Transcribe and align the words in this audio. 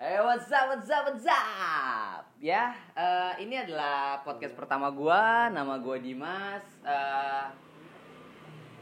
Hey, 0.00 0.16
what's 0.16 0.48
up, 0.48 0.72
what's 0.72 0.88
up, 0.88 1.12
what's 1.12 1.28
up? 1.28 2.24
Ya, 2.40 2.72
eh, 2.96 3.44
ini 3.44 3.52
adalah 3.52 4.24
podcast 4.24 4.56
pertama 4.56 4.88
gua. 4.88 5.52
Nama 5.52 5.76
gua 5.76 6.00
Dimas. 6.00 6.64
Eh, 6.80 7.46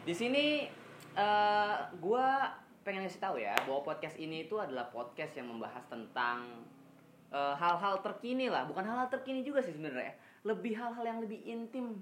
di 0.07 0.15
sini 0.15 0.71
eh, 1.19 1.77
gua 1.99 2.55
pengen 2.87 3.03
ngasih 3.03 3.19
tahu 3.19 3.43
ya 3.43 3.51
bahwa 3.67 3.83
podcast 3.83 4.15
ini 4.15 4.47
itu 4.47 4.63
adalah 4.63 4.95
podcast 4.95 5.35
yang 5.35 5.51
membahas 5.51 5.83
tentang 5.91 6.63
eh, 7.35 7.55
hal-hal 7.59 7.99
terkini 7.99 8.47
lah. 8.47 8.71
Bukan 8.71 8.87
hal-hal 8.87 9.11
terkini 9.11 9.43
juga 9.43 9.59
sih 9.59 9.75
sebenarnya. 9.75 10.15
Lebih 10.47 10.79
hal-hal 10.79 11.03
yang 11.03 11.19
lebih 11.19 11.43
intim 11.43 11.99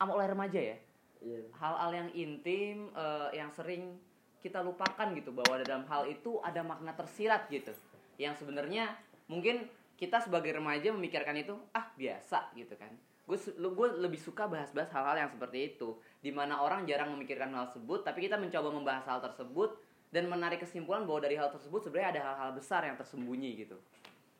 sama 0.00 0.16
oleh 0.16 0.32
remaja 0.32 0.56
ya. 0.56 0.80
Iya. 1.20 1.44
Hal-hal 1.60 1.90
yang 1.92 2.08
intim 2.16 2.88
eh, 2.96 3.36
yang 3.36 3.52
sering 3.52 4.00
kita 4.40 4.64
lupakan 4.64 5.12
gitu 5.12 5.36
bahwa 5.36 5.60
dalam 5.60 5.84
hal 5.92 6.08
itu 6.08 6.40
ada 6.40 6.64
makna 6.64 6.96
tersirat 6.96 7.52
gitu 7.52 7.76
yang 8.16 8.34
sebenarnya 8.36 8.96
mungkin 9.28 9.68
kita 9.96 10.20
sebagai 10.20 10.52
remaja 10.56 10.92
memikirkan 10.92 11.36
itu 11.36 11.56
ah 11.72 11.88
biasa 11.96 12.52
gitu 12.56 12.76
kan. 12.76 12.92
Gue 13.26 13.38
gue 13.56 13.88
lebih 14.00 14.20
suka 14.20 14.46
bahas-bahas 14.46 14.92
hal-hal 14.94 15.26
yang 15.26 15.30
seperti 15.32 15.74
itu 15.74 15.98
di 16.22 16.30
mana 16.30 16.62
orang 16.62 16.86
jarang 16.86 17.12
memikirkan 17.16 17.50
hal 17.52 17.68
tersebut 17.68 18.06
tapi 18.06 18.28
kita 18.28 18.38
mencoba 18.38 18.68
membahas 18.70 19.04
hal 19.08 19.20
tersebut 19.20 19.76
dan 20.14 20.30
menarik 20.30 20.62
kesimpulan 20.62 21.02
bahwa 21.02 21.26
dari 21.26 21.34
hal 21.34 21.50
tersebut 21.50 21.82
sebenarnya 21.82 22.10
ada 22.16 22.22
hal-hal 22.32 22.50
besar 22.54 22.86
yang 22.86 22.94
tersembunyi 22.94 23.66
gitu. 23.66 23.76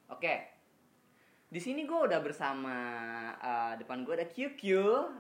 Oke 0.06 0.55
di 1.46 1.60
sini 1.62 1.86
gue 1.86 1.95
udah 1.95 2.18
bersama 2.18 2.74
eh, 3.38 3.73
depan 3.78 4.02
gue 4.02 4.18
ada 4.18 4.27
QQ 4.27 4.62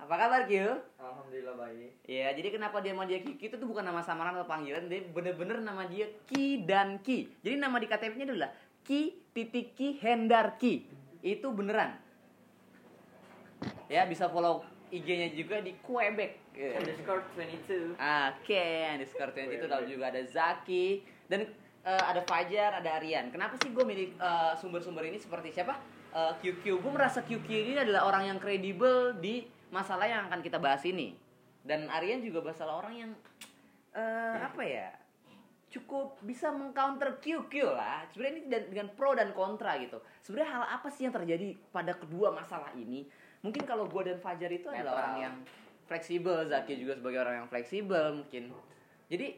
apa 0.02 0.14
kabar 0.18 0.42
Q 0.50 0.74
Alhamdulillah 0.98 1.54
baik. 1.54 1.90
Ya, 2.06 2.34
jadi 2.34 2.48
kenapa 2.50 2.82
dia 2.82 2.94
mau 2.94 3.06
dia 3.06 3.22
Kiki 3.22 3.46
itu 3.46 3.56
tuh 3.58 3.66
bukan 3.70 3.86
nama 3.86 4.02
samaran 4.02 4.34
atau 4.34 4.46
panggilan, 4.46 4.90
dia 4.90 5.06
bener-bener 5.10 5.62
nama 5.62 5.86
dia 5.86 6.06
Ki 6.26 6.66
dan 6.66 6.98
Ki. 7.02 7.30
Jadi 7.46 7.54
nama 7.58 7.78
di 7.78 7.86
KTP-nya 7.86 8.26
adalah 8.30 8.50
Ki 8.82 9.14
titik 9.30 9.78
Ki 9.78 9.98
Hendar 10.02 10.58
Ki. 10.58 10.86
Itu 11.22 11.54
beneran. 11.54 11.98
Ya, 13.86 14.06
bisa 14.06 14.26
follow 14.30 14.66
IG-nya 14.90 15.30
juga 15.34 15.62
di 15.62 15.74
Quebec. 15.82 16.42
Underscore 16.54 17.22
22. 17.34 17.94
Oke, 17.98 18.66
di 18.94 18.98
Discord 19.02 19.34
itu 19.34 19.66
lalu 19.66 19.86
juga 19.94 20.14
ada 20.14 20.22
Zaki 20.26 21.02
dan 21.30 21.46
eh, 21.86 22.04
ada 22.06 22.22
Fajar, 22.26 22.82
ada 22.82 22.98
Aryan. 22.98 23.30
Kenapa 23.30 23.58
sih 23.62 23.70
gue 23.70 23.84
milih 23.86 24.14
eh, 24.18 24.52
sumber-sumber 24.58 25.06
ini 25.06 25.18
seperti 25.18 25.54
siapa? 25.54 25.95
Eh, 26.16 26.32
QQ. 26.40 26.80
Gue 26.80 26.92
merasa 26.92 27.20
QQ 27.20 27.48
ini 27.52 27.76
adalah 27.76 28.08
orang 28.08 28.32
yang 28.32 28.38
kredibel 28.40 29.12
di 29.20 29.44
masalah 29.68 30.08
yang 30.08 30.32
akan 30.32 30.40
kita 30.40 30.56
bahas 30.56 30.80
ini. 30.88 31.12
Dan 31.60 31.92
Aryan 31.92 32.24
juga 32.24 32.40
masalah 32.40 32.80
orang 32.80 32.94
yang 32.96 33.10
eh, 33.92 34.36
apa 34.40 34.64
ya? 34.64 34.88
cukup 35.66 36.16
bisa 36.24 36.48
mengcounter 36.48 37.20
QQ 37.20 37.52
lah. 37.68 38.08
Sebenarnya 38.08 38.34
ini 38.40 38.48
dengan 38.48 38.88
pro 38.96 39.12
dan 39.12 39.36
kontra 39.36 39.76
gitu. 39.76 40.00
Sebenarnya 40.24 40.50
hal 40.56 40.64
apa 40.80 40.88
sih 40.88 41.04
yang 41.04 41.12
terjadi 41.12 41.52
pada 41.68 41.92
kedua 41.92 42.32
masalah 42.32 42.72
ini? 42.72 43.04
Mungkin 43.44 43.68
kalau 43.68 43.84
gue 43.84 44.02
dan 44.08 44.16
Fajar 44.16 44.48
itu 44.48 44.72
adalah 44.72 44.80
Netral. 44.80 44.96
orang 44.96 45.16
yang 45.20 45.34
fleksibel, 45.84 46.48
Zaki 46.48 46.80
juga 46.80 46.96
sebagai 46.96 47.18
orang 47.20 47.44
yang 47.44 47.48
fleksibel 47.52 48.24
mungkin. 48.24 48.56
Jadi 49.12 49.36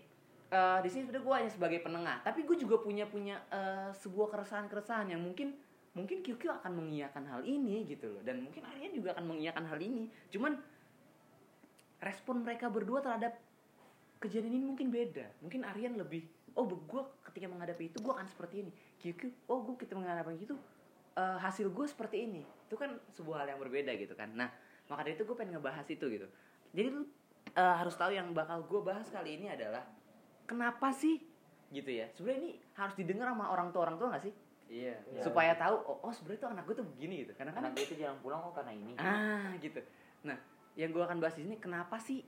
eh, 0.53 0.79
di 0.84 0.89
sini 0.93 1.11
sebenarnya 1.11 1.27
gue 1.27 1.34
hanya 1.43 1.51
sebagai 1.51 1.81
penengah, 1.83 2.17
tapi 2.23 2.47
gue 2.47 2.55
juga 2.61 2.77
punya 2.87 3.11
punya 3.11 3.43
eh, 3.51 3.91
sebuah 3.99 4.31
keresahan-keresahan 4.31 5.11
yang 5.11 5.25
mungkin 5.25 5.59
mungkin 5.97 6.20
QQ 6.20 6.62
akan 6.62 6.72
mengiyakan 6.77 7.25
hal 7.28 7.42
ini 7.44 7.89
gitu 7.89 8.08
loh, 8.12 8.22
dan 8.25 8.44
mungkin 8.44 8.62
Aryan 8.64 8.92
juga 8.92 9.17
akan 9.17 9.25
mengiyakan 9.25 9.64
hal 9.69 9.81
ini. 9.81 10.11
Cuman 10.31 10.56
respon 11.98 12.47
mereka 12.47 12.70
berdua 12.70 13.03
terhadap 13.03 13.34
kejadian 14.22 14.62
ini 14.62 14.66
mungkin 14.66 14.91
beda. 14.91 15.27
Mungkin 15.42 15.62
Aryan 15.66 15.98
lebih, 15.98 16.27
oh 16.55 16.66
gue 16.66 17.03
ketika 17.31 17.47
menghadapi 17.50 17.91
itu 17.91 17.98
gue 18.03 18.12
akan 18.12 18.27
seperti 18.27 18.66
ini. 18.66 18.70
QQ, 19.03 19.50
oh 19.50 19.62
gue 19.62 19.75
ketika 19.78 19.98
menghadapi 19.98 20.39
itu 20.39 20.55
eh, 21.19 21.39
hasil 21.39 21.70
gue 21.70 21.86
seperti 21.86 22.27
ini. 22.27 22.42
Itu 22.66 22.78
kan 22.78 22.98
sebuah 23.14 23.47
hal 23.47 23.56
yang 23.56 23.61
berbeda 23.62 23.94
gitu 23.98 24.14
kan. 24.14 24.34
Nah 24.34 24.50
maka 24.89 25.05
dari 25.05 25.14
itu 25.14 25.25
gue 25.27 25.36
pengen 25.36 25.59
ngebahas 25.59 25.87
itu 25.87 26.05
gitu. 26.06 26.26
Jadi 26.75 26.88
lu 26.91 27.03
eh, 27.55 27.75
harus 27.78 27.94
tahu 27.94 28.15
yang 28.15 28.31
bakal 28.34 28.62
gue 28.66 28.81
bahas 28.82 29.06
kali 29.10 29.38
ini 29.38 29.50
adalah 29.50 29.87
kenapa 30.47 30.91
sih 30.94 31.22
gitu 31.70 31.91
ya. 31.91 32.09
Sebenarnya 32.16 32.41
ini 32.43 32.50
harus 32.75 32.94
didengar 32.97 33.31
sama 33.31 33.53
orang 33.53 33.69
tua 33.70 33.87
orang 33.87 33.97
tua 34.00 34.09
gak 34.16 34.25
sih? 34.25 34.34
Iya. 34.69 34.95
Supaya 35.25 35.56
tahu, 35.56 35.81
oh, 35.81 35.99
oh 36.05 36.12
sebenarnya 36.12 36.41
tuh 36.45 36.51
anak 36.53 36.62
gue 36.69 36.77
tuh 36.77 36.87
begini 36.97 37.15
gitu. 37.25 37.33
Karena 37.33 37.56
kan 37.56 37.65
Anak 37.65 37.81
gue 37.81 37.84
itu 37.89 37.97
jarang 37.97 38.21
pulang 38.21 38.45
kok 38.45 38.61
karena 38.61 38.73
ini. 38.77 38.93
Ah 39.01 39.56
gitu. 39.59 39.81
Nah, 40.29 40.37
yang 40.77 40.93
gue 40.93 41.03
akan 41.03 41.19
bahas 41.19 41.34
di 41.41 41.49
sini 41.49 41.56
kenapa 41.56 41.97
sih 41.97 42.21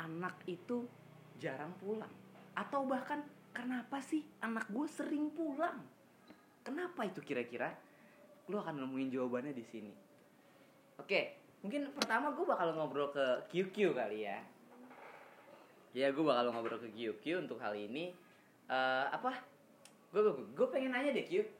anak 0.00 0.40
itu 0.48 0.88
jarang 1.36 1.76
pulang? 1.76 2.10
Atau 2.56 2.88
bahkan 2.88 3.20
kenapa 3.52 4.00
sih 4.00 4.24
anak 4.40 4.66
gue 4.72 4.88
sering 4.88 5.28
pulang? 5.36 5.84
Kenapa 6.64 7.04
itu 7.04 7.20
kira-kira? 7.20 7.76
Lu 8.48 8.56
akan 8.56 8.80
nemuin 8.80 9.12
jawabannya 9.12 9.52
di 9.52 9.64
sini. 9.68 9.92
Oke, 10.98 11.36
mungkin 11.60 11.92
pertama 11.92 12.32
gue 12.32 12.44
bakal 12.48 12.72
ngobrol 12.72 13.12
ke 13.12 13.44
QQ 13.52 13.92
kali 13.92 14.24
ya. 14.24 14.40
Ya, 15.92 16.08
gue 16.12 16.24
bakal 16.24 16.48
ngobrol 16.48 16.80
ke 16.80 16.88
QQ 16.96 17.44
untuk 17.44 17.60
hal 17.60 17.76
ini. 17.76 18.16
Eh, 18.68 19.06
apa? 19.12 19.36
Gue 20.08 20.24
gue 20.56 20.66
pengen 20.72 20.96
nanya 20.96 21.12
deh 21.12 21.28
Q 21.28 21.57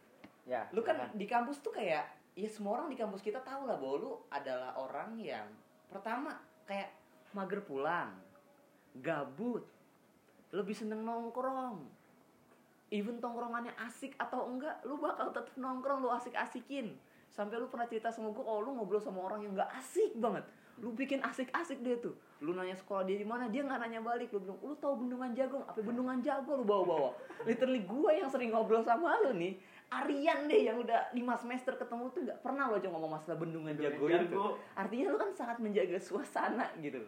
Ya. 0.49 0.65
lu 0.73 0.81
kan 0.81 0.97
silakan. 0.97 1.21
di 1.21 1.27
kampus 1.29 1.61
tuh 1.61 1.77
kayak 1.77 2.09
ya 2.33 2.49
semua 2.49 2.81
orang 2.81 2.89
di 2.89 2.97
kampus 2.97 3.21
kita 3.21 3.45
tahu 3.45 3.69
lah 3.69 3.77
bahwa 3.77 3.97
lu 4.01 4.13
adalah 4.33 4.73
orang 4.81 5.21
yang 5.21 5.45
pertama 5.93 6.41
kayak 6.65 6.89
mager 7.37 7.61
pulang 7.61 8.17
gabut 8.97 9.69
lebih 10.53 10.73
seneng 10.73 11.05
nongkrong. 11.05 11.85
Even 12.89 13.21
tongkrongannya 13.21 13.77
asik 13.85 14.17
atau 14.17 14.49
enggak 14.49 14.81
lu 14.89 14.97
bakal 14.97 15.29
tetap 15.29 15.53
nongkrong 15.61 16.01
lu 16.01 16.09
asik-asikin. 16.09 16.97
Sampai 17.29 17.61
lu 17.61 17.69
pernah 17.69 17.85
cerita 17.85 18.09
sama 18.09 18.33
gue 18.33 18.41
oh 18.41 18.65
lu 18.65 18.73
ngobrol 18.73 18.97
sama 18.97 19.21
orang 19.29 19.45
yang 19.45 19.53
nggak 19.53 19.69
asik 19.77 20.17
banget. 20.17 20.49
Lu 20.81 20.97
bikin 20.97 21.21
asik-asik 21.21 21.85
dia 21.85 22.01
tuh. 22.01 22.17
Lu 22.41 22.57
nanya 22.57 22.73
sekolah 22.73 23.05
dia 23.05 23.21
di 23.21 23.29
mana 23.29 23.53
dia 23.53 23.61
nggak 23.61 23.77
nanya 23.77 24.01
balik. 24.01 24.33
Lu 24.33 24.41
bilang 24.41 24.57
lu 24.65 24.73
tahu 24.81 25.05
bendungan 25.05 25.37
jagung 25.37 25.61
apa 25.69 25.77
bendungan 25.85 26.25
jago? 26.25 26.57
lu 26.57 26.65
bawa-bawa. 26.65 27.13
Literally 27.45 27.85
gue 27.85 28.11
yang 28.17 28.33
sering 28.33 28.57
ngobrol 28.57 28.81
sama 28.81 29.21
lu 29.21 29.37
nih 29.37 29.61
Aryan 29.89 30.45
deh 30.47 30.69
yang 30.69 30.77
udah 30.85 31.09
lima 31.17 31.33
semester 31.41 31.73
ketemu 31.81 32.13
tuh 32.13 32.21
nggak 32.29 32.41
pernah 32.45 32.69
lo 32.69 32.77
aja 32.77 32.89
ngomong 32.93 33.13
masalah 33.17 33.41
bendungan 33.41 33.73
jago 33.73 34.05
Jago. 34.05 34.47
artinya 34.77 35.05
lu 35.13 35.17
kan 35.17 35.31
sangat 35.33 35.57
menjaga 35.65 35.97
suasana 35.97 36.69
gitu 36.85 37.01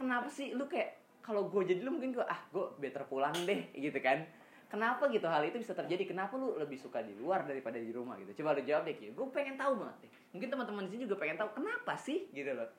kenapa 0.00 0.32
sih 0.32 0.56
lu 0.56 0.64
kayak 0.64 0.96
kalau 1.20 1.52
gue 1.52 1.62
jadi 1.68 1.84
lu 1.84 1.92
mungkin 1.92 2.16
gue 2.16 2.24
ah 2.24 2.40
gue 2.48 2.64
better 2.80 3.04
pulang 3.04 3.36
deh 3.44 3.68
gitu 3.76 4.00
kan 4.00 4.24
kenapa 4.72 5.12
gitu 5.12 5.28
hal 5.28 5.44
itu 5.44 5.60
bisa 5.60 5.76
terjadi 5.76 6.08
kenapa 6.08 6.40
lu 6.40 6.56
lebih 6.56 6.80
suka 6.80 7.04
di 7.04 7.12
luar 7.20 7.44
daripada 7.44 7.76
di 7.76 7.92
rumah 7.92 8.16
gitu 8.16 8.40
coba 8.40 8.56
lu 8.56 8.64
jawab 8.64 8.88
deh 8.88 8.96
Ki 8.96 9.12
gue 9.12 9.26
pengen 9.28 9.60
tahu 9.60 9.76
banget 9.76 10.08
deh 10.08 10.10
mungkin 10.32 10.48
teman-teman 10.48 10.82
di 10.88 10.90
sini 10.96 11.02
juga 11.04 11.20
pengen 11.20 11.36
tahu 11.36 11.60
kenapa 11.60 11.92
sih 12.00 12.32
gitu 12.32 12.56
loh 12.56 12.70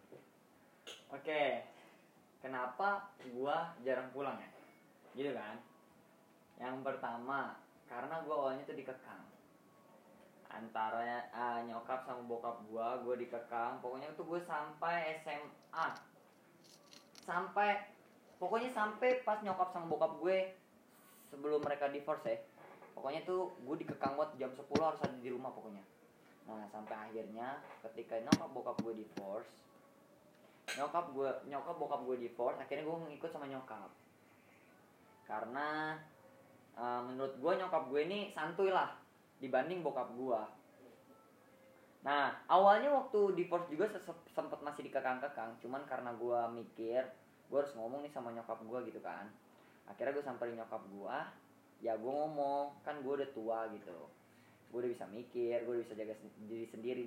Oke. 1.14 1.64
Kenapa 2.44 3.08
gua 3.32 3.72
jarang 3.86 4.12
pulang 4.12 4.36
ya? 4.36 4.50
Gitu 5.16 5.32
kan? 5.32 5.56
Yang 6.60 6.76
pertama, 6.84 7.56
karena 7.88 8.16
gua 8.26 8.36
awalnya 8.48 8.68
tuh 8.68 8.76
dikekang. 8.76 9.24
Antara 10.54 11.02
eh, 11.34 11.60
nyokap 11.66 12.06
sama 12.06 12.22
bokap 12.30 12.62
gua, 12.70 13.02
gua 13.02 13.18
dikekang. 13.18 13.82
Pokoknya 13.82 14.14
tuh 14.14 14.26
gue 14.30 14.40
sampai 14.46 15.18
SMA. 15.26 15.88
Sampai 17.26 17.90
pokoknya 18.38 18.70
sampai 18.70 19.26
pas 19.26 19.42
nyokap 19.42 19.74
sama 19.74 19.90
bokap 19.90 20.22
gue 20.22 20.54
sebelum 21.34 21.60
mereka 21.66 21.90
divorce 21.90 22.30
ya. 22.30 22.38
Pokoknya 22.94 23.26
tuh 23.26 23.58
gue 23.66 23.76
dikekang 23.82 24.14
buat 24.14 24.38
jam 24.38 24.54
10 24.54 24.62
harus 24.78 25.02
ada 25.02 25.18
di 25.18 25.34
rumah 25.34 25.50
pokoknya. 25.50 25.82
Nah, 26.44 26.68
sampai 26.70 26.94
akhirnya 26.94 27.58
ketika 27.90 28.20
nyokap 28.20 28.50
bokap 28.52 28.76
gue 28.84 28.94
divorce, 29.02 29.64
nyokap 30.78 31.06
gue 31.12 31.30
nyokap 31.52 31.76
bokap 31.76 32.02
gue 32.08 32.18
divorce 32.24 32.58
akhirnya 32.58 32.84
gue 32.88 32.98
ngikut 33.12 33.30
sama 33.30 33.46
nyokap 33.46 33.92
karena 35.28 36.00
eh, 36.80 37.02
menurut 37.04 37.36
gue 37.38 37.54
nyokap 37.60 37.84
gue 37.92 38.02
ini 38.08 38.20
santuy 38.34 38.72
lah 38.72 38.90
dibanding 39.44 39.84
bokap 39.84 40.08
gue 40.16 40.42
nah 42.04 42.36
awalnya 42.48 42.92
waktu 42.92 43.36
divorce 43.36 43.68
juga 43.68 43.88
se- 43.92 44.28
sempet 44.32 44.60
masih 44.64 44.88
dikekang-kekang 44.88 45.60
cuman 45.60 45.84
karena 45.88 46.12
gue 46.16 46.40
mikir 46.64 47.04
gue 47.54 47.62
harus 47.62 47.78
ngomong 47.78 48.02
nih 48.02 48.10
sama 48.10 48.34
nyokap 48.34 48.58
gue 48.66 48.80
gitu 48.90 48.98
kan. 49.06 49.30
Akhirnya 49.86 50.18
gue 50.18 50.26
samperin 50.26 50.58
nyokap 50.58 50.82
gue 50.90 51.18
ya 51.86 51.94
gue 52.00 52.10
ngomong 52.10 52.82
kan 52.82 52.98
gue 53.06 53.14
udah 53.14 53.30
tua 53.30 53.70
gitu. 53.70 54.10
Gue 54.74 54.78
udah 54.82 54.90
bisa 54.90 55.06
mikir 55.14 55.62
gue 55.62 55.74
udah 55.78 55.84
bisa 55.86 55.94
jaga 55.94 56.18
diri 56.50 56.66
sendiri 56.66 57.02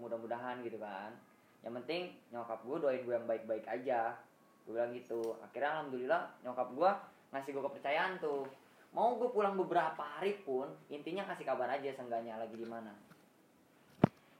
mudah-mudahan 0.00 0.64
gitu 0.64 0.80
kan. 0.80 1.12
Yang 1.60 1.84
penting 1.84 2.02
nyokap 2.32 2.64
gue 2.64 2.76
doain 2.80 3.04
gue 3.04 3.12
yang 3.12 3.28
baik-baik 3.28 3.68
aja. 3.68 4.16
Gue 4.64 4.80
bilang 4.80 4.96
gitu. 4.96 5.36
Akhirnya 5.44 5.68
alhamdulillah 5.76 6.22
nyokap 6.48 6.68
gue 6.72 6.90
ngasih 7.36 7.50
gue 7.52 7.62
kepercayaan 7.68 8.12
tuh 8.24 8.48
mau 8.90 9.14
gue 9.14 9.30
pulang 9.30 9.54
beberapa 9.54 10.02
hari 10.02 10.42
pun 10.42 10.66
intinya 10.90 11.22
kasih 11.30 11.46
kabar 11.46 11.70
aja 11.70 11.94
seenggaknya 11.94 12.34
lagi 12.38 12.58
di 12.58 12.66
mana. 12.66 12.90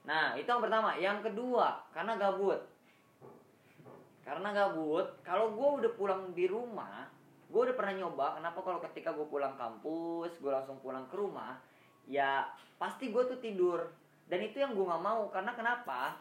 Nah 0.06 0.34
itu 0.34 0.48
yang 0.48 0.62
pertama. 0.62 0.98
Yang 0.98 1.30
kedua 1.30 1.86
karena 1.94 2.18
gabut. 2.18 2.60
Karena 4.26 4.48
gabut 4.50 5.06
kalau 5.22 5.54
gue 5.54 5.68
udah 5.82 5.92
pulang 5.94 6.22
di 6.34 6.46
rumah 6.46 7.08
gue 7.50 7.66
udah 7.66 7.74
pernah 7.74 7.98
nyoba 7.98 8.38
kenapa 8.38 8.62
kalau 8.62 8.78
ketika 8.78 9.10
gue 9.10 9.26
pulang 9.26 9.58
kampus 9.58 10.38
gue 10.38 10.54
langsung 10.54 10.78
pulang 10.78 11.02
ke 11.10 11.18
rumah 11.18 11.58
ya 12.06 12.46
pasti 12.78 13.10
gue 13.10 13.22
tuh 13.26 13.38
tidur. 13.38 13.90
Dan 14.30 14.46
itu 14.46 14.62
yang 14.62 14.78
gue 14.78 14.86
nggak 14.86 15.02
mau 15.02 15.26
karena 15.34 15.50
kenapa? 15.58 16.14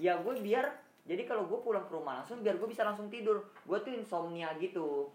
Ya 0.00 0.16
gue 0.16 0.34
biar 0.40 0.72
jadi 1.04 1.28
kalau 1.28 1.44
gue 1.44 1.60
pulang 1.60 1.84
ke 1.84 1.92
rumah 1.92 2.24
langsung 2.24 2.40
biar 2.40 2.56
gue 2.56 2.68
bisa 2.68 2.84
langsung 2.84 3.12
tidur. 3.12 3.44
Gue 3.68 3.78
tuh 3.84 3.92
insomnia 3.92 4.56
gitu. 4.56 5.12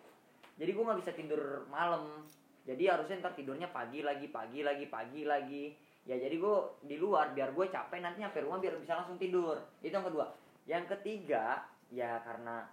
Jadi 0.57 0.69
gue 0.73 0.83
nggak 0.85 0.99
bisa 1.01 1.11
tidur 1.17 1.65
malam 1.73 2.25
jadi 2.67 2.83
harusnya 2.91 3.23
ntar 3.23 3.31
tidurnya 3.31 3.71
pagi 3.71 4.03
lagi 4.03 4.27
pagi 4.27 4.59
lagi 4.59 4.85
pagi 4.91 5.23
lagi. 5.23 5.71
Ya 6.03 6.19
jadi 6.19 6.35
gue 6.35 6.57
di 6.83 6.99
luar 6.99 7.31
biar 7.31 7.55
gue 7.55 7.71
capek 7.71 8.03
nanti 8.03 8.19
nyampe 8.19 8.43
rumah 8.43 8.59
biar 8.59 8.75
bisa 8.75 8.99
langsung 8.99 9.15
tidur. 9.15 9.55
Itu 9.79 9.95
yang 9.95 10.03
kedua. 10.03 10.35
Yang 10.67 10.99
ketiga 10.99 11.63
ya 11.87 12.19
karena 12.27 12.67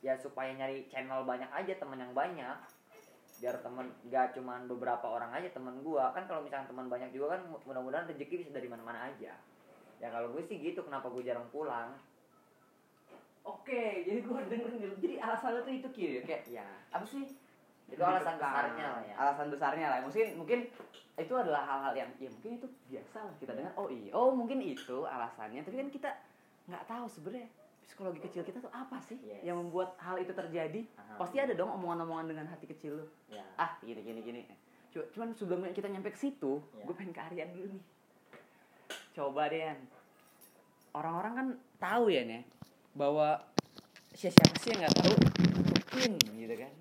ya 0.00 0.16
supaya 0.16 0.56
nyari 0.56 0.88
channel 0.88 1.28
banyak 1.28 1.52
aja 1.52 1.76
teman 1.76 2.00
yang 2.00 2.16
banyak 2.16 2.56
biar 3.40 3.56
temen 3.64 3.88
gak 4.12 4.36
cuman 4.36 4.68
beberapa 4.68 5.04
orang 5.04 5.36
aja 5.36 5.52
temen 5.52 5.84
gua. 5.84 6.16
Kan 6.16 6.24
kalau 6.24 6.40
misalnya 6.40 6.72
teman 6.72 6.88
banyak 6.88 7.12
juga 7.12 7.36
kan 7.36 7.44
mudah-mudahan 7.68 8.08
rezeki 8.08 8.44
bisa 8.44 8.56
dari 8.56 8.72
mana-mana 8.72 9.12
aja. 9.12 9.36
Ya 10.00 10.08
kalau 10.08 10.32
gue 10.32 10.40
sih 10.48 10.56
gitu 10.56 10.80
kenapa 10.80 11.12
gue 11.12 11.20
jarang 11.20 11.44
pulang. 11.52 11.92
Oke, 13.44 14.04
jadi 14.04 14.20
gue 14.20 14.40
denger. 14.48 14.96
Jadi 15.00 15.16
alasan 15.20 15.60
tuh 15.60 15.72
itu 15.72 15.88
kiri 15.92 16.24
kayak 16.24 16.48
ya 16.48 16.64
apa 16.88 17.04
sih? 17.04 17.28
Itu 17.90 18.00
alasan 18.00 18.38
besarnya 18.38 18.86
lah 18.86 19.02
ya 19.02 19.14
Alasan 19.18 19.46
besarnya 19.50 19.86
lah. 19.88 19.98
Mungkin 20.02 20.26
mungkin 20.36 20.58
itu 21.16 21.34
adalah 21.36 21.62
hal-hal 21.66 21.92
yang 21.98 22.10
ya 22.16 22.30
mungkin 22.30 22.50
itu 22.56 22.66
biasa 22.88 23.18
lah 23.26 23.34
kita 23.36 23.52
dengar. 23.52 23.72
Oh 23.74 23.88
iya, 23.90 24.10
oh 24.14 24.30
mungkin 24.30 24.58
itu 24.58 25.04
alasannya. 25.04 25.60
Tapi 25.60 25.76
kan 25.76 25.88
kita 25.90 26.10
nggak 26.70 26.84
tahu 26.86 27.04
sebenarnya 27.10 27.48
psikologi 27.82 28.20
kecil 28.22 28.42
kita 28.42 28.62
tuh 28.62 28.70
apa 28.70 29.02
sih 29.02 29.18
Yes. 29.20 29.42
yang 29.42 29.58
membuat 29.58 29.98
hal 29.98 30.16
itu 30.16 30.30
terjadi? 30.30 30.86
Aha. 30.94 31.18
Pasti 31.18 31.36
ada 31.36 31.50
dong 31.52 31.74
omongan-omongan 31.74 32.26
dengan 32.30 32.46
hati 32.46 32.64
kecil 32.64 33.02
lu. 33.02 33.06
ya 33.28 33.42
Ah, 33.58 33.74
gini 33.82 33.98
gini 34.00 34.22
gini. 34.22 34.40
Cuma, 34.90 35.04
cuman 35.10 35.28
sebelum 35.34 35.60
kita 35.70 35.86
nyampe 35.86 36.10
ke 36.10 36.18
situ, 36.18 36.62
Ya. 36.72 36.82
gue 36.82 36.94
pengen 36.94 37.10
ke 37.10 37.20
Aryan 37.20 37.50
dulu 37.50 37.66
nih. 37.74 37.84
Coba 39.10 39.50
deh. 39.50 39.74
Orang-orang 40.90 41.32
kan 41.32 41.46
tahu 41.78 42.10
ya 42.10 42.22
nih 42.24 42.42
bahwa 42.92 43.38
siapa 44.10 44.54
sih 44.58 44.70
yang 44.70 44.82
nggak 44.82 44.94
tahu 44.98 45.14
mungkin 45.54 46.10
gitu 46.36 46.54
kan. 46.58 46.72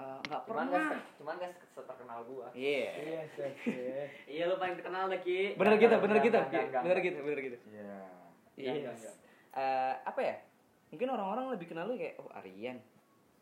Eh, 0.00 0.18
Nggak 0.24 0.40
cuman 0.48 0.66
pernah. 0.66 0.88
gak 0.88 1.00
cuman 1.20 1.34
gak 1.36 1.50
seterkenal 1.76 2.18
gua 2.24 2.46
Iya. 2.56 2.90
Iya, 2.96 3.20
sih. 3.36 3.52
iya 4.40 4.42
lu 4.48 4.56
paling 4.56 4.74
terkenal 4.80 5.12
deh 5.12 5.20
ki 5.20 5.60
Bener 5.60 5.74
gitu, 5.76 5.94
bener 6.00 6.18
gitu, 6.24 6.38
bener 6.80 6.98
gitu, 7.04 7.18
bener 7.20 7.40
gitu. 7.44 7.56
Iya. 8.56 8.72
Enggak. 8.72 9.14
Eh, 9.50 9.94
apa 10.06 10.20
ya? 10.24 10.34
Mungkin 10.90 11.08
orang-orang 11.12 11.44
lebih 11.54 11.66
kenal 11.68 11.84
lu 11.86 11.94
kayak 12.00 12.16
oh 12.16 12.30
Aryan. 12.32 12.80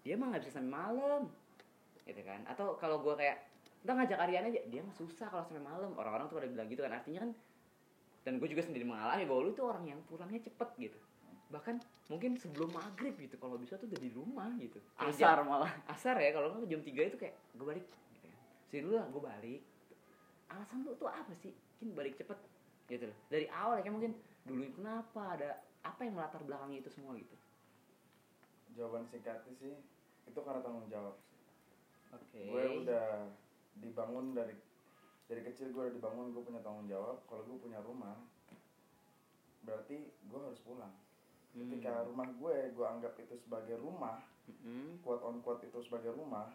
Dia 0.02 0.14
mah 0.18 0.34
nggak 0.34 0.42
bisa 0.42 0.58
sampai 0.58 0.72
malam. 0.74 1.22
Gitu 2.02 2.22
kan. 2.26 2.42
Atau 2.50 2.74
kalau 2.76 2.98
gua 2.98 3.14
kayak 3.14 3.38
kita 3.78 3.94
ngajak 3.94 4.18
Aryan 4.18 4.44
aja, 4.50 4.60
dia 4.66 4.80
mah 4.82 4.94
susah 4.96 5.30
kalau 5.30 5.44
sampai 5.46 5.62
malam. 5.62 5.94
Orang-orang 5.94 6.26
tuh 6.26 6.42
pada 6.42 6.48
bilang 6.50 6.66
gitu 6.66 6.82
kan. 6.82 6.92
Artinya 6.92 7.22
kan 7.22 7.30
dan 8.26 8.36
gue 8.36 8.48
juga 8.50 8.60
sendiri 8.60 8.84
mengalami 8.84 9.24
bahwa 9.24 9.40
lu 9.40 9.56
tuh 9.56 9.72
orang 9.72 9.88
yang 9.88 10.00
pulangnya 10.04 10.36
cepet 10.42 10.68
gitu. 10.76 10.98
Bahkan 11.48 11.80
mungkin 12.08 12.40
sebelum 12.40 12.72
maghrib 12.72 13.14
gitu 13.14 13.36
kalau 13.36 13.60
bisa 13.60 13.76
tuh 13.76 13.84
udah 13.84 14.00
di 14.00 14.10
rumah 14.10 14.48
gitu. 14.56 14.80
Kalau 14.96 15.12
Asar 15.12 15.36
jam- 15.38 15.46
malah. 15.46 15.72
asar 15.86 16.16
ya 16.16 16.32
kalau 16.32 16.56
nggak 16.56 16.68
jam 16.68 16.80
3 16.80 17.04
itu 17.04 17.16
kayak 17.20 17.36
gue 17.52 17.66
balik 17.68 17.84
gitu 17.84 18.26
kan. 18.26 18.40
Sini 18.66 18.80
dulu 18.82 18.94
lah 18.96 19.06
gue 19.06 19.22
balik. 19.22 19.60
Alasan 20.48 20.78
lu 20.82 20.96
tuh 20.96 21.06
apa 21.06 21.32
sih? 21.36 21.52
Mungkin 21.78 21.88
balik 21.94 22.16
cepet 22.16 22.38
gitu 22.88 23.04
loh. 23.04 23.18
Dari 23.28 23.46
awal 23.52 23.78
ya 23.78 23.82
kayak 23.84 23.94
mungkin 23.94 24.12
dulu 24.48 24.64
kenapa 24.72 25.36
ada 25.36 25.50
apa 25.84 26.00
yang 26.02 26.16
melatar 26.16 26.40
belakangi 26.40 26.80
itu 26.80 26.88
semua 26.88 27.12
gitu. 27.12 27.36
Jawaban 28.72 29.04
singkatnya 29.04 29.52
sih 29.52 29.76
itu 30.24 30.38
karena 30.40 30.64
tanggung 30.64 30.88
jawab. 30.88 31.16
Oke. 32.08 32.40
Gue 32.40 32.64
udah 32.84 33.28
dibangun 33.78 34.32
dari 34.32 34.56
dari 35.28 35.44
kecil 35.44 35.76
gue 35.76 35.82
udah 35.84 35.94
dibangun 35.94 36.32
gue 36.32 36.40
punya 36.40 36.64
tanggung 36.64 36.88
jawab. 36.88 37.20
Kalau 37.28 37.44
gue 37.44 37.58
punya 37.60 37.84
rumah, 37.84 38.16
berarti 39.60 40.08
gue 40.08 40.40
harus 40.40 40.60
pulang. 40.64 40.92
Hmm. 41.54 41.68
Ketika 41.68 42.04
rumah 42.04 42.28
gue, 42.28 42.56
gue 42.76 42.86
anggap 42.86 43.14
itu 43.20 43.34
sebagai 43.40 43.76
rumah, 43.80 44.20
quote 45.00 45.24
on 45.24 45.40
quote 45.40 45.64
itu 45.64 45.78
sebagai 45.80 46.12
rumah, 46.12 46.52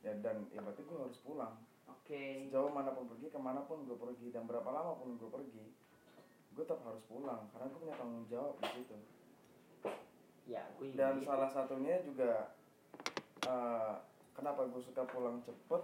ya 0.00 0.16
dan 0.24 0.48
ya 0.50 0.64
berarti 0.64 0.82
gue 0.84 0.98
harus 0.98 1.18
pulang. 1.20 1.54
Oke. 1.88 2.48
Sejauh 2.48 2.72
mana 2.72 2.92
pun 2.96 3.08
pergi, 3.08 3.28
ke 3.28 3.40
mana 3.40 3.60
pun 3.64 3.84
gue 3.84 3.96
pergi 3.96 4.32
dan 4.32 4.48
berapa 4.48 4.66
lama 4.68 4.96
pun 4.96 5.16
gue 5.20 5.28
pergi, 5.28 5.64
gue 6.54 6.64
tetap 6.64 6.80
harus 6.86 7.02
pulang 7.10 7.44
karena 7.52 7.66
gue 7.68 7.80
punya 7.80 7.96
tanggung 7.98 8.26
jawab 8.30 8.54
di 8.62 8.68
situ. 8.80 8.96
ya 10.44 10.60
gue 10.76 10.92
dan 10.92 11.16
gitu. 11.16 11.32
salah 11.32 11.48
satunya 11.48 12.04
juga 12.04 12.52
eh, 13.48 13.96
kenapa 14.36 14.68
gue 14.68 14.76
suka 14.84 15.08
pulang 15.08 15.40
cepet 15.40 15.80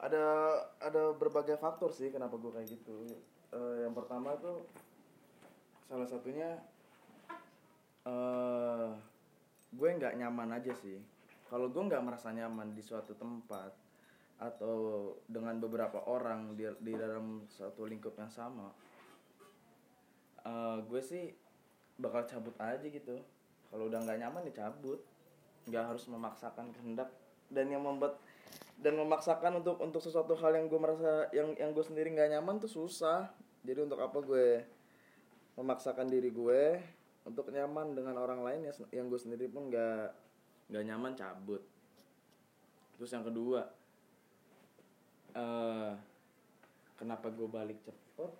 ada 0.00 0.24
ada 0.80 1.12
berbagai 1.12 1.60
faktor 1.60 1.92
sih 1.92 2.08
kenapa 2.08 2.40
gue 2.40 2.48
kayak 2.48 2.64
gitu 2.64 3.04
Eh, 3.54 3.86
yang 3.86 3.94
pertama 3.94 4.34
tuh 4.42 4.66
salah 5.86 6.08
satunya 6.10 6.58
eh 8.04 8.88
gue 9.74 9.88
nggak 9.88 10.14
nyaman 10.20 10.60
aja 10.60 10.72
sih. 10.76 11.00
Kalau 11.48 11.68
gue 11.68 11.82
nggak 11.82 12.04
merasa 12.04 12.30
nyaman 12.30 12.72
di 12.72 12.82
suatu 12.82 13.14
tempat 13.16 13.72
atau 14.34 15.10
dengan 15.30 15.56
beberapa 15.62 16.02
orang 16.10 16.58
di 16.58 16.66
di 16.82 16.92
dalam 16.98 17.46
satu 17.46 17.86
lingkup 17.86 18.18
yang 18.18 18.28
sama 18.28 18.66
eh 20.44 20.76
gue 20.84 21.00
sih 21.00 21.32
bakal 21.96 22.26
cabut 22.28 22.52
aja 22.60 22.84
gitu. 22.84 23.16
Kalau 23.70 23.88
udah 23.88 23.98
nggak 24.04 24.18
nyaman 24.20 24.46
ya 24.46 24.52
nggak 25.64 25.84
harus 25.88 26.04
memaksakan 26.08 26.70
kehendak. 26.76 27.08
Dan 27.48 27.72
yang 27.72 27.84
membuat 27.84 28.20
dan 28.80 28.98
memaksakan 28.98 29.62
untuk 29.62 29.80
untuk 29.80 30.00
sesuatu 30.02 30.36
hal 30.36 30.52
yang 30.52 30.66
gue 30.68 30.80
merasa 30.80 31.28
yang 31.32 31.56
yang 31.56 31.70
gue 31.72 31.84
sendiri 31.84 32.12
nggak 32.12 32.36
nyaman 32.36 32.60
tuh 32.60 32.68
susah. 32.68 33.32
Jadi 33.64 33.88
untuk 33.88 34.00
apa 34.00 34.20
gue 34.20 34.60
memaksakan 35.56 36.10
diri 36.12 36.28
gue 36.28 36.82
untuk 37.24 37.48
nyaman 37.48 37.96
dengan 37.96 38.20
orang 38.20 38.44
lain 38.44 38.60
yang 38.68 38.76
yang 38.92 39.06
gue 39.08 39.20
sendiri 39.20 39.48
pun 39.48 39.72
nggak 39.72 40.12
nggak 40.68 40.84
nyaman 40.84 41.12
cabut. 41.16 41.62
Terus 42.96 43.10
yang 43.10 43.24
kedua 43.24 43.64
eh 45.34 45.92
kenapa 46.94 47.32
gue 47.32 47.48
balik 47.48 47.80
cepet? 47.82 48.32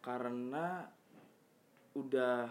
Karena 0.00 0.88
udah 1.94 2.48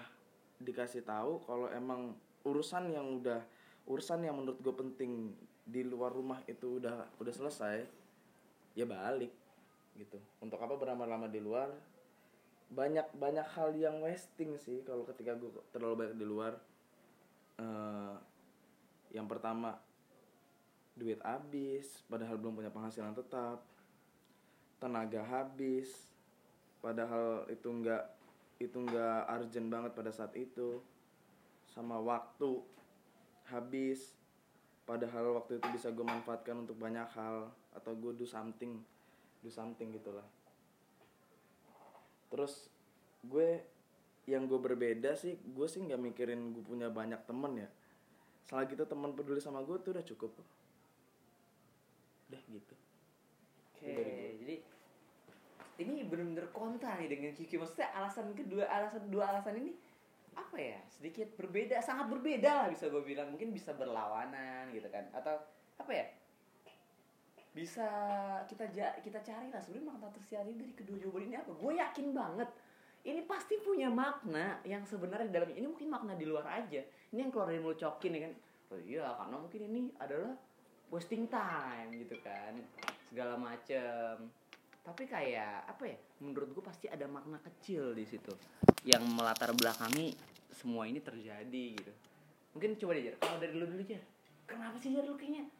dikasih 0.62 1.02
tahu 1.04 1.42
kalau 1.44 1.68
emang 1.72 2.14
urusan 2.46 2.92
yang 2.92 3.20
udah 3.20 3.42
urusan 3.90 4.22
yang 4.22 4.38
menurut 4.38 4.60
gue 4.62 4.76
penting 4.76 5.34
di 5.66 5.82
luar 5.86 6.14
rumah 6.14 6.42
itu 6.46 6.82
udah 6.82 7.10
udah 7.18 7.34
selesai 7.34 7.86
ya 8.78 8.86
balik 8.86 9.34
gitu. 9.98 10.22
Untuk 10.40 10.62
apa 10.62 10.78
berlama-lama 10.78 11.26
di 11.28 11.42
luar 11.42 11.74
banyak 12.70 13.06
banyak 13.18 13.48
hal 13.58 13.74
yang 13.74 13.98
wasting 14.06 14.54
sih 14.62 14.86
kalau 14.86 15.02
ketika 15.10 15.34
gue 15.34 15.50
terlalu 15.74 16.06
banyak 16.06 16.18
di 16.18 16.26
luar. 16.26 16.54
Eh, 17.60 18.16
yang 19.10 19.26
pertama 19.26 19.74
duit 20.94 21.18
habis 21.26 22.04
padahal 22.06 22.38
belum 22.38 22.62
punya 22.62 22.70
penghasilan 22.70 23.16
tetap 23.18 23.64
tenaga 24.78 25.24
habis 25.26 25.92
padahal 26.80 27.48
itu 27.52 27.68
enggak 27.68 28.04
itu 28.60 28.76
enggak 28.76 29.28
urgent 29.28 29.68
banget 29.72 29.92
pada 29.96 30.12
saat 30.12 30.36
itu 30.36 30.84
sama 31.72 32.00
waktu 32.00 32.60
habis 33.48 34.16
padahal 34.84 35.40
waktu 35.40 35.58
itu 35.58 35.68
bisa 35.72 35.88
gue 35.90 36.04
manfaatkan 36.04 36.64
untuk 36.68 36.76
banyak 36.76 37.08
hal 37.16 37.50
atau 37.72 37.92
gue 37.96 38.14
do 38.20 38.28
something 38.28 38.80
do 39.40 39.50
something 39.52 39.96
gitulah 39.96 40.26
terus 42.30 42.70
gue 43.26 43.60
yang 44.30 44.46
gue 44.46 44.62
berbeda 44.62 45.18
sih 45.18 45.36
gue 45.42 45.68
sih 45.68 45.82
nggak 45.82 46.00
mikirin 46.00 46.54
gue 46.54 46.64
punya 46.64 46.88
banyak 46.88 47.20
temen 47.26 47.66
ya 47.66 47.70
selagi 48.46 48.78
itu 48.78 48.86
teman 48.86 49.14
peduli 49.18 49.42
sama 49.42 49.66
gue 49.66 49.78
tuh 49.82 49.98
udah 49.98 50.06
cukup 50.06 50.32
udah 52.30 52.42
gitu 52.50 52.76
Oke, 53.80 53.96
gue. 53.96 54.36
jadi 54.44 54.56
ini 55.80 56.04
bener-bener 56.04 56.52
kontra 56.52 57.00
nih 57.00 57.08
dengan 57.08 57.32
Kiki. 57.32 57.56
Maksudnya 57.56 57.96
alasan 57.96 58.36
kedua, 58.36 58.68
alasan 58.68 59.08
dua 59.08 59.32
alasan 59.32 59.56
ini 59.64 59.72
apa 60.36 60.60
ya? 60.60 60.80
Sedikit 60.92 61.32
berbeda, 61.40 61.80
sangat 61.80 62.12
berbeda 62.12 62.52
lah 62.52 62.68
bisa 62.68 62.92
gue 62.92 63.00
bilang. 63.00 63.32
Mungkin 63.32 63.56
bisa 63.56 63.72
berlawanan 63.72 64.76
gitu 64.76 64.92
kan? 64.92 65.08
Atau 65.16 65.40
apa 65.80 65.92
ya? 65.96 66.06
Bisa 67.50 67.88
kita 68.46 68.70
ja, 68.70 68.94
kita 69.02 69.20
cari 69.26 69.50
lah 69.50 69.58
sebenarnya 69.60 69.90
makna 69.90 70.08
tersiari 70.14 70.54
dari 70.54 70.74
kedua 70.78 70.96
jawaban 71.02 71.28
ini 71.28 71.36
apa? 71.38 71.52
Gue 71.58 71.74
yakin 71.82 72.08
banget. 72.14 72.50
Ini 73.00 73.22
pasti 73.26 73.58
punya 73.64 73.88
makna 73.90 74.60
yang 74.68 74.86
sebenarnya 74.86 75.28
di 75.32 75.34
dalamnya. 75.34 75.58
Ini 75.58 75.68
mungkin 75.68 75.88
makna 75.90 76.14
di 76.14 76.26
luar 76.30 76.46
aja. 76.46 76.82
Ini 77.16 77.20
yang 77.26 77.32
keluar 77.34 77.50
dari 77.50 77.62
mulut 77.64 77.80
cokin 77.80 78.16
ya 78.16 78.22
kan? 78.30 78.34
Oh 78.70 78.80
iya, 78.86 79.08
karena 79.18 79.36
mungkin 79.42 79.62
ini 79.66 79.82
adalah 79.98 80.34
wasting 80.94 81.26
time 81.26 81.90
gitu 81.96 82.22
kan. 82.22 82.54
Segala 83.10 83.34
macem. 83.40 84.30
Tapi 84.86 85.04
kayak 85.10 85.66
apa 85.66 85.84
ya? 85.90 85.98
Menurut 86.22 86.54
gue 86.54 86.64
pasti 86.64 86.86
ada 86.86 87.10
makna 87.10 87.42
kecil 87.42 87.98
di 87.98 88.06
situ. 88.06 88.30
Yang 88.86 89.10
melatar 89.10 89.56
belakangi 89.58 90.14
semua 90.54 90.86
ini 90.86 91.02
terjadi 91.02 91.66
gitu. 91.82 91.94
Mungkin 92.54 92.78
coba 92.78 92.92
deh 92.98 93.16
kalau 93.18 93.38
dari 93.42 93.54
lu 93.58 93.66
dulu 93.66 93.84
Jar. 93.86 94.04
Kenapa 94.46 94.78
sih 94.82 94.94
Jar 94.94 95.06
lu 95.06 95.16
kayaknya 95.18 95.59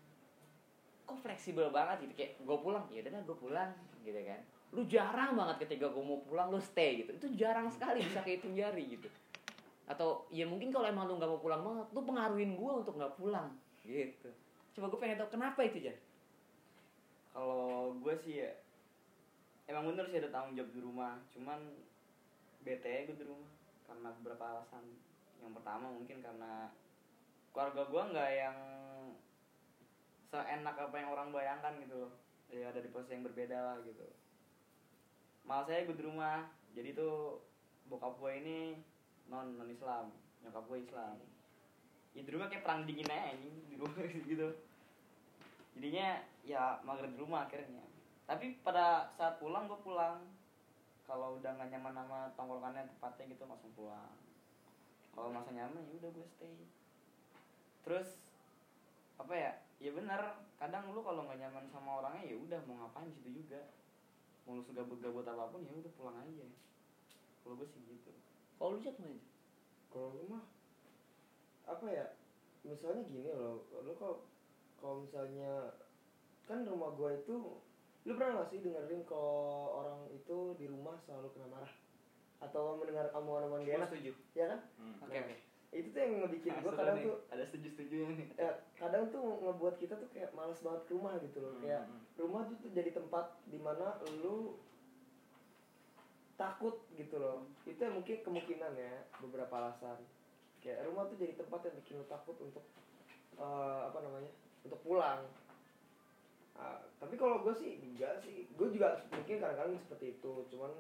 kok 1.10 1.20
fleksibel 1.26 1.74
banget 1.74 2.06
gitu? 2.06 2.14
Kayak 2.14 2.32
gue 2.46 2.58
pulang. 2.62 2.86
Ya 2.94 3.02
udah 3.02 3.26
gue 3.26 3.38
pulang 3.42 3.72
gitu 4.06 4.20
kan. 4.22 4.42
Lu 4.70 4.82
jarang 4.86 5.34
banget 5.34 5.66
ketika 5.66 5.90
gue 5.90 6.04
mau 6.06 6.22
pulang 6.22 6.54
lu 6.54 6.62
stay 6.62 7.02
gitu. 7.02 7.12
Itu 7.18 7.28
jarang 7.34 7.74
sekali 7.74 8.06
bisa 8.06 8.22
kehitung 8.22 8.54
jari 8.54 8.94
gitu. 8.94 9.10
Atau 9.90 10.30
ya 10.30 10.46
mungkin 10.46 10.70
kalau 10.70 10.86
emang 10.86 11.10
lu 11.10 11.18
nggak 11.18 11.32
mau 11.34 11.42
pulang 11.42 11.62
banget 11.66 11.88
lu 11.98 12.02
pengaruhin 12.06 12.54
gue 12.54 12.72
untuk 12.86 12.94
nggak 12.94 13.18
pulang 13.18 13.50
gitu. 13.82 14.30
Coba 14.78 14.86
gue 14.94 15.00
pengen 15.02 15.18
tahu 15.18 15.34
kenapa 15.34 15.60
itu 15.66 15.82
Jan? 15.82 15.98
Kalau 17.34 17.98
gue 17.98 18.14
sih 18.22 18.46
ya 18.46 18.54
emang 19.66 19.90
bener 19.90 20.06
sih 20.14 20.22
ada 20.22 20.30
tanggung 20.30 20.54
jawab 20.54 20.70
di 20.70 20.82
rumah. 20.86 21.18
Cuman 21.34 21.60
bete 22.62 23.10
gue 23.10 23.18
di 23.18 23.26
rumah. 23.26 23.50
Karena 23.90 24.14
beberapa 24.22 24.44
alasan. 24.46 24.86
Yang 25.42 25.58
pertama 25.58 25.90
mungkin 25.90 26.22
karena 26.22 26.70
keluarga 27.50 27.82
gue 27.90 28.04
nggak 28.14 28.32
yang 28.38 28.58
seenak 30.30 30.78
apa 30.78 30.96
yang 30.96 31.10
orang 31.10 31.34
bayangkan 31.34 31.74
gitu 31.82 32.06
loh. 32.06 32.14
Ya 32.50 32.70
ada 32.70 32.82
di 32.82 32.90
posisi 32.90 33.18
yang 33.18 33.26
berbeda 33.26 33.58
lah 33.58 33.78
gitu. 33.86 34.06
Malah 35.46 35.66
saya 35.66 35.86
gue 35.86 35.98
di 35.98 36.06
rumah. 36.06 36.46
Jadi 36.78 36.94
tuh 36.94 37.42
bokap 37.90 38.18
gue 38.22 38.32
ini 38.38 38.60
non 39.30 39.58
non 39.58 39.70
Islam 39.70 40.14
nyokap 40.46 40.66
gue 40.70 40.80
Islam. 40.86 41.18
Ya 42.14 42.22
di 42.26 42.32
rumah 42.34 42.50
kayak 42.50 42.66
perang 42.66 42.86
dingin 42.86 43.10
aja 43.10 43.34
di 43.42 43.76
rumah 43.78 44.06
gitu. 44.30 44.50
Jadinya 45.78 46.22
ya 46.46 46.78
mager 46.86 47.10
di 47.10 47.18
rumah 47.18 47.50
akhirnya. 47.50 47.86
Tapi 48.30 48.62
pada 48.62 49.10
saat 49.18 49.42
pulang 49.42 49.66
gue 49.66 49.80
pulang. 49.82 50.22
Kalau 51.10 51.42
udah 51.42 51.58
nggak 51.58 51.74
nyaman 51.74 51.94
sama 51.98 52.20
tongkrongannya 52.38 52.86
tempatnya 52.86 53.34
gitu 53.34 53.50
langsung 53.50 53.74
pulang. 53.74 54.14
Kalau 55.18 55.34
masa 55.34 55.50
nyaman 55.50 55.90
ya 55.90 55.94
udah 55.98 56.10
gue 56.14 56.28
stay. 56.38 56.54
Terus 57.82 58.22
apa 59.18 59.34
ya 59.34 59.52
ya 59.80 59.96
benar 59.96 60.44
kadang 60.60 60.92
lu 60.92 61.00
kalau 61.00 61.24
nggak 61.24 61.40
nyaman 61.40 61.66
sama 61.72 62.04
orangnya 62.04 62.28
ya 62.28 62.36
udah 62.36 62.60
mau 62.68 62.84
ngapain 62.84 63.08
di 63.08 63.16
situ 63.20 63.30
juga. 63.44 63.64
Mau 64.44 64.60
lu 64.60 64.64
segabut-gabut 64.68 65.24
apa 65.24 65.48
pun 65.48 65.64
ya 65.64 65.72
udah 65.72 65.92
pulang 65.96 66.18
aja. 66.20 66.48
Kalau 67.44 67.56
gue 67.56 67.68
sih 67.72 67.82
gitu. 67.88 68.12
Kalau 68.60 68.76
lu 68.76 68.80
gimana 68.84 69.00
Jan? 69.00 69.18
kalau 69.90 70.14
lu 70.14 70.24
mah 70.30 70.46
apa 71.66 71.86
ya 71.90 72.06
misalnya 72.62 73.02
gini 73.10 73.30
loh 73.34 73.66
lu 73.74 73.94
kok 73.98 74.26
kalau 74.78 75.02
misalnya 75.02 75.74
kan 76.46 76.62
rumah 76.66 76.94
gua 76.94 77.14
itu 77.18 77.58
lu 78.08 78.12
pernah 78.16 78.42
gak 78.42 78.50
sih 78.54 78.64
dengerin 78.64 79.04
kalau 79.06 79.76
orang 79.82 80.08
itu 80.14 80.56
di 80.56 80.66
rumah 80.72 80.96
selalu 81.04 81.30
kena 81.36 81.52
marah? 81.52 81.74
Atau 82.40 82.80
mendengar 82.80 83.12
omongan-omongan 83.12 83.68
gak 83.68 83.68
gue 83.68 83.76
enak? 83.76 83.90
setuju. 83.92 84.12
Ya 84.34 84.46
kan? 84.56 84.60
Oke 85.04 85.18
oke 85.20 85.36
itu 85.72 85.88
tuh 85.90 86.00
yang 86.00 86.14
ngebikin 86.20 86.50
Ah, 86.52 86.60
gua 86.60 86.72
seru 86.72 86.80
kadang 86.82 86.98
nih. 86.98 87.06
tuh 87.06 87.16
ada 87.30 87.44
setuju 87.46 87.68
setuju 87.70 87.98
nih. 88.10 88.28
Ya, 88.36 88.52
kadang 88.76 89.04
tuh 89.08 89.22
ngebuat 89.40 89.76
kita 89.78 89.94
tuh 89.96 90.10
kayak 90.10 90.34
males 90.34 90.58
banget 90.60 90.82
ke 90.84 90.92
rumah 90.92 91.14
gitu 91.20 91.38
loh. 91.40 91.54
Kayak 91.60 91.86
Hmm. 91.86 92.02
rumah 92.18 92.42
tuh, 92.46 92.58
tuh 92.58 92.72
jadi 92.74 92.90
tempat 92.90 93.26
di 93.46 93.58
mana 93.58 93.88
lu 94.18 94.58
takut 96.36 96.82
gitu 96.92 97.16
loh. 97.16 97.38
Itu 97.64 97.80
yang 97.80 97.96
mungkin 97.96 98.18
kemungkinan 98.20 98.72
ya 98.74 98.94
beberapa 99.20 99.54
alasan. 99.54 100.00
Kayak 100.60 100.88
rumah 100.88 101.06
tuh 101.06 101.16
jadi 101.16 101.36
tempat 101.36 101.60
yang 101.64 101.76
bikin 101.78 101.96
lu 101.98 102.06
takut 102.06 102.36
untuk 102.40 102.66
eh, 103.38 103.82
apa 103.86 104.00
namanya 104.02 104.32
untuk 104.66 104.80
pulang. 104.82 105.22
Ah, 106.56 106.82
tapi 106.98 107.16
kalau 107.16 107.40
gue 107.40 107.54
sih 107.56 107.78
enggak 107.78 108.20
sih. 108.20 108.50
Gue 108.58 108.68
juga 108.68 109.00
mungkin 109.08 109.38
kadang-kadang 109.38 109.80
seperti 109.80 110.18
itu. 110.18 110.34
Cuman 110.50 110.72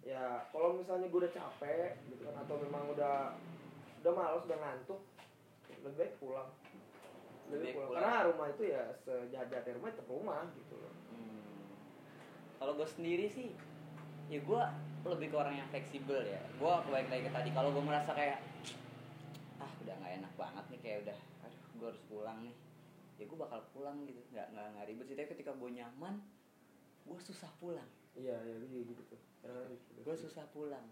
ya 0.00 0.48
kalau 0.48 0.74
misalnya 0.74 1.06
gue 1.06 1.20
udah 1.20 1.30
capek 1.30 1.92
gitu 2.08 2.24
kan 2.24 2.34
atau 2.40 2.56
memang 2.56 2.88
udah 2.90 3.36
udah 4.00 4.12
malas 4.12 4.42
udah 4.42 4.58
ngantuk 4.58 5.00
lebih 5.80 5.96
baik 5.96 6.14
pulang 6.16 6.50
Lebih 7.46 7.60
baik 7.62 7.74
pulang. 7.74 7.88
pulang. 7.88 8.02
karena 8.02 8.26
rumah 8.26 8.46
itu 8.48 8.62
ya 8.66 8.82
sejahat-jahatnya 8.98 9.72
rumah 9.76 9.88
tetap 9.90 10.08
rumah 10.08 10.42
gitu 10.54 10.74
loh 10.76 10.94
Hmm. 11.10 11.42
Kalau 12.56 12.72
gue 12.74 12.86
sendiri 12.86 13.26
sih, 13.26 13.50
ya 14.28 14.38
gue 14.38 14.62
lebih 15.02 15.26
ke 15.28 15.36
orang 15.36 15.56
yang 15.56 15.66
fleksibel 15.66 16.20
ya. 16.20 16.38
Gue 16.54 16.70
balik 16.86 17.08
lagi 17.08 17.24
ke 17.24 17.32
tadi. 17.32 17.50
Kalau 17.50 17.72
gue 17.72 17.80
merasa 17.80 18.12
kayak, 18.12 18.38
ah 19.56 19.72
udah 19.80 19.94
nggak 19.96 20.12
enak 20.20 20.32
banget 20.34 20.64
nih 20.68 20.80
kayak 20.80 20.98
udah, 21.02 21.18
aduh 21.42 21.62
gue 21.74 21.86
harus 21.88 22.02
pulang 22.06 22.38
nih. 22.40 22.54
Ya 23.16 23.24
gue 23.24 23.34
bakal 23.34 23.64
pulang 23.70 24.04
gitu, 24.04 24.20
nggak 24.30 24.46
nggak 24.50 24.66
nggak 24.70 24.84
ribet 24.86 25.04
sih. 25.04 25.16
Tapi 25.16 25.28
ketika 25.30 25.50
gue 25.50 25.70
nyaman, 25.72 26.14
gue 27.02 27.18
susah 27.18 27.50
pulang. 27.56 27.88
iya 28.12 28.36
iya 28.38 28.56
gitu 28.62 28.92
gitu. 28.92 29.16
Gue 30.00 30.14
susah 30.14 30.44
pulang. 30.52 30.84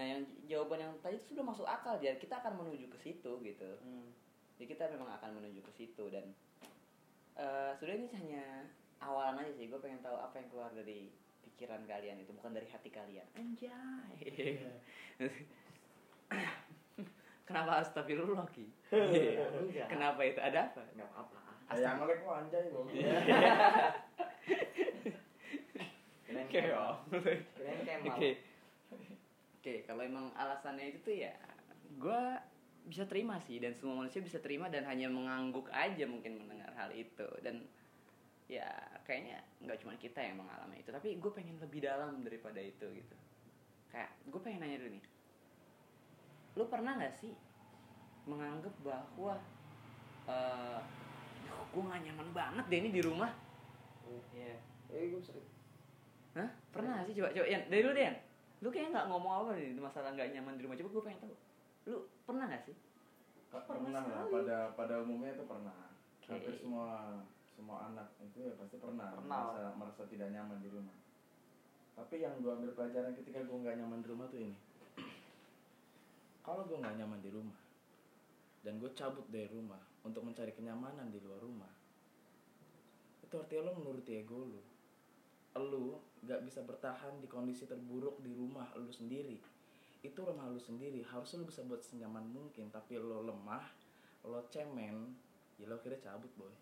Nah 0.00 0.16
yang 0.16 0.24
jawaban 0.48 0.80
yang 0.80 0.96
tadi 1.04 1.20
itu 1.20 1.36
sudah 1.36 1.44
masuk 1.44 1.68
akal 1.68 2.00
ya. 2.00 2.16
Kita 2.16 2.40
akan 2.40 2.64
menuju 2.64 2.88
ke 2.88 2.96
situ 3.04 3.36
gitu. 3.44 3.70
Hmm. 3.84 4.08
Jadi 4.56 4.72
kita 4.72 4.88
memang 4.88 5.12
akan 5.20 5.36
menuju 5.36 5.60
ke 5.60 5.72
situ 5.76 6.08
dan 6.08 6.32
eh 7.36 7.76
sudah 7.76 7.92
ini 8.00 8.08
hanya 8.16 8.64
awalan 9.04 9.44
aja 9.44 9.52
sih. 9.60 9.68
Gue 9.68 9.76
pengen 9.76 10.00
tahu 10.00 10.16
apa 10.16 10.40
yang 10.40 10.48
keluar 10.48 10.72
dari 10.72 11.12
pikiran 11.44 11.84
kalian 11.84 12.24
itu, 12.24 12.32
bukan 12.32 12.56
dari 12.56 12.64
hati 12.72 12.88
kalian. 12.88 13.28
Anjay. 13.36 14.56
Kenapa 17.44 17.84
astagfirullah 17.84 18.48
Ki? 18.56 18.72
Kenapa 19.92 20.24
itu? 20.24 20.40
Ada 20.40 20.72
apa? 20.72 20.80
nggak 20.96 21.12
apa 21.12 21.40
yang 21.78 22.02
ngelek 22.02 22.26
lo 22.26 22.34
anjay 22.34 22.66
keren 26.26 26.46
kayak 26.50 26.78
om. 26.78 26.98
keren 27.10 27.78
kayak 27.86 28.02
malu 28.06 28.49
Oke. 29.60 29.84
Kalau 29.84 30.00
emang 30.00 30.32
alasannya 30.32 30.96
itu 30.96 30.98
tuh 31.04 31.16
ya 31.20 31.36
gue 32.00 32.22
bisa 32.88 33.04
terima 33.04 33.36
sih 33.44 33.60
dan 33.60 33.76
semua 33.76 34.00
manusia 34.00 34.24
bisa 34.24 34.40
terima 34.40 34.72
dan 34.72 34.88
hanya 34.88 35.12
mengangguk 35.12 35.68
aja 35.68 36.08
mungkin 36.08 36.40
mendengar 36.40 36.72
hal 36.74 36.88
itu 36.96 37.28
dan 37.44 37.60
ya 38.48 38.66
kayaknya 39.04 39.38
nggak 39.62 39.78
cuma 39.84 39.94
kita 40.00 40.18
yang 40.18 40.40
mengalami 40.40 40.80
itu 40.80 40.90
tapi 40.90 41.20
gue 41.20 41.30
pengen 41.30 41.60
lebih 41.60 41.84
dalam 41.86 42.24
daripada 42.24 42.58
itu 42.58 42.82
gitu 42.88 43.14
kayak 43.92 44.10
gue 44.26 44.40
pengen 44.42 44.64
nanya 44.64 44.80
dulu 44.80 44.90
nih 44.96 45.04
lu 46.58 46.64
pernah 46.66 46.98
nggak 46.98 47.14
sih 47.14 47.36
menganggap 48.26 48.74
bahwa 48.82 49.38
eh 50.26 50.80
gue 51.70 51.82
gak 51.86 52.02
nyaman 52.02 52.28
banget 52.34 52.64
deh 52.66 52.78
ini 52.82 52.90
di 52.90 53.02
rumah 53.06 53.30
iya 54.34 54.58
eh 54.90 55.14
gue 55.14 55.22
sering 55.22 55.46
Hah? 56.30 56.46
Pernah 56.70 57.02
gak 57.02 57.10
sih? 57.10 57.18
Coba, 57.18 57.34
coba, 57.34 57.46
Yan. 57.50 57.66
Dari 57.66 57.82
lu 57.82 57.90
deh, 57.90 58.06
Yan. 58.06 58.16
Lu 58.60 58.68
kayaknya 58.68 59.00
gak 59.00 59.08
ngomong 59.08 59.32
apa 59.32 59.50
nih 59.56 59.76
masalah 59.80 60.12
gak 60.12 60.30
nyaman 60.32 60.56
di 60.56 60.62
rumah. 60.64 60.76
Coba 60.76 60.90
gue 60.92 61.02
pengen 61.08 61.20
tahu. 61.24 61.34
Lu 61.88 61.96
pernah 62.28 62.44
gak 62.48 62.64
sih? 62.68 62.76
pernah 63.50 64.02
lah 64.06 64.26
pada 64.30 64.58
pada 64.78 64.94
umumnya 65.02 65.34
itu 65.34 65.42
pernah 65.42 65.74
Oke. 66.22 66.30
hampir 66.30 66.54
semua 66.54 67.18
semua 67.50 67.90
anak 67.90 68.08
itu 68.22 68.46
ya 68.46 68.54
pasti 68.54 68.78
pernah, 68.78 69.10
Pernah. 69.18 69.26
merasa 69.26 69.62
merasa 69.74 70.02
tidak 70.06 70.30
nyaman 70.30 70.62
di 70.62 70.70
rumah 70.70 70.94
tapi 71.98 72.22
yang 72.22 72.38
gue 72.40 72.48
ambil 72.48 72.70
pelajaran 72.78 73.12
ketika 73.18 73.42
gue 73.42 73.58
nggak 73.58 73.76
nyaman 73.76 74.00
di 74.00 74.08
rumah 74.08 74.26
tuh 74.30 74.38
ini 74.38 74.56
kalau 76.46 76.62
gue 76.64 76.78
nggak 76.78 76.96
nyaman 77.02 77.20
di 77.20 77.30
rumah 77.34 77.58
dan 78.62 78.78
gue 78.78 78.90
cabut 78.94 79.26
dari 79.28 79.50
rumah 79.50 79.82
untuk 80.06 80.22
mencari 80.22 80.54
kenyamanan 80.54 81.10
di 81.10 81.18
luar 81.18 81.42
rumah 81.42 81.68
itu 83.26 83.34
artinya 83.34 83.66
lo 83.66 83.72
menuruti 83.82 84.14
ego 84.14 84.46
lo 84.46 84.62
lu 85.56 85.98
nggak 86.22 86.40
bisa 86.44 86.62
bertahan 86.62 87.18
di 87.18 87.26
kondisi 87.26 87.64
terburuk 87.64 88.20
di 88.20 88.30
rumah 88.30 88.70
lu 88.76 88.88
sendiri 88.88 89.40
itu 90.00 90.20
rumah 90.20 90.46
lu 90.46 90.56
sendiri 90.56 91.02
harusnya 91.02 91.42
lu 91.42 91.46
bisa 91.48 91.60
buat 91.64 91.80
senyaman 91.80 92.24
mungkin 92.24 92.70
tapi 92.70 92.96
lo 92.96 93.20
lemah 93.20 93.64
lo 94.24 94.46
cemen 94.46 95.10
ya 95.56 95.66
lo 95.66 95.76
akhirnya 95.76 95.98
cabut 96.00 96.30
boy 96.36 96.52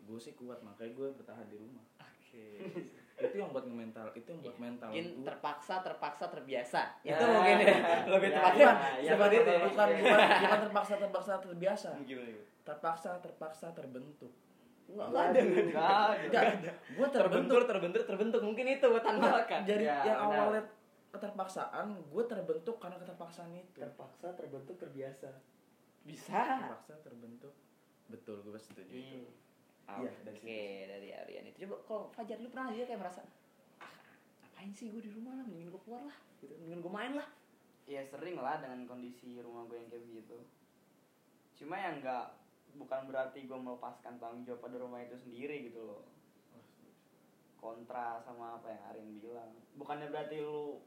gue 0.00 0.18
sih 0.18 0.32
kuat 0.32 0.62
makanya 0.62 0.92
gue 0.92 1.06
bertahan 1.12 1.46
di 1.46 1.56
rumah 1.56 1.84
Oke. 1.98 2.62
itu 3.26 3.36
yang 3.36 3.50
buat 3.50 3.66
mental 3.66 4.06
itu 4.14 4.24
yang 4.24 4.40
buat 4.40 4.56
mental 4.56 4.88
Mungkin 4.88 5.18
gua. 5.18 5.26
terpaksa, 5.28 5.74
terpaksa, 5.84 6.24
terbiasa. 6.30 6.82
Ya. 7.02 7.18
Itu 7.18 7.26
mungkin 7.28 7.56
ya. 7.58 7.76
Lebih 8.16 8.28
Ya, 8.30 8.36
tepatnya. 8.38 8.68
ya, 8.96 9.02
ya, 9.02 9.12
bukan 9.18 9.30
bukan 9.66 9.88
bukan 10.40 10.58
terpaksa 10.64 10.94
terpaksa 10.96 11.32
terbiasa 11.36 11.88
Gimana, 12.00 12.06
gimana? 12.06 12.42
terpaksa 12.64 13.10
terpaksa 13.20 13.66
terbentuk 13.74 14.32
Nggak 14.90 15.06
nggak 15.06 15.22
ada. 15.22 15.38
nggak 15.40 15.86
ada. 15.86 16.14
Enggak, 16.18 16.42
Enggak, 16.52 16.76
gue 16.90 17.06
terbentuk 17.08 17.14
Terbentur, 17.14 17.60
terbentur, 17.64 18.02
terbentuk. 18.04 18.40
Mungkin 18.42 18.66
itu 18.68 18.86
tandakan. 18.98 19.60
jadi 19.62 19.84
Ya, 19.84 19.96
yang 20.04 20.18
benar. 20.20 20.38
awalnya 20.38 20.64
keterpaksaan 21.10 21.86
gue 22.06 22.24
terbentuk 22.24 22.76
karena 22.78 22.96
keterpaksaan 22.96 23.50
itu 23.52 23.70
terpaksa 23.76 24.30
terbentuk 24.32 24.78
terbiasa 24.78 25.26
Bisa. 26.00 26.38
terpaksa 26.62 26.94
terbentuk 27.02 27.50
betul 28.06 28.38
gue 28.40 28.54
setuju 28.56 28.86
itu 28.88 29.18
Iya. 29.90 30.06
Iya, 30.06 30.12
dari 30.22 30.38
Oke, 30.38 30.62
dari 30.86 31.08
Aryan 31.10 31.44
itu. 31.44 31.66
Coba 31.66 31.76
kalau 31.82 32.02
Fajar 32.08 32.38
lu 32.38 32.46
pernah 32.46 32.70
aja 32.70 32.86
kayak 32.86 33.00
merasa 33.00 33.26
ah, 33.76 33.90
ngapain 34.40 34.70
sih 34.70 34.86
gue 34.86 35.02
di 35.02 35.10
rumah 35.10 35.34
lah, 35.34 35.42
mendingan 35.42 35.74
gue 35.74 35.82
keluar 35.82 36.02
lah, 36.06 36.14
gitu. 36.38 36.54
mendingan 36.56 36.78
gue 36.78 36.92
main 36.92 37.12
lah. 37.14 37.28
ya 37.84 38.06
sering 38.06 38.38
lah 38.38 38.62
dengan 38.62 38.86
kondisi 38.86 39.34
rumah 39.36 39.66
gue 39.66 39.74
yang 39.74 39.90
kayak 39.90 40.06
begitu 40.06 40.38
cuma 41.58 41.74
yang 41.74 41.98
nggak 41.98 42.22
bukan 42.76 43.00
berarti 43.10 43.46
gue 43.46 43.58
melepaskan 43.58 44.18
tanggung 44.22 44.46
jawab 44.46 44.66
pada 44.66 44.76
rumah 44.78 45.00
itu 45.02 45.16
sendiri 45.18 45.70
gitu 45.70 45.82
loh. 45.82 46.04
Kontra 47.60 48.20
sama 48.24 48.56
apa 48.56 48.72
yang 48.72 48.82
Arin 48.92 49.08
bilang. 49.20 49.50
Bukannya 49.76 50.08
berarti 50.08 50.40
lu 50.40 50.80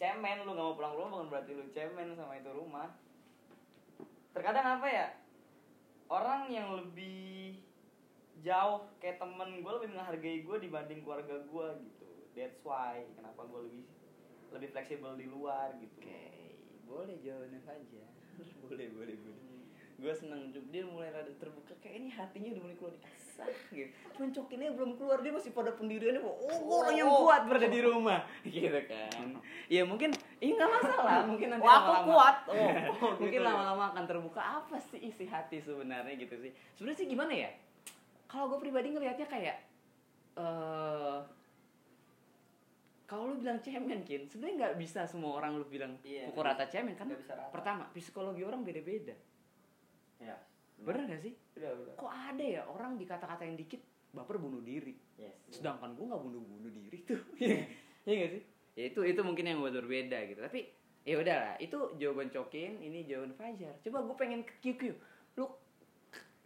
cemen 0.00 0.48
lu 0.48 0.56
nggak 0.56 0.66
mau 0.66 0.76
pulang 0.76 0.96
rumah 0.96 1.10
bukan 1.16 1.28
berarti 1.32 1.52
lu 1.56 1.64
cemen 1.72 2.16
sama 2.16 2.36
itu 2.36 2.50
rumah. 2.52 2.88
Terkadang 4.32 4.80
apa 4.80 4.88
ya? 4.88 5.06
Orang 6.10 6.50
yang 6.50 6.74
lebih 6.76 7.60
jauh 8.40 8.88
kayak 8.98 9.20
temen 9.20 9.60
gue 9.60 9.72
lebih 9.80 9.90
menghargai 9.92 10.40
gue 10.44 10.56
dibanding 10.60 11.00
keluarga 11.04 11.40
gue 11.44 11.68
gitu. 11.84 12.08
That's 12.32 12.60
why 12.64 13.04
kenapa 13.16 13.44
gue 13.48 13.60
lebih 13.68 13.84
lebih 14.50 14.68
fleksibel 14.74 15.14
di 15.14 15.26
luar 15.30 15.76
gitu. 15.78 16.00
Oke, 16.02 16.58
boleh 16.88 17.16
jawabannya 17.22 17.60
saja. 17.62 18.04
boleh, 18.66 18.86
boleh, 18.92 19.14
boleh. 19.14 19.59
Gue 20.00 20.14
seneng 20.16 20.48
Cuk. 20.48 20.64
dia 20.72 20.80
mulai 20.80 21.12
rada 21.12 21.28
terbuka 21.36 21.76
kayak 21.78 22.00
ini 22.00 22.08
hatinya 22.08 22.56
udah 22.56 22.62
mulai 22.64 22.76
keluar. 22.80 22.94
Asah 23.04 23.52
gitu. 23.68 23.92
Cuman 24.16 24.30
cokinnya 24.32 24.72
belum 24.72 24.90
keluar 24.96 25.20
dia 25.20 25.28
masih 25.28 25.52
pada 25.52 25.76
pendiriannya. 25.76 26.24
Oh, 26.24 26.40
gua 26.64 26.76
orang 26.84 26.96
yang 26.96 27.12
kuat 27.12 27.42
berada 27.44 27.68
di 27.68 27.80
rumah. 27.84 28.20
Gitu 28.48 28.80
kan. 28.88 29.28
Ya 29.68 29.84
mungkin 29.84 30.10
ini 30.40 30.56
nggak 30.56 30.70
masalah, 30.72 31.20
mungkin 31.30 31.52
nanti 31.52 31.62
oh 31.62 31.70
aku 31.70 31.84
lama-lama- 31.84 32.08
kuat. 32.08 32.36
Oh, 32.50 33.12
mungkin 33.16 33.40
gitu. 33.40 33.44
lama-lama 33.44 33.84
akan 33.92 34.04
terbuka. 34.08 34.40
Apa 34.40 34.76
sih 34.80 35.04
isi 35.04 35.28
hati 35.28 35.60
sebenarnya 35.60 36.16
gitu 36.16 36.34
sih. 36.40 36.52
Sebenarnya 36.74 36.98
sih 36.98 37.08
gimana 37.08 37.32
ya? 37.36 37.50
Kalau 38.24 38.48
gue 38.48 38.58
pribadi 38.58 38.88
ngelihatnya 38.90 39.28
kayak 39.28 39.56
eh 40.40 41.18
kalau 43.04 43.26
lu 43.26 43.42
bilang 43.42 43.58
cemen 43.58 44.06
kin 44.06 44.22
sebenarnya 44.30 44.54
nggak 44.54 44.74
bisa 44.78 45.02
semua 45.02 45.42
orang 45.42 45.58
lu 45.58 45.66
bilang 45.66 45.98
Iya, 46.06 46.30
pukul 46.30 46.46
rata 46.46 46.64
cemen. 46.70 46.94
Kan 46.94 47.10
pertama 47.50 47.90
psikologi 47.90 48.46
orang 48.46 48.62
beda-beda 48.62 49.12
ya 50.20 50.36
bener 50.80 51.04
gak 51.12 51.22
sih? 51.24 51.34
Udah, 51.60 51.70
udah. 51.76 51.94
kok 51.96 52.12
ada 52.12 52.44
ya 52.44 52.62
orang 52.64 52.96
dikata-katain 52.96 53.56
dikit 53.56 53.80
baper 54.16 54.40
bunuh 54.40 54.60
diri. 54.64 54.96
Yes 55.20 55.40
sedangkan 55.50 55.98
gue 55.98 56.06
nggak 56.06 56.22
bunuh 56.22 56.40
bunuh 56.40 56.70
diri 56.70 56.98
tuh. 57.04 57.20
Iya 58.08 58.26
gak 58.26 58.32
sih? 58.32 58.42
Ya 58.80 58.84
itu 58.88 59.00
itu 59.04 59.20
mungkin 59.20 59.44
yang 59.44 59.60
buat 59.60 59.76
berbeda 59.76 60.24
gitu. 60.24 60.40
Tapi 60.40 60.72
ya 61.04 61.20
udahlah 61.20 61.60
itu 61.60 61.78
jawaban 62.00 62.32
cokin 62.32 62.80
ini 62.80 63.04
jawaban 63.04 63.36
Fajar. 63.36 63.76
Coba 63.84 63.98
gue 64.08 64.16
pengen 64.16 64.40
ke 64.46 64.54
QQ 64.64 64.82
lu 65.36 65.46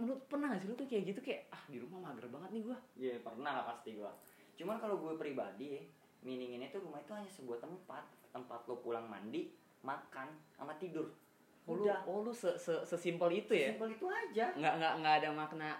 lu 0.02 0.18
pernah 0.26 0.50
gak 0.50 0.66
sih 0.66 0.68
lu 0.68 0.74
tuh 0.74 0.90
kayak 0.90 1.14
gitu 1.14 1.20
kayak 1.22 1.46
ah 1.54 1.62
di 1.70 1.78
rumah 1.78 2.10
mager 2.10 2.26
banget 2.26 2.50
nih 2.58 2.62
gue 2.66 2.78
Iya 2.98 3.14
pernah 3.22 3.52
lah 3.62 3.64
pasti 3.70 3.94
gua. 3.94 4.10
Cuman 4.58 4.76
kalau 4.82 4.98
gue 4.98 5.14
pribadi, 5.14 5.82
meaninginnya 6.26 6.70
tuh 6.74 6.82
rumah 6.82 7.02
itu 7.02 7.14
hanya 7.14 7.30
sebuah 7.30 7.58
tempat, 7.62 8.04
tempat 8.30 8.60
lo 8.70 8.78
pulang 8.82 9.06
mandi, 9.06 9.50
makan, 9.82 10.30
sama 10.54 10.74
tidur. 10.78 11.10
Oh 11.64 11.74
lu 11.74 11.82
Udah. 11.82 11.98
oh 12.04 12.18
lu 12.20 12.30
se 12.30 12.50
se 12.56 12.72
sesimpel 12.84 13.30
itu 13.34 13.52
ya 13.52 13.72
Simpel 13.72 13.90
itu 13.90 14.06
aja. 14.06 14.46
nggak 14.52 14.74
nggak 14.76 14.92
nggak 15.00 15.14
ada 15.18 15.28
makna 15.30 15.70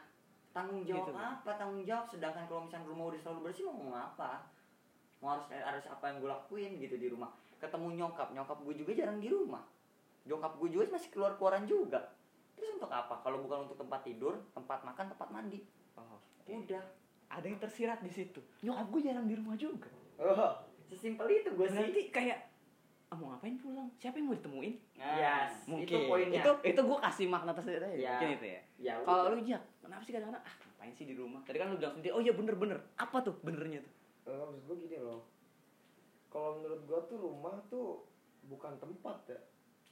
Tanggung 0.50 0.86
jawab 0.86 1.10
Gitu. 1.10 1.18
apa? 1.18 1.50
Tanggung 1.52 1.82
jawab. 1.82 2.06
Sedangkan 2.06 2.46
kalau 2.46 2.62
misalnya 2.62 2.86
rumah 2.86 3.10
udah 3.10 3.18
selalu 3.18 3.40
bersih 3.42 3.66
mau 3.66 3.74
ngomong 3.74 3.98
apa? 4.06 4.30
Mau 5.18 5.34
harus 5.34 5.50
harus 5.50 5.82
apa 5.84 6.04
yang 6.06 6.22
gue 6.22 6.30
lakuin 6.30 6.72
gitu 6.78 6.94
di 6.94 7.10
rumah. 7.10 7.26
Ketemu 7.58 7.98
nyokap, 7.98 8.30
nyokap 8.30 8.62
gue 8.62 8.74
juga 8.76 8.94
jarang 8.94 9.18
di 9.18 9.26
rumah. 9.26 9.66
Nyokap 10.22 10.54
gue 10.54 10.68
juga 10.70 10.94
masih 10.94 11.10
keluar 11.10 11.34
keluaran 11.34 11.66
juga. 11.66 12.06
Terus 12.54 12.70
untuk 12.72 12.86
apa? 12.86 13.18
Kalau 13.18 13.42
bukan 13.42 13.66
untuk 13.66 13.74
tempat 13.76 14.06
tidur, 14.06 14.38
tempat 14.54 14.78
makan, 14.80 15.10
tempat 15.10 15.28
mandi. 15.28 15.58
oh, 15.98 16.22
Udah. 16.46 16.84
ada 17.26 17.42
yang 17.42 17.58
tersirat 17.58 17.98
di 17.98 18.12
situ 18.12 18.38
nyokap 18.60 18.86
gue 18.88 19.00
jarang 19.02 19.26
di 19.26 19.34
rumah 19.34 19.56
juga 19.56 19.90
Oh, 20.16 20.54
Sesimpel 20.86 21.26
itu 21.34 21.50
gue 21.50 21.66
sih. 21.66 21.74
berarti 21.74 22.02
kayak 22.10 22.38
ah, 23.14 23.16
mau 23.16 23.28
ngapain 23.30 23.54
pulang 23.56 23.86
siapa 23.94 24.18
yang 24.18 24.26
mau 24.26 24.34
ditemuin 24.34 24.74
Nah, 24.94 25.14
Yes. 25.14 25.52
mungkin 25.64 25.86
Itu 25.86 25.98
poinnya. 26.04 26.40
itu 26.40 26.50
itu 26.66 26.80
gue 26.80 26.98
kasih 27.00 27.26
makna 27.26 27.52
tersendiri 27.52 27.84
aja 27.84 27.94
Ya. 27.94 28.10
mungkin 28.12 28.28
itu 28.32 28.46
ya 28.48 28.60
Ya, 28.76 28.94
kalau 29.00 29.30
lu 29.30 29.38
jak 29.40 29.62
kenapa 29.78 30.02
sih 30.02 30.10
kadang-kadang 30.10 30.42
ah 30.42 30.54
ngapain 30.60 30.92
sih 30.92 31.04
di 31.04 31.14
rumah 31.14 31.40
tadi 31.42 31.56
kan 31.56 31.66
lu 31.68 31.76
bilang 31.76 31.94
sendiri 31.94 32.10
oh 32.10 32.20
iya 32.20 32.32
bener-bener 32.32 32.78
apa 32.96 33.16
tuh 33.20 33.34
benernya 33.40 33.78
tuh 33.80 33.92
enggak 34.26 34.46
maksud 34.46 34.62
gue 34.64 34.76
gini 34.82 34.98
loh. 34.98 35.20
Kalau 36.28 36.58
menurut 36.58 36.80
gue 36.82 37.00
tuh 37.06 37.18
rumah 37.20 37.54
tuh 37.64 38.02
bukan 38.44 38.74
tempat 38.74 39.18
ya. 39.28 39.38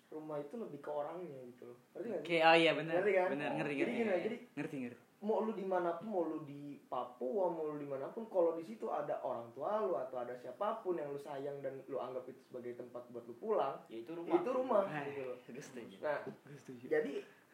Rumah 0.09 0.37
itu 0.39 0.55
lebih 0.57 0.79
ke 0.79 0.91
orangnya 0.91 1.39
gitu 1.47 1.65
loh. 1.67 1.79
Ngerti 1.93 2.07
nggak 2.09 2.21
oke 2.21 2.29
sih? 2.29 2.41
oh 2.43 2.57
iya 2.59 2.73
bener 2.73 2.95
Ngerti 2.99 3.13
kan? 3.15 3.27
bener 3.31 3.49
ngerti 3.55 3.73
Jadi 3.73 3.79
ngerti 3.79 3.93
gini, 3.95 4.13
jadi 4.19 4.37
ngerti 4.53 4.77
ngerti 4.83 5.05
mau 5.23 5.39
lu 5.47 5.55
di 5.55 5.63
mana 5.63 5.95
pun, 5.97 6.07
mau 6.11 6.27
lu 6.27 6.43
di 6.43 6.83
Papua, 6.91 7.47
mau 7.49 7.71
lu 7.71 7.79
di 7.79 7.87
mana 7.87 8.11
pun, 8.11 8.27
kalau 8.27 8.59
di 8.59 8.67
situ 8.67 8.91
ada 8.91 9.23
orang 9.23 9.49
tua 9.55 9.79
lu 9.81 9.95
atau 9.95 10.19
ada 10.19 10.35
siapa 10.35 10.83
pun 10.83 10.99
yang 10.99 11.15
lu 11.15 11.21
sayang 11.23 11.63
dan 11.63 11.79
lu 11.87 11.97
anggap 12.03 12.27
itu 12.27 12.43
sebagai 12.43 12.75
tempat 12.75 13.07
buat 13.15 13.25
lu 13.31 13.35
pulang, 13.39 13.79
ya 13.87 14.03
itu 14.03 14.13
rumah. 14.13 14.35
itu 14.35 14.51
rumah. 14.51 14.83
Ah, 14.83 15.07
gitu 15.07 15.23
loh. 15.31 15.37
gue 15.39 15.63
setuju. 15.63 15.97
Nah, 16.03 16.19
gue 16.27 16.59
setuju. 16.59 16.85
jadi 16.91 17.13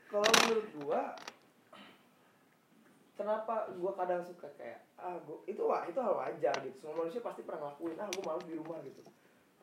kalau 0.08 0.24
menurut 0.24 0.68
gua 0.80 1.00
kenapa 3.12 3.68
gua 3.76 3.92
kadang 3.92 4.24
suka 4.24 4.48
kayak 4.56 4.80
ah 4.96 5.20
gua 5.28 5.44
itu 5.44 5.60
wah 5.60 5.84
itu 5.84 6.00
hal 6.00 6.16
wajar 6.16 6.54
gitu. 6.64 6.76
Semua 6.80 7.04
manusia 7.04 7.20
pasti 7.20 7.44
pernah 7.44 7.68
ngelakuin 7.68 8.00
ah 8.00 8.08
gua 8.16 8.24
malas 8.24 8.44
di 8.48 8.56
rumah 8.56 8.80
gitu. 8.80 9.02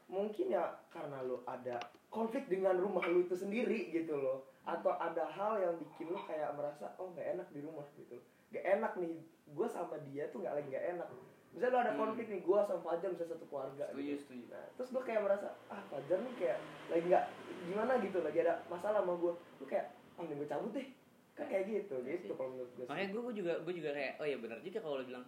Mungkin 0.05 0.53
ya 0.53 0.77
karena 0.93 1.25
lu 1.25 1.41
ada 1.49 1.81
konflik 2.13 2.45
dengan 2.45 2.77
rumah 2.77 3.01
lu 3.09 3.25
itu 3.25 3.33
sendiri 3.33 3.89
gitu 3.89 4.13
loh 4.13 4.45
atau 4.65 4.91
ada 4.91 5.23
hal 5.27 5.53
yang 5.57 5.73
bikin 5.77 6.09
lu 6.09 6.19
kayak 6.19 6.49
merasa 6.53 6.89
oh 6.97 7.09
nggak 7.09 7.37
enak 7.37 7.47
di 7.49 7.61
rumah 7.61 7.85
gitu. 7.93 8.17
Nggak 8.49 8.65
enak 8.75 8.91
nih 8.97 9.13
gua 9.47 9.65
sama 9.65 9.95
dia 10.03 10.25
tuh 10.27 10.41
nggak 10.41 10.55
lagi 10.55 10.67
nggak 10.67 10.87
enak. 10.97 11.07
Misalnya 11.53 11.71
lu 11.71 11.79
ada 11.79 11.91
Hmm. 11.93 12.01
konflik 12.01 12.27
nih 12.27 12.41
gua 12.41 12.59
sama 12.61 12.81
Fajar 12.83 13.09
misalnya 13.09 13.31
satu 13.31 13.45
keluarga 13.45 13.83
setuju 13.87 14.01
gitu. 14.03 14.19
setuju. 14.19 14.43
Nah, 14.49 14.65
terus 14.75 14.89
gue 14.89 15.03
kayak 15.03 15.21
merasa 15.21 15.47
ah 15.67 15.81
Fajar 15.85 16.17
nih 16.19 16.33
kayak 16.35 16.57
lagi 16.89 17.05
nggak 17.05 17.25
gimana 17.65 17.91
gitu 17.97 18.17
lagi 18.19 18.37
ada 18.39 18.53
masalah 18.65 18.99
sama 18.99 19.13
gue 19.15 19.33
lu 19.33 19.65
kayak 19.65 19.85
ah 20.13 20.23
nih 20.23 20.35
gue 20.35 20.47
cabut 20.47 20.71
deh. 20.71 20.87
Kan 21.31 21.45
kayak 21.45 21.63
gitu 21.65 21.95
Iya 22.01 22.15
gitu 22.17 22.33
kalau 22.33 22.49
menurut 22.51 22.71
gue 22.73 22.85
makanya 22.85 23.07
gue 23.09 23.21
gue 23.21 23.35
juga 23.35 23.53
gue 23.61 23.73
juga 23.75 23.89
kayak 23.91 24.13
oh 24.17 24.25
iya 24.25 24.37
benar 24.37 24.57
juga 24.59 24.79
kalau 24.79 24.95
lu 24.97 25.05
bilang. 25.05 25.25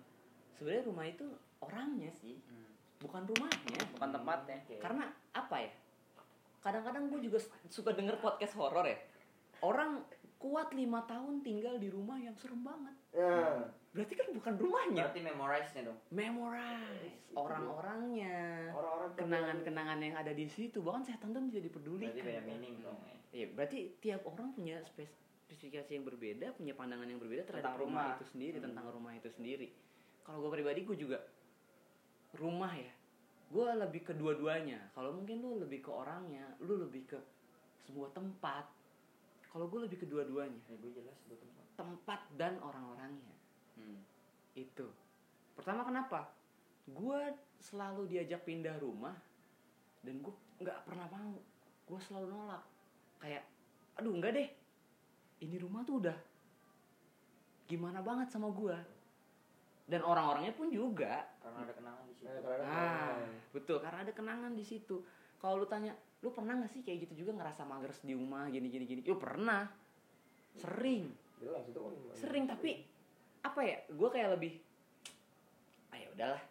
Sebenarnya 0.51 0.83
rumah 0.83 1.05
itu 1.05 1.25
orangnya 1.59 2.11
sih 2.11 2.35
Hmm. 2.43 2.69
bukan 2.97 3.21
rumahnya. 3.23 3.81
Bukan 3.93 4.09
tempatnya. 4.11 4.57
Oke. 4.59 4.75
karena 4.77 5.05
apa 5.31 5.57
ya? 5.59 5.71
Kadang-kadang 6.57 7.07
gue 7.07 7.19
juga 7.23 7.39
suka 7.67 7.93
denger 7.93 8.17
podcast 8.17 8.51
horor 8.55 8.83
ya 8.83 8.97
orang 9.61 10.03
kuat 10.37 10.69
lima 10.71 11.01
tahun 11.03 11.41
tinggal 11.41 11.75
di 11.75 11.89
rumah 11.89 12.17
yang 12.17 12.33
serem 12.33 12.61
banget 12.61 12.93
nah 13.11 13.65
berarti 13.89 14.13
kan 14.13 14.27
bukan 14.29 14.53
rumahnya 14.55 15.03
Berarti 15.03 15.21
memorize-nya 15.23 15.81
dong. 15.83 15.99
memorize 16.09 17.17
orang-orangnya 17.33 18.69
orang-orang 18.69 19.09
kenangan-kenangan 19.15 19.99
yang 19.99 20.15
ada 20.15 20.29
di 20.31 20.45
situ 20.45 20.77
bahkan 20.79 21.01
setan 21.01 21.31
tuh 21.31 21.41
bisa 21.41 21.57
Berarti 21.57 21.67
dipedulikan 21.67 22.23
beda 22.23 22.41
meaning 22.43 22.75
dong 22.79 22.99
ya. 23.01 23.15
Iya, 23.27 23.47
berarti 23.51 23.77
tiap 23.97 24.21
orang 24.23 24.53
punya 24.53 24.77
spes- 24.83 25.17
spesifikasi 25.43 25.91
yang 25.91 26.05
berbeda, 26.05 26.53
punya 26.53 26.73
pandangan 26.73 27.05
yang 27.05 27.17
berbeda 27.17 27.43
terhadap 27.43 27.73
Tentang 27.73 27.79
rumah. 27.79 28.03
rumah. 28.05 28.15
itu 28.15 28.25
sendiri, 28.27 28.57
Hmm. 28.57 28.65
tentang 28.69 28.85
rumah 28.89 29.11
itu 29.13 29.29
sendiri. 29.29 29.67
Kalau 30.21 30.37
gue 30.39 30.51
pribadi, 30.53 30.79
gue 30.83 30.97
juga 30.97 31.17
rumah 32.33 32.71
ya. 32.71 32.91
Gue 33.47 33.67
lebih 33.73 34.01
ke 34.03 34.13
dua-duanya. 34.13 34.91
Kalau 34.91 35.11
mungkin 35.11 35.39
lu 35.39 35.57
lebih 35.57 35.79
ke 35.79 35.91
orangnya, 35.91 36.43
lu 36.59 36.77
lebih 36.77 37.07
ke 37.07 37.19
sebuah 37.81 38.11
tempat. 38.11 38.67
Kalau 39.57 39.73
gue 39.73 39.89
lebih 39.89 39.97
ke 39.97 40.05
dua-duanya, 40.05 40.61
Ya 40.69 40.77
gue 40.77 40.91
jelas 40.93 41.17
gue 41.25 41.33
tempat. 41.33 41.65
tempat 41.81 42.19
dan 42.37 42.61
orang-orangnya. 42.61 43.33
Hmm. 43.73 44.05
Itu. 44.53 44.85
Pertama 45.57 45.81
kenapa? 45.81 46.29
Gue 46.85 47.33
selalu 47.57 48.05
diajak 48.05 48.45
pindah 48.45 48.77
rumah 48.77 49.17
dan 50.05 50.21
gue 50.21 50.29
nggak 50.61 50.77
pernah 50.85 51.09
mau. 51.09 51.41
Gue 51.89 51.99
selalu 52.05 52.37
nolak. 52.37 52.61
Kayak, 53.17 53.49
aduh 53.97 54.13
nggak 54.13 54.37
deh. 54.37 54.49
Ini 55.41 55.57
rumah 55.57 55.81
tuh 55.81 56.05
udah 56.05 56.17
gimana 57.65 58.05
banget 58.05 58.29
sama 58.29 58.53
gue. 58.53 58.77
Dan 59.89 60.05
orang-orangnya 60.05 60.53
pun 60.53 60.69
juga. 60.69 61.25
Karena 61.41 61.65
ada 61.65 61.73
kenangan 61.73 62.05
di 62.05 62.13
situ. 62.13 62.29
Nah, 62.29 62.37
kalau 62.45 62.53
ada 62.53 62.61
kenangan. 62.61 63.25
betul 63.57 63.77
karena 63.81 63.99
ada 64.05 64.13
kenangan 64.13 64.53
di 64.53 64.65
situ. 64.69 65.01
Kalau 65.41 65.57
lu 65.57 65.65
tanya, 65.65 65.97
lu 66.25 66.33
pernah 66.33 66.57
nggak 66.57 66.71
sih 66.73 66.81
kayak 66.81 67.05
gitu 67.09 67.25
juga 67.25 67.37
ngerasa 67.37 67.61
mager 67.61 67.93
di 68.01 68.13
rumah 68.17 68.49
gini 68.49 68.67
gini 68.73 68.85
gini? 68.89 69.01
Yo 69.05 69.17
pernah. 69.21 69.69
Sering. 70.57 71.13
Jelas 71.37 71.63
itu 71.69 71.77
kan 71.77 71.93
sering 72.17 72.49
tapi 72.49 72.81
apa 73.45 73.61
ya? 73.61 73.77
Gue 73.93 74.09
kayak 74.09 74.33
lebih 74.33 74.57
ah 75.93 75.97
ya 76.01 76.09
udahlah. 76.17 76.41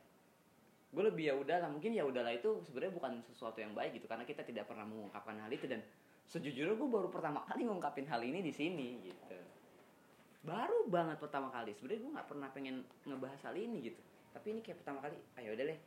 Gue 0.94 1.02
lebih 1.10 1.24
ya 1.26 1.34
udahlah. 1.34 1.66
Mungkin 1.66 1.90
ya 1.90 2.06
udahlah 2.06 2.30
itu 2.30 2.62
sebenarnya 2.62 2.94
bukan 2.94 3.12
sesuatu 3.26 3.58
yang 3.58 3.74
baik 3.74 3.98
gitu 3.98 4.06
karena 4.06 4.22
kita 4.22 4.46
tidak 4.46 4.70
pernah 4.70 4.86
mengungkapkan 4.86 5.34
hal 5.42 5.50
itu 5.50 5.66
dan 5.66 5.82
sejujurnya 6.30 6.78
gue 6.78 6.88
baru 6.90 7.10
pertama 7.10 7.42
kali 7.46 7.66
ngungkapin 7.66 8.06
hal 8.06 8.22
ini 8.22 8.46
di 8.46 8.54
sini 8.54 9.02
gitu. 9.02 9.34
Baru 10.46 10.86
banget 10.86 11.18
pertama 11.18 11.50
kali. 11.50 11.74
Sebenarnya 11.74 12.06
gue 12.06 12.12
nggak 12.14 12.28
pernah 12.30 12.48
pengen 12.54 12.86
ngebahas 13.02 13.50
hal 13.50 13.58
ini 13.58 13.90
gitu. 13.90 13.98
Tapi 14.30 14.46
ini 14.54 14.60
kayak 14.62 14.78
pertama 14.86 15.02
kali 15.02 15.18
ayo 15.42 15.58
udah 15.58 15.66
deh 15.74 15.80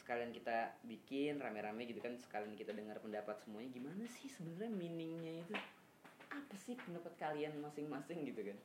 sekalian 0.00 0.32
kita 0.32 0.80
bikin 0.88 1.36
rame-rame 1.36 1.84
gitu 1.84 2.00
kan 2.00 2.16
sekalian 2.16 2.56
kita 2.56 2.72
dengar 2.72 2.96
pendapat 3.04 3.36
semuanya 3.44 3.68
gimana 3.68 4.04
sih 4.08 4.32
sebenarnya 4.32 4.72
meaningnya 4.72 5.44
itu? 5.44 5.54
Apa 6.32 6.54
sih 6.56 6.74
pendapat 6.80 7.12
kalian 7.20 7.60
masing-masing 7.60 8.24
gitu 8.24 8.40
kan? 8.48 8.58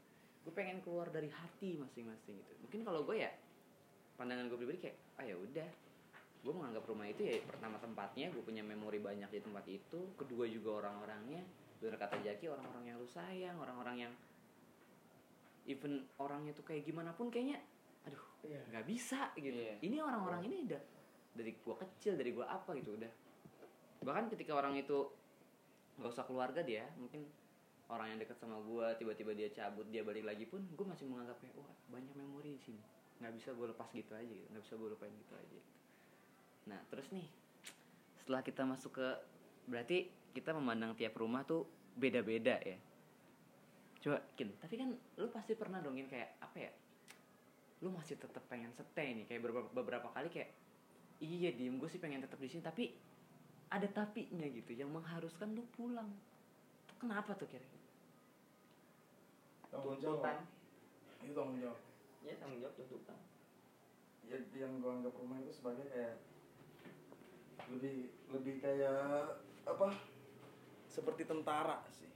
Gue 0.48 0.54
pengen 0.56 0.80
keluar 0.80 1.12
dari 1.12 1.28
hati 1.28 1.76
masing-masing 1.76 2.40
gitu. 2.40 2.54
Mungkin 2.64 2.88
kalau 2.88 3.04
gue 3.04 3.20
ya 3.20 3.32
pandangan 4.16 4.48
gue 4.48 4.58
pribadi 4.58 4.80
kayak 4.88 4.98
ah 5.20 5.26
ya 5.28 5.36
udah. 5.36 5.70
Gue 6.46 6.54
menganggap 6.54 6.84
rumah 6.88 7.10
itu 7.10 7.22
ya 7.26 7.42
pertama 7.44 7.76
tempatnya 7.84 8.32
gue 8.32 8.44
punya 8.46 8.64
memori 8.64 9.04
banyak 9.04 9.28
di 9.28 9.42
tempat 9.44 9.66
itu. 9.68 10.16
Kedua 10.16 10.48
juga 10.48 10.86
orang-orangnya 10.86 11.44
bener 11.76 12.00
kata 12.00 12.18
Jaki 12.24 12.48
orang-orang 12.48 12.84
yang 12.88 12.98
lu 12.98 13.06
sayang 13.06 13.60
orang-orang 13.60 14.08
yang 14.08 14.14
even 15.68 16.08
orangnya 16.18 16.56
tuh 16.56 16.64
kayak 16.64 16.88
gimana 16.88 17.12
pun 17.12 17.28
kayaknya 17.28 17.60
aduh 18.08 18.36
Iya. 18.46 18.62
nggak 18.70 18.86
bisa 18.86 19.34
gitu. 19.34 19.58
Iya. 19.58 19.76
ini 19.82 19.98
orang-orang 19.98 20.46
ini 20.46 20.56
udah 20.70 20.82
dari 21.36 21.52
gua 21.62 21.76
kecil 21.78 22.16
dari 22.16 22.32
gua 22.32 22.48
apa 22.50 22.74
gitu 22.80 22.96
udah. 22.96 23.12
Bahkan 24.02 24.32
ketika 24.32 24.56
orang 24.56 24.80
itu 24.80 25.12
nggak 25.96 26.12
usah 26.12 26.28
keluarga 26.28 26.60
dia 26.60 26.84
mungkin 27.00 27.24
orang 27.88 28.16
yang 28.16 28.20
dekat 28.20 28.38
sama 28.42 28.58
gue 28.66 28.88
tiba-tiba 28.98 29.32
dia 29.38 29.50
cabut 29.54 29.86
dia 29.94 30.02
balik 30.02 30.26
lagi 30.26 30.50
pun 30.50 30.60
gue 30.74 30.86
masih 30.86 31.06
menganggap 31.06 31.38
kayak 31.40 31.56
wah 31.56 31.70
banyak 31.94 32.14
memori 32.18 32.58
di 32.58 32.62
sini. 32.62 32.82
Nggak 33.22 33.34
bisa 33.40 33.50
gue 33.56 33.68
lepas 33.72 33.88
gitu 33.94 34.12
aja 34.12 34.28
gitu 34.28 34.48
nggak 34.52 34.64
bisa 34.66 34.74
gue 34.76 34.90
lupain 34.92 35.14
gitu 35.14 35.34
aja 35.38 35.48
gitu. 35.48 35.72
nah 36.66 36.82
terus 36.90 37.06
nih 37.14 37.30
setelah 38.18 38.42
kita 38.42 38.66
masuk 38.66 38.98
ke 38.98 39.08
berarti 39.70 40.10
kita 40.34 40.50
memandang 40.58 40.98
tiap 40.98 41.14
rumah 41.14 41.46
tuh 41.46 41.64
beda-beda 41.96 42.58
ya? 42.60 42.78
Coba 44.02 44.18
kin 44.36 44.52
tapi 44.60 44.76
kan 44.76 44.90
lu 45.22 45.30
pasti 45.30 45.54
pernah 45.54 45.80
dongin 45.80 46.10
kayak 46.10 46.42
apa 46.42 46.58
ya? 46.58 46.72
Lu 47.86 47.94
masih 47.94 48.18
tetap 48.18 48.44
pengen 48.50 48.74
stay 48.74 49.14
nih 49.14 49.30
kayak 49.30 49.46
beberapa, 49.46 49.70
beberapa 49.72 50.08
kali 50.10 50.28
kayak 50.34 50.52
iya 51.24 51.52
diem 51.56 51.80
gue 51.80 51.88
sih 51.88 52.02
pengen 52.02 52.24
tetap 52.24 52.40
di 52.40 52.50
sini 52.52 52.64
tapi 52.64 52.92
ada 53.72 53.88
tapinya 53.90 54.46
gitu 54.46 54.72
yang 54.78 54.92
mengharuskan 54.94 55.52
lu 55.56 55.66
pulang. 55.74 56.08
Tuh 56.88 56.98
kenapa 57.02 57.34
tuh 57.36 57.50
kira 57.50 57.66
tuntutan. 59.76 60.48
Itu 61.20 61.34
tanggung 61.36 61.60
jawab. 61.60 61.80
Ya 62.24 62.34
tanggung 62.40 62.60
jawab 62.64 62.76
tuntutan. 62.80 63.20
Ya, 64.26 64.38
yang 64.58 64.82
gue 64.82 64.90
anggap 64.90 65.14
rumah 65.20 65.38
itu 65.44 65.54
sebagai 65.54 65.86
kayak 65.92 66.18
lebih 67.70 68.10
lebih 68.32 68.56
kayak 68.62 69.38
apa 69.66 69.88
seperti 70.90 71.28
tentara 71.28 71.84
sih. 71.92 72.10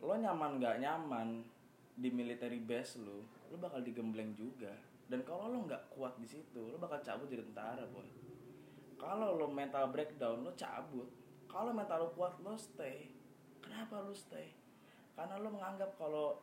Lo 0.00 0.16
nyaman 0.16 0.58
nggak 0.58 0.80
nyaman 0.82 1.28
di 1.96 2.12
military 2.12 2.60
base 2.60 3.00
lo 3.00 3.24
lo 3.48 3.56
bakal 3.56 3.80
digembleng 3.80 4.36
juga 4.36 4.68
dan 5.06 5.22
kalau 5.22 5.50
lo 5.50 5.62
nggak 5.66 5.94
kuat 5.94 6.18
di 6.18 6.26
situ 6.26 6.62
lo 6.70 6.76
bakal 6.78 6.98
cabut 7.02 7.30
jadi 7.30 7.46
tentara 7.46 7.86
boy 7.90 8.26
kalau 8.96 9.36
lo 9.36 9.46
mental 9.52 9.92
breakdown 9.92 10.40
lo 10.42 10.52
cabut. 10.56 11.08
Kalau 11.46 11.70
mental 11.72 12.08
lo 12.08 12.08
kuat 12.16 12.40
lo 12.40 12.56
stay. 12.56 13.12
Kenapa 13.60 14.00
lo 14.00 14.12
stay? 14.16 14.56
Karena 15.12 15.40
lo 15.40 15.52
menganggap 15.52 15.96
kalau 16.00 16.40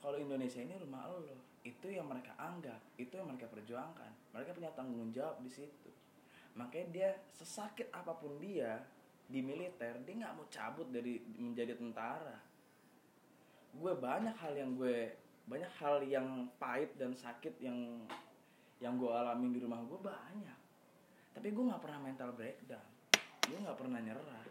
kalau 0.00 0.16
Indonesia 0.20 0.60
ini 0.60 0.76
rumah 0.76 1.08
lo. 1.08 1.24
Itu 1.66 1.90
yang 1.90 2.06
mereka 2.06 2.36
anggap 2.38 2.78
itu 3.00 3.16
yang 3.16 3.32
mereka 3.32 3.50
perjuangkan. 3.50 4.12
Mereka 4.36 4.54
punya 4.54 4.70
tanggung 4.76 5.10
jawab 5.10 5.40
di 5.42 5.50
situ. 5.50 5.90
Makanya 6.56 6.86
dia 6.92 7.10
sesakit 7.32 7.90
apa 7.92 8.16
pun 8.16 8.38
dia 8.40 8.80
di 9.26 9.42
militer 9.42 9.98
dia 10.06 10.14
nggak 10.22 10.34
mau 10.38 10.46
cabut 10.46 10.86
dari 10.92 11.18
menjadi 11.36 11.74
tentara. 11.74 12.38
Gue 13.76 13.92
banyak 13.98 14.36
hal 14.36 14.52
yang 14.56 14.78
gue 14.78 15.10
banyak 15.46 15.72
hal 15.78 16.02
yang 16.02 16.50
pahit 16.58 16.90
dan 16.98 17.14
sakit 17.14 17.54
yang 17.62 18.02
yang 18.82 18.98
gue 18.98 19.08
alamin 19.08 19.54
di 19.54 19.60
rumah 19.62 19.80
gue 19.86 19.98
banyak. 20.02 20.60
Tapi 21.32 21.48
gue 21.54 21.64
nggak 21.64 21.82
pernah 21.82 22.00
mental 22.02 22.30
breakdown. 22.34 22.86
Gue 23.46 23.58
nggak 23.62 23.78
pernah 23.78 24.02
nyerah. 24.02 24.44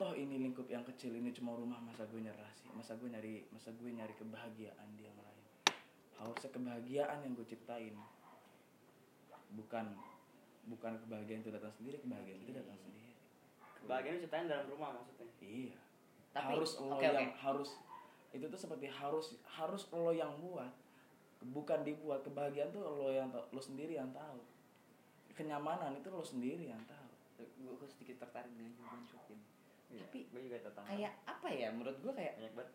Toh 0.00 0.16
ini 0.16 0.40
lingkup 0.40 0.64
yang 0.72 0.80
kecil 0.88 1.12
ini 1.12 1.28
cuma 1.36 1.52
rumah 1.52 1.76
masa 1.84 2.08
gue 2.08 2.18
nyerah 2.24 2.48
sih? 2.56 2.72
Masa 2.72 2.96
gue 2.96 3.12
nyari 3.12 3.44
masa 3.52 3.68
gue 3.76 3.92
nyari 3.92 4.16
kebahagiaan 4.16 4.88
di 4.96 5.04
yang 5.04 5.18
lain? 5.20 5.44
Harusnya 6.16 6.50
kebahagiaan 6.56 7.18
yang 7.20 7.32
gue 7.36 7.46
ciptain. 7.46 7.94
Bukan 9.52 9.92
bukan 10.72 10.92
kebahagiaan 11.04 11.44
itu 11.44 11.52
datang 11.52 11.72
sendiri 11.76 12.00
kebahagiaan 12.00 12.40
itu 12.40 12.52
datang 12.56 12.78
sendiri. 12.80 13.12
Kebahagiaan 13.84 14.16
ceritain 14.24 14.48
dalam 14.48 14.66
rumah 14.72 14.96
maksudnya? 14.96 15.28
Iya. 15.44 15.78
Tapi, 16.30 16.46
harus 16.54 16.72
lo 16.78 16.96
yang 17.02 17.16
oke. 17.18 17.38
harus 17.42 17.70
itu 18.30 18.46
tuh 18.46 18.60
seperti 18.60 18.86
harus 18.86 19.38
harus 19.46 19.86
lo 19.90 20.14
yang 20.14 20.30
buat. 20.38 20.70
Bukan 21.40 21.82
dibuat. 21.82 22.22
Kebahagiaan 22.22 22.70
tuh 22.70 22.84
lo 22.84 23.10
yang 23.10 23.30
lo 23.32 23.60
sendiri 23.62 23.96
yang 23.98 24.10
tahu 24.14 24.38
kenyamanan 25.40 25.96
itu 25.96 26.12
lo 26.12 26.20
sendiri 26.20 26.68
yang 26.68 26.82
tahu 26.84 27.08
gue 27.40 27.72
gue 27.72 27.88
sedikit 27.88 28.20
tertarik 28.20 28.52
dengan 28.52 28.76
jawaban 28.76 29.00
Cokin 29.08 29.40
Iya, 29.90 30.06
Tapi, 30.06 30.22
gue 30.30 30.40
juga 30.46 30.56
tetangga 30.62 30.86
kayak 30.86 31.14
apa 31.26 31.48
ya? 31.50 31.68
Menurut 31.74 31.98
gue 31.98 32.12
kayak 32.14 32.38
banyak 32.38 32.54
banget. 32.54 32.72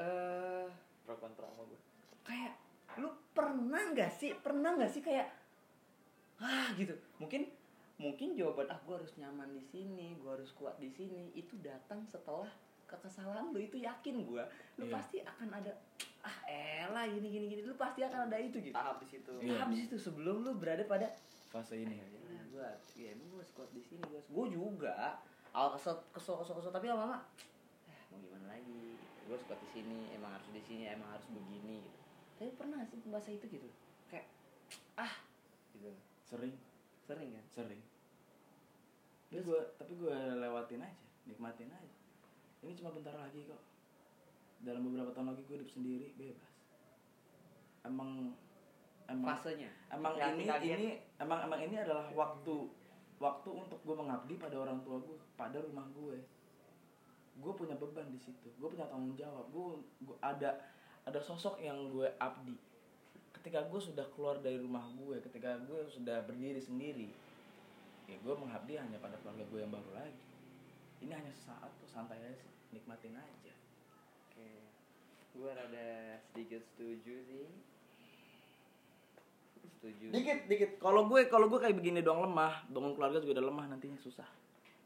eh 0.00 0.66
pro 1.04 1.14
kontra 1.20 1.44
sama 1.52 1.68
gue 1.68 1.80
kayak 2.24 2.52
lu 2.96 3.10
pernah 3.36 3.82
nggak 3.92 4.10
sih 4.14 4.32
pernah 4.40 4.72
nggak 4.78 4.88
sih 4.88 5.02
kayak 5.04 5.28
ah 6.40 6.72
gitu. 6.78 6.94
Mungkin 7.20 7.52
mungkin 8.00 8.32
jawaban 8.38 8.70
ah 8.72 8.80
gue 8.80 8.94
harus 8.96 9.12
nyaman 9.20 9.52
di 9.54 9.60
sini 9.60 10.16
gue 10.18 10.30
harus 10.30 10.50
kuat 10.56 10.80
di 10.80 10.88
sini 10.88 11.30
itu 11.36 11.54
datang 11.60 12.02
setelah 12.08 12.48
kekesalan 12.98 13.50
lu 13.50 13.58
itu 13.58 13.76
yakin 13.82 14.22
gue 14.24 14.44
lu 14.78 14.84
Iya. 14.86 14.92
pasti 14.94 15.16
akan 15.22 15.48
ada 15.50 15.72
ah 16.24 16.36
elah 16.48 17.04
gini 17.04 17.28
gini 17.28 17.46
gini. 17.52 17.62
Lu 17.68 17.76
pasti 17.76 18.00
akan 18.00 18.32
ada 18.32 18.38
itu 18.40 18.56
gitu. 18.58 18.72
Tahap 18.72 18.96
di 19.02 19.06
situ. 19.12 19.32
Iya. 19.44 19.60
habis 19.60 19.84
itu 19.84 19.96
sebelum 20.00 20.40
lu 20.40 20.56
berada 20.56 20.80
pada 20.88 21.12
fase 21.52 21.84
ini. 21.84 22.00
Nah, 22.00 22.44
gue 22.48 22.68
ya 22.96 23.12
emang 23.12 23.28
gue 23.36 23.44
kuat 23.52 23.70
di 23.76 23.82
sini 23.84 24.02
gue 24.08 24.20
gue 24.24 24.46
juga. 24.50 25.20
Awal 25.54 25.76
kesel 25.78 25.94
kesel 26.10 26.34
kesel 26.40 26.54
kesel 26.58 26.72
tapi 26.72 26.88
lama-lama 26.88 27.22
eh 27.86 28.00
mau 28.10 28.18
gimana 28.18 28.56
lagi? 28.56 28.96
Gue 29.28 29.36
kuat 29.46 29.60
di 29.60 29.68
sini 29.70 30.10
emang 30.16 30.34
harus 30.34 30.48
di 30.50 30.62
sini 30.64 30.88
emang 30.88 31.08
harus 31.12 31.26
begini. 31.30 31.84
Gitu 31.84 32.02
tapi 32.34 32.50
pernah 32.58 32.82
sih 32.82 32.98
bahasa 33.06 33.30
itu 33.30 33.46
gitu 33.46 33.68
kayak 34.10 34.26
ah 34.98 35.14
gitu. 35.78 35.94
Sering. 36.26 36.54
Sering 37.06 37.30
kan? 37.30 37.44
Sering. 37.54 37.82
Tapi 39.30 39.40
gue 39.42 39.60
tapi 39.78 39.92
gue 39.94 40.16
lewatin 40.42 40.82
aja 40.82 41.04
nikmatin 41.24 41.70
aja 41.72 41.92
ini 42.64 42.72
cuma 42.80 42.90
bentar 42.96 43.12
lagi 43.12 43.44
kok. 43.44 43.62
Dalam 44.64 44.88
beberapa 44.88 45.12
tahun 45.12 45.36
lagi 45.36 45.44
gue 45.44 45.56
hidup 45.60 45.70
sendiri 45.70 46.08
bebas. 46.16 46.52
Emang 47.84 48.32
emang 49.04 49.36
fasenya? 49.36 49.68
emang 49.92 50.16
ini 50.16 50.44
kaget. 50.48 50.72
ini 50.80 50.88
emang 51.20 51.44
emang 51.44 51.60
ini 51.60 51.76
adalah 51.76 52.08
waktu 52.16 52.56
waktu 53.20 53.50
untuk 53.52 53.76
gue 53.84 53.92
mengabdi 53.92 54.40
pada 54.40 54.56
orang 54.56 54.80
tua 54.80 54.96
gue 55.04 55.16
pada 55.36 55.60
rumah 55.60 55.84
gue. 55.92 56.16
Gue 57.36 57.52
punya 57.52 57.76
beban 57.76 58.08
di 58.08 58.16
situ. 58.16 58.48
Gue 58.56 58.72
punya 58.72 58.88
tanggung 58.88 59.12
jawab. 59.20 59.44
Gue 59.52 59.84
gue 60.00 60.16
ada 60.24 60.56
ada 61.04 61.20
sosok 61.20 61.60
yang 61.60 61.92
gue 61.92 62.08
abdi. 62.16 62.56
Ketika 63.36 63.68
gue 63.68 63.80
sudah 63.80 64.08
keluar 64.16 64.40
dari 64.40 64.56
rumah 64.56 64.88
gue 64.96 65.20
ketika 65.20 65.60
gue 65.68 65.84
sudah 65.92 66.24
berdiri 66.24 66.56
sendiri 66.56 67.12
ya 68.04 68.16
gue 68.20 68.34
mengabdi 68.36 68.76
hanya 68.76 69.00
pada 69.00 69.16
keluarga 69.20 69.44
gue 69.48 69.60
yang 69.64 69.72
baru 69.72 69.90
lagi 69.96 70.33
ini 71.04 71.12
hanya 71.12 71.32
sesaat 71.36 71.68
tuh 71.76 71.88
santai 71.92 72.16
aja 72.16 72.32
sih 72.40 72.50
nikmatin 72.72 73.14
aja. 73.14 73.54
Oke 74.26 74.64
gue 75.34 75.50
rada 75.50 75.90
sedikit 76.30 76.62
setuju 76.74 77.14
sih. 77.26 77.46
Setuju. 79.64 80.06
Dikit 80.14 80.38
dikit. 80.46 80.70
Kalau 80.78 81.10
gue 81.10 81.26
kalau 81.26 81.50
gue 81.50 81.58
kayak 81.58 81.76
begini 81.76 82.00
doang 82.00 82.24
lemah 82.24 82.64
bangun 82.70 82.94
keluarga 82.94 83.18
juga 83.18 83.42
udah 83.42 83.46
lemah 83.50 83.66
nantinya 83.74 83.98
susah. 83.98 84.26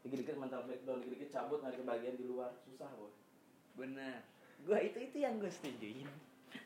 Dikit 0.01 0.25
dikit 0.25 0.35
mental 0.41 0.65
breakdown 0.65 1.05
dikit 1.05 1.13
dikit 1.15 1.29
cabut 1.29 1.61
nyari 1.61 1.77
kebahagiaan 1.77 2.17
di 2.17 2.25
luar 2.25 2.51
susah 2.65 2.89
boy. 2.97 3.13
Benar. 3.77 4.19
Gue 4.65 4.77
itu 4.89 4.97
itu 4.99 5.17
yang 5.21 5.37
gue 5.37 5.51
setujuin. 5.53 6.09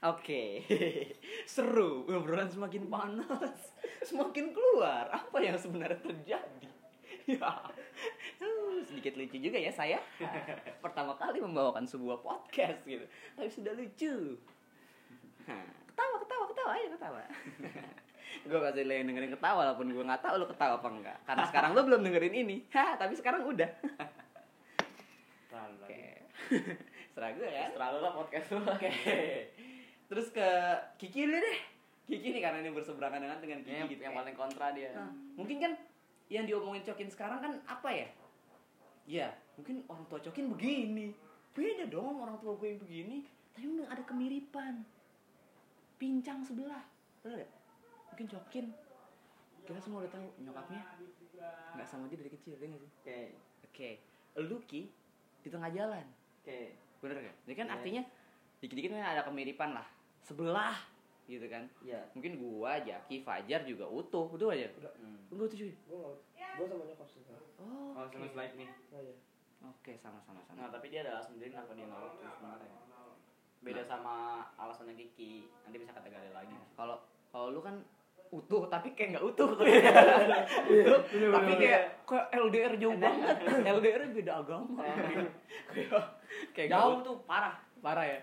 Oke. 0.08 0.64
Seru 1.54 2.08
obrolan 2.08 2.48
semakin 2.48 2.88
panas 2.88 3.76
semakin 4.08 4.56
keluar. 4.56 5.12
Apa 5.12 5.44
yang 5.44 5.60
sebenarnya 5.60 6.00
terjadi? 6.00 6.72
Ya 7.24 7.40
sedikit 8.86 9.18
lucu 9.18 9.38
juga 9.40 9.58
ya 9.58 9.72
saya. 9.72 10.00
Pertama 10.84 11.16
kali 11.18 11.40
membawakan 11.40 11.88
sebuah 11.88 12.20
podcast 12.22 12.84
gitu. 12.86 13.04
Tapi 13.36 13.50
sudah 13.50 13.74
lucu. 13.74 14.38
Ketawa 15.90 16.16
ketawa 16.24 16.46
ketawa. 16.52 16.70
Ayo 16.76 16.88
ketawa. 16.96 17.22
Gue 18.44 18.60
pasti 18.60 18.82
lo 18.84 18.94
yang 18.94 19.08
dengerin 19.08 19.32
ketawa 19.32 19.56
walaupun 19.64 19.88
gue 19.94 20.04
nggak 20.04 20.24
tahu 20.26 20.36
lo 20.42 20.46
ketawa 20.50 20.82
apa 20.82 20.90
enggak 20.90 21.18
karena 21.24 21.44
sekarang 21.48 21.72
lo 21.78 21.82
belum 21.86 22.02
dengerin 22.02 22.34
ini. 22.34 22.56
Hah, 22.74 22.98
tapi 22.98 23.14
sekarang 23.16 23.46
udah. 23.46 23.70
Terlalu 25.48 25.76
oke. 25.86 26.04
Serah 27.14 27.30
gue 27.38 27.48
ya. 27.48 27.66
Terlalu 27.72 27.98
lah 28.02 28.12
podcast 28.18 28.48
lu. 28.52 28.60
Oke. 28.66 28.90
Terus 30.10 30.28
ke 30.34 30.50
Kiki 30.98 31.30
dulu 31.30 31.40
deh. 31.40 31.58
Kiki 32.04 32.36
nih 32.36 32.42
karena 32.44 32.60
ini 32.60 32.76
berseberangan 32.76 33.22
dengan 33.22 33.38
dengan 33.40 33.60
Kiki 33.64 33.72
yang, 33.72 33.88
gitu. 33.88 34.02
yang 34.04 34.12
Kayak, 34.18 34.28
paling 34.28 34.36
kontra 34.36 34.68
dia. 34.76 34.92
Nah, 34.92 35.14
mungkin 35.40 35.58
kan 35.62 35.72
yang 36.28 36.44
diomongin 36.50 36.84
Cokin 36.84 37.08
sekarang 37.08 37.40
kan 37.40 37.54
apa 37.70 37.90
ya? 37.94 38.08
Ya, 39.04 39.36
mungkin 39.60 39.84
orang 39.88 40.06
tua 40.08 40.20
Cokin 40.20 40.48
begini. 40.54 41.12
Beda 41.54 41.86
dong 41.86 42.24
orang 42.24 42.40
tua 42.40 42.56
gue 42.56 42.68
yang 42.74 42.82
begini. 42.82 43.18
Tapi 43.54 43.66
memang 43.68 43.90
ada 43.92 44.04
kemiripan. 44.04 44.82
Pincang 46.00 46.42
sebelah. 46.42 46.82
Bener 47.22 47.44
gak? 47.44 47.52
Mungkin 48.14 48.28
Cokin 48.30 48.66
kita 49.64 49.80
semua 49.80 50.04
udah 50.04 50.12
tahu 50.12 50.28
nyokapnya 50.44 50.82
nggak 51.74 51.88
sama 51.88 52.12
dia 52.12 52.20
dari 52.20 52.32
kecil 52.36 52.60
ya 52.60 52.68
nggak 52.68 52.84
sih? 52.84 52.92
oke 53.00 53.20
Oke, 53.64 53.90
lu 54.38 54.60
Ki 54.68 54.92
di 55.40 55.50
tengah 55.50 55.72
jalan. 55.72 56.04
oke 56.44 56.60
Bener 57.00 57.16
gak? 57.20 57.36
Jadi 57.48 57.56
kan 57.58 57.68
Iya. 57.68 57.76
artinya 57.80 58.02
dikit-dikit 58.60 58.92
memang 58.92 59.12
ada 59.12 59.24
kemiripan 59.24 59.72
lah. 59.76 59.88
Sebelah 60.20 60.78
gitu 61.26 61.48
kan. 61.48 61.64
ya 61.80 62.00
Mungkin 62.12 62.36
gua, 62.40 62.80
Jaki, 62.80 63.24
Fajar 63.24 63.64
juga 63.64 63.88
utuh. 63.88 64.28
Utuh 64.30 64.52
aja. 64.52 64.68
hmm. 64.68 65.32
Lu 65.36 65.48
utuh 65.48 65.56
cuy. 65.58 65.72
nggak 65.72 66.33
gue 66.54 66.66
sama 66.70 66.84
nyokap 66.86 67.08
sih 67.10 67.22
Kak. 67.26 67.42
Oh. 67.62 67.98
oh 67.98 68.06
sama 68.10 68.28
like 68.38 68.54
nih. 68.58 68.70
Nah 68.70 69.02
ya 69.02 69.16
Oke, 69.64 69.96
sama-sama 69.96 70.44
nah 70.44 70.68
sama. 70.68 70.76
tapi 70.76 70.92
dia 70.92 71.08
ada 71.08 71.16
alasan 71.18 71.40
sendiri 71.40 71.56
kenapa 71.56 71.72
dia 71.72 71.88
nggak 71.88 72.02
lucu 72.04 72.20
sebenarnya 72.20 72.78
beda 73.64 73.82
sama 73.88 74.16
alasannya 74.60 74.96
Kiki. 75.00 75.48
Nanti 75.64 75.78
bisa 75.80 75.96
kata 75.96 76.12
gali 76.12 76.30
lagi 76.36 76.52
Kalau 76.76 77.00
kalau 77.32 77.48
lu 77.56 77.64
kan 77.64 77.80
utuh 78.34 78.68
tapi 78.68 78.92
kayak 78.92 79.16
nggak 79.18 79.26
utuh. 79.30 79.56
Utuh 79.56 81.00
tapi 81.32 81.52
kayak 81.64 82.04
kayak 82.04 82.26
LDR 82.34 82.74
jauh 82.76 82.98
banget. 83.00 83.38
LDR 83.64 84.02
beda 84.12 84.32
agama. 84.44 84.84
Kayak 85.72 86.04
kayak 86.52 86.68
jauh 86.76 87.00
tuh 87.02 87.16
parah. 87.24 87.56
Parah 87.80 88.04
ya? 88.04 88.20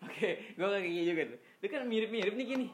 Oke 0.00 0.56
gue 0.56 0.64
kayak 0.64 0.84
gini 0.88 1.04
juga 1.04 1.22
tuh 1.36 1.38
lu 1.60 1.66
kan 1.68 1.82
mirip-mirip 1.84 2.34
nih 2.40 2.46
gini. 2.56 2.66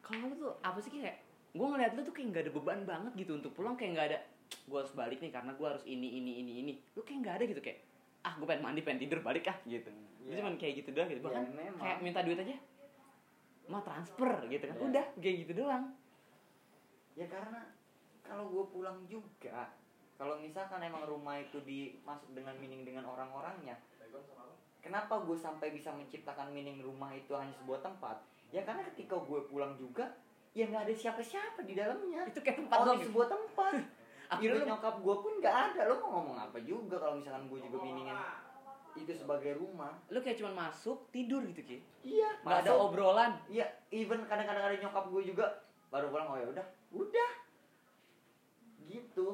Kalau 0.00 0.32
lu 0.32 0.34
tuh 0.40 0.52
apa 0.64 0.80
sih 0.80 0.88
kayak 0.96 1.20
gue 1.52 1.66
ngeliat 1.66 1.92
lu 1.92 2.00
tuh 2.08 2.14
kayak 2.16 2.26
nggak 2.32 2.42
ada 2.48 2.52
beban 2.56 2.80
banget 2.88 3.12
gitu 3.20 3.36
untuk 3.36 3.52
pulang 3.52 3.76
kayak 3.76 3.90
nggak 4.00 4.08
ada 4.16 4.18
gue 4.50 4.78
harus 4.78 4.92
balik 4.92 5.18
nih 5.18 5.30
karena 5.30 5.52
gue 5.52 5.66
harus 5.66 5.84
ini 5.84 6.08
ini 6.16 6.32
ini 6.38 6.52
ini 6.60 6.72
lu 6.92 7.02
kayak 7.02 7.18
nggak 7.20 7.34
ada 7.36 7.44
gitu 7.46 7.60
kayak 7.60 7.78
ah 8.20 8.34
gue 8.34 8.44
pengen 8.44 8.62
mandi 8.62 8.80
pengen 8.80 9.00
tidur 9.00 9.20
balik 9.20 9.46
ah 9.46 9.58
gitu 9.64 9.90
lu 9.90 10.02
Iya. 10.28 10.36
cuman 10.38 10.54
kayak 10.54 10.74
gitu 10.78 10.90
doang 10.92 11.08
gitu 11.08 11.20
bahkan 11.20 11.42
Ya, 11.42 11.50
memang. 11.50 11.80
kayak 11.80 11.98
minta 12.00 12.20
duit 12.20 12.36
aja 12.36 12.56
mau 13.66 13.80
transfer 13.80 14.30
gitu 14.46 14.64
kan 14.64 14.76
Iya. 14.76 14.84
udah 14.84 15.04
kayak 15.16 15.36
gitu 15.40 15.52
doang 15.56 15.84
ya 17.14 17.26
karena 17.26 17.60
kalau 18.20 18.44
gue 18.46 18.64
pulang 18.68 18.98
juga 19.06 19.72
kalau 20.14 20.36
misalkan 20.36 20.80
emang 20.80 21.02
rumah 21.02 21.36
itu 21.36 21.58
dimasuk 21.60 22.30
dengan 22.30 22.54
meaning 22.56 22.84
dengan 22.84 23.06
orang-orangnya 23.06 23.74
kenapa 24.80 25.20
gue 25.20 25.34
sampai 25.34 25.70
bisa 25.70 25.90
menciptakan 25.90 26.50
meaning 26.50 26.78
rumah 26.78 27.10
itu 27.10 27.32
hanya 27.32 27.52
sebuah 27.54 27.80
tempat 27.80 28.20
ya 28.50 28.62
karena 28.62 28.82
ketika 28.88 29.16
gue 29.16 29.40
pulang 29.46 29.74
juga 29.74 30.14
ya 30.50 30.66
nggak 30.66 30.84
ada 30.84 30.94
siapa-siapa 30.94 31.62
di 31.62 31.74
dalamnya 31.74 32.26
itu 32.26 32.38
kayak 32.38 32.58
tempat 32.58 32.76
doang 32.80 32.96
di 32.96 33.00
gitu. 33.00 33.08
sebuah 33.08 33.28
tempat 33.28 33.72
Akhirnya 34.30 34.62
lu- 34.62 34.68
nyokap 34.70 34.94
gue 35.02 35.16
pun 35.18 35.32
nggak 35.42 35.56
ada. 35.70 35.80
Lo 35.90 35.94
mau 35.98 36.10
ngomong 36.16 36.38
apa 36.38 36.58
juga 36.62 36.96
kalau 36.96 37.18
misalkan 37.18 37.50
gue 37.50 37.58
juga 37.60 37.76
meaningin 37.82 38.14
itu 38.94 39.12
sebagai 39.14 39.54
rumah. 39.54 39.94
Lu 40.10 40.18
kayak 40.18 40.38
cuman 40.38 40.54
masuk 40.66 41.10
tidur 41.10 41.42
gitu 41.50 41.62
ki? 41.62 41.78
Iya 42.02 42.38
nggak 42.40 42.58
ada 42.60 42.72
obrolan? 42.76 43.32
Iya, 43.46 43.66
even 43.90 44.22
kadang-kadang 44.26 44.64
ada 44.64 44.76
nyokap 44.76 45.04
gue 45.08 45.22
juga 45.24 45.46
baru 45.90 46.06
pulang 46.08 46.30
oh 46.30 46.38
ya 46.38 46.46
udah, 46.48 46.66
udah. 46.92 47.30
Gitu. 48.86 49.28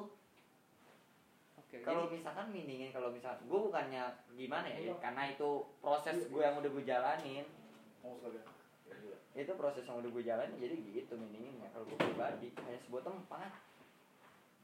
oke 1.56 1.76
Kalau 1.80 2.04
jadi 2.04 2.12
misalkan 2.12 2.46
meaningin 2.48 2.92
kalau 2.92 3.08
misalkan 3.08 3.44
gue 3.44 3.58
bukannya 3.58 4.04
gimana 4.32 4.68
ya, 4.68 4.92
karena 4.98 5.22
itu 5.28 5.48
proses 5.78 6.16
gue 6.26 6.42
yang 6.42 6.56
udah 6.56 6.70
gue 6.70 6.84
jalanin. 6.84 7.44
Itu 9.32 9.52
proses 9.52 9.84
yang 9.84 10.00
udah 10.00 10.10
gue 10.10 10.22
jalanin 10.22 10.56
jadi 10.56 10.76
gitu 10.76 11.12
meaninginnya 11.16 11.68
kalau 11.70 11.84
gue 11.84 11.96
pribadi. 11.96 12.48
Hanya 12.56 12.80
sebuah 12.82 13.04
tempat. 13.04 13.52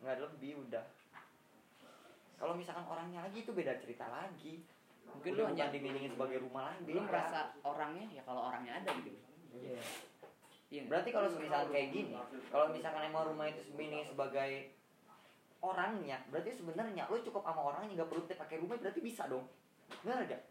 Nggak 0.03 0.13
ada 0.19 0.23
lebih 0.35 0.53
udah. 0.67 0.85
Kalau 2.43 2.59
misalkan 2.59 2.87
orangnya 2.91 3.23
lagi 3.23 3.39
itu 3.47 3.53
beda 3.55 3.79
cerita 3.79 4.11
lagi. 4.11 4.67
mungkin 5.03 5.35
lu 5.35 5.45
hanya 5.45 5.69
bukan 5.69 5.75
dimeaningin 5.77 6.13
sebagai 6.15 6.39
rumah 6.41 6.63
lagi. 6.73 6.89
lu 6.89 7.03
merasa 7.05 7.53
orangnya 7.67 8.07
ya 8.17 8.23
kalau 8.25 8.49
orangnya 8.49 8.81
ada 8.81 8.91
gitu 9.03 9.13
Iya. 9.53 9.83
iya 10.73 10.81
nggak? 10.87 10.91
Berarti 10.91 11.11
kalau 11.13 11.29
misalkan 11.37 11.69
kayak 11.69 11.89
gini, 11.93 12.13
kalau 12.49 12.67
misalkan 12.73 13.03
emang 13.13 13.25
rumah 13.29 13.47
itu 13.53 13.61
meaning 13.77 14.09
sebagai 14.09 14.73
orangnya, 15.61 16.19
berarti 16.33 16.51
sebenarnya 16.57 17.05
lo 17.13 17.21
cukup 17.21 17.43
sama 17.45 17.61
orangnya 17.61 17.93
nggak 17.93 18.09
perlu 18.09 18.25
pakai 18.25 18.57
rumah 18.59 18.81
berarti 18.81 19.01
bisa 19.05 19.29
dong. 19.29 19.45
Benar 20.01 20.25
gak? 20.25 20.43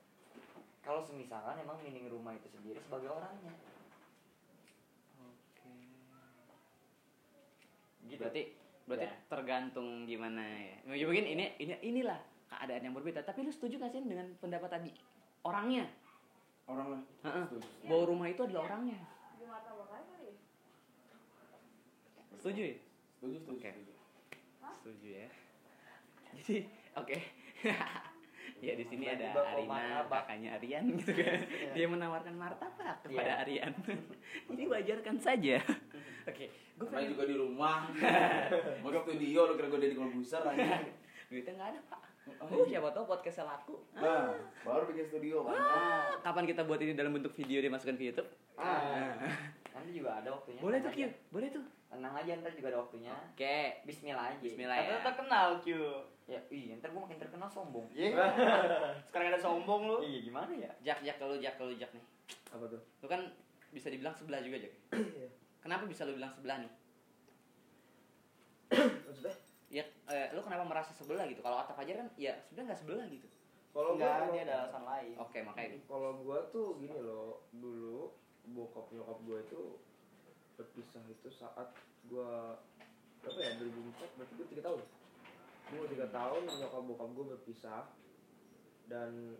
Kalau 0.85 1.01
semisalkan 1.01 1.57
emang 1.57 1.81
meaning 1.81 2.05
rumah 2.05 2.37
itu 2.37 2.47
sendiri 2.53 2.77
sebagai 2.85 3.09
orangnya. 3.09 3.53
Oke. 5.25 5.73
Gitu. 8.05 8.21
Berarti 8.21 8.60
berarti 8.91 9.07
Ya. 9.07 9.15
tergantung 9.31 10.03
gimana 10.03 10.43
ya. 10.43 10.75
Ya 10.91 11.05
mungkin 11.07 11.23
ini 11.25 11.55
ini 11.57 11.73
inilah 11.79 12.19
keadaan 12.51 12.83
yang 12.83 12.91
berbeda. 12.91 13.23
Tapi 13.23 13.41
lu 13.41 13.51
setuju 13.51 13.79
gak 13.79 13.95
sih 13.95 14.03
dengan 14.03 14.27
pendapat 14.37 14.67
tadi? 14.69 14.91
Orangnya. 15.41 15.87
orang. 16.67 16.99
Setuju. 17.23 17.87
Bahwa 17.87 18.03
rumah 18.05 18.27
itu 18.27 18.43
adalah 18.43 18.67
orangnya. 18.67 18.99
Setuju 22.41 22.61
ya? 22.63 22.75
setuju 23.21 23.37
setuju 23.37 23.53
Oke. 23.53 23.69
setuju. 23.69 23.93
Setuju 24.81 25.07
ya. 25.13 25.29
Jadi 26.33 26.55
oke. 26.97 27.17
ya 28.61 28.73
di 28.73 28.85
sini 28.85 29.05
ada 29.07 29.33
Arina, 29.43 30.05
kakaknya 30.05 30.49
Arian 30.55 30.83
gitu 30.93 31.11
kan. 31.11 31.41
Iya. 31.41 31.71
Dia 31.73 31.85
menawarkan 31.87 32.33
martabak 32.33 33.01
kepada 33.01 33.25
Iya. 33.27 33.41
Arian. 33.41 33.71
Jadi 34.47 34.63
wajarkan 34.63 35.15
saja. 35.17 35.57
Oke, 36.29 36.45
gue 36.47 36.53
Karena 36.79 36.93
pengen 36.95 37.11
juga 37.11 37.23
di 37.25 37.35
rumah 37.35 37.89
mau 38.79 38.93
studio 38.95 39.39
lo 39.43 39.53
kira 39.57 39.67
gue 39.67 39.81
dari 39.81 39.95
komputer 39.95 40.41
aja 40.45 40.77
duitnya 41.27 41.53
nggak 41.53 41.69
ada 41.69 41.81
pak. 41.87 42.01
Oh, 42.37 42.53
Oh, 42.53 42.63
siapa 42.63 42.93
tahu 42.93 43.05
podcastnya 43.07 43.49
laku. 43.49 43.81
nah 43.91 44.29
baru 44.61 44.85
bikin 44.85 45.05
studio 45.07 45.41
kan 45.41 45.57
Ah, 45.57 46.05
kapan 46.21 46.45
kita 46.45 46.61
buat 46.61 46.77
ini 46.77 46.93
dalam 46.93 47.11
bentuk 47.11 47.33
video 47.33 47.57
dimasukkan 47.59 47.97
ke 47.97 48.03
YouTube? 48.05 48.29
Ah, 48.53 49.17
nanti 49.71 49.89
juga 49.91 50.21
ada 50.21 50.29
waktunya. 50.29 50.61
Boleh 50.61 50.77
tuh 50.79 50.91
Q, 50.91 50.99
boleh 51.31 51.49
tuh. 51.49 51.65
Tenang 51.91 52.15
aja 52.15 52.31
ntar 52.39 52.55
juga 52.55 52.67
ada 52.71 52.79
waktunya. 52.79 53.11
Oke. 53.35 53.83
Bismillah 53.83 54.31
aja. 54.31 54.39
Bismillah 54.39 54.75
Kata 54.79 54.95
ya. 54.95 55.03
terkenal 55.03 55.47
Q. 55.59 55.67
Ya, 56.23 56.39
iya, 56.47 56.79
ntar 56.79 56.95
gue 56.95 57.01
makin 57.03 57.19
terkenal 57.19 57.51
sombong. 57.51 57.91
Sekarang 59.11 59.27
ada 59.27 59.39
sombong 59.43 59.81
lu. 59.91 59.97
Iya, 59.99 60.19
gimana 60.23 60.51
ya? 60.55 60.71
Jak, 60.79 61.03
jak 61.03 61.19
kalau 61.19 61.35
jak 61.35 61.59
kalau 61.59 61.75
jak 61.75 61.91
nih. 61.91 62.05
apa 62.51 62.63
tuh 62.67 62.79
Lu 63.03 63.07
kan 63.07 63.21
bisa 63.71 63.91
dibilang 63.91 64.15
sebelah 64.15 64.39
juga 64.39 64.63
jak. 64.63 64.71
Kenapa 65.59 65.83
bisa 65.83 66.07
lu 66.07 66.15
bilang 66.15 66.31
sebelah 66.31 66.63
nih? 66.63 66.71
maksudnya 69.07 69.35
Ya, 69.71 69.87
eh, 70.11 70.27
lu 70.35 70.43
kenapa 70.43 70.67
merasa 70.67 70.91
sebelah 70.91 71.23
gitu? 71.31 71.39
Kalau 71.39 71.55
Atta 71.55 71.71
Fajar 71.71 71.95
kan, 71.95 72.07
ya 72.19 72.35
sebenarnya 72.43 72.75
nggak 72.75 72.81
sebelah 72.83 73.05
gitu. 73.07 73.27
kalau 73.71 73.95
Enggak, 73.95 74.19
gua 74.19 74.35
dia 74.35 74.43
ada 74.43 74.55
alasan 74.67 74.83
lain. 74.83 75.13
Oke, 75.15 75.39
makanya. 75.47 75.79
kalau 75.87 76.11
gua 76.19 76.43
tuh 76.51 76.75
gini 76.75 76.91
loh 76.99 77.39
dulu 77.55 78.11
bokap 78.51 78.91
nyokap 78.91 79.15
gua 79.23 79.39
itu 79.39 79.79
berpisah 80.61 81.03
itu 81.07 81.27
saat 81.27 81.69
gua 82.05 82.57
berapa 83.19 83.37
ya 83.37 83.51
2004 83.57 84.17
berarti 84.17 84.33
gua 84.33 84.47
tiga 84.47 84.63
tahun 84.63 84.81
gua 85.71 85.85
tiga 85.87 86.07
tahun 86.09 86.41
nyokap 86.47 86.81
bokap 86.85 87.09
gua 87.11 87.25
berpisah 87.33 87.83
dan 88.85 89.35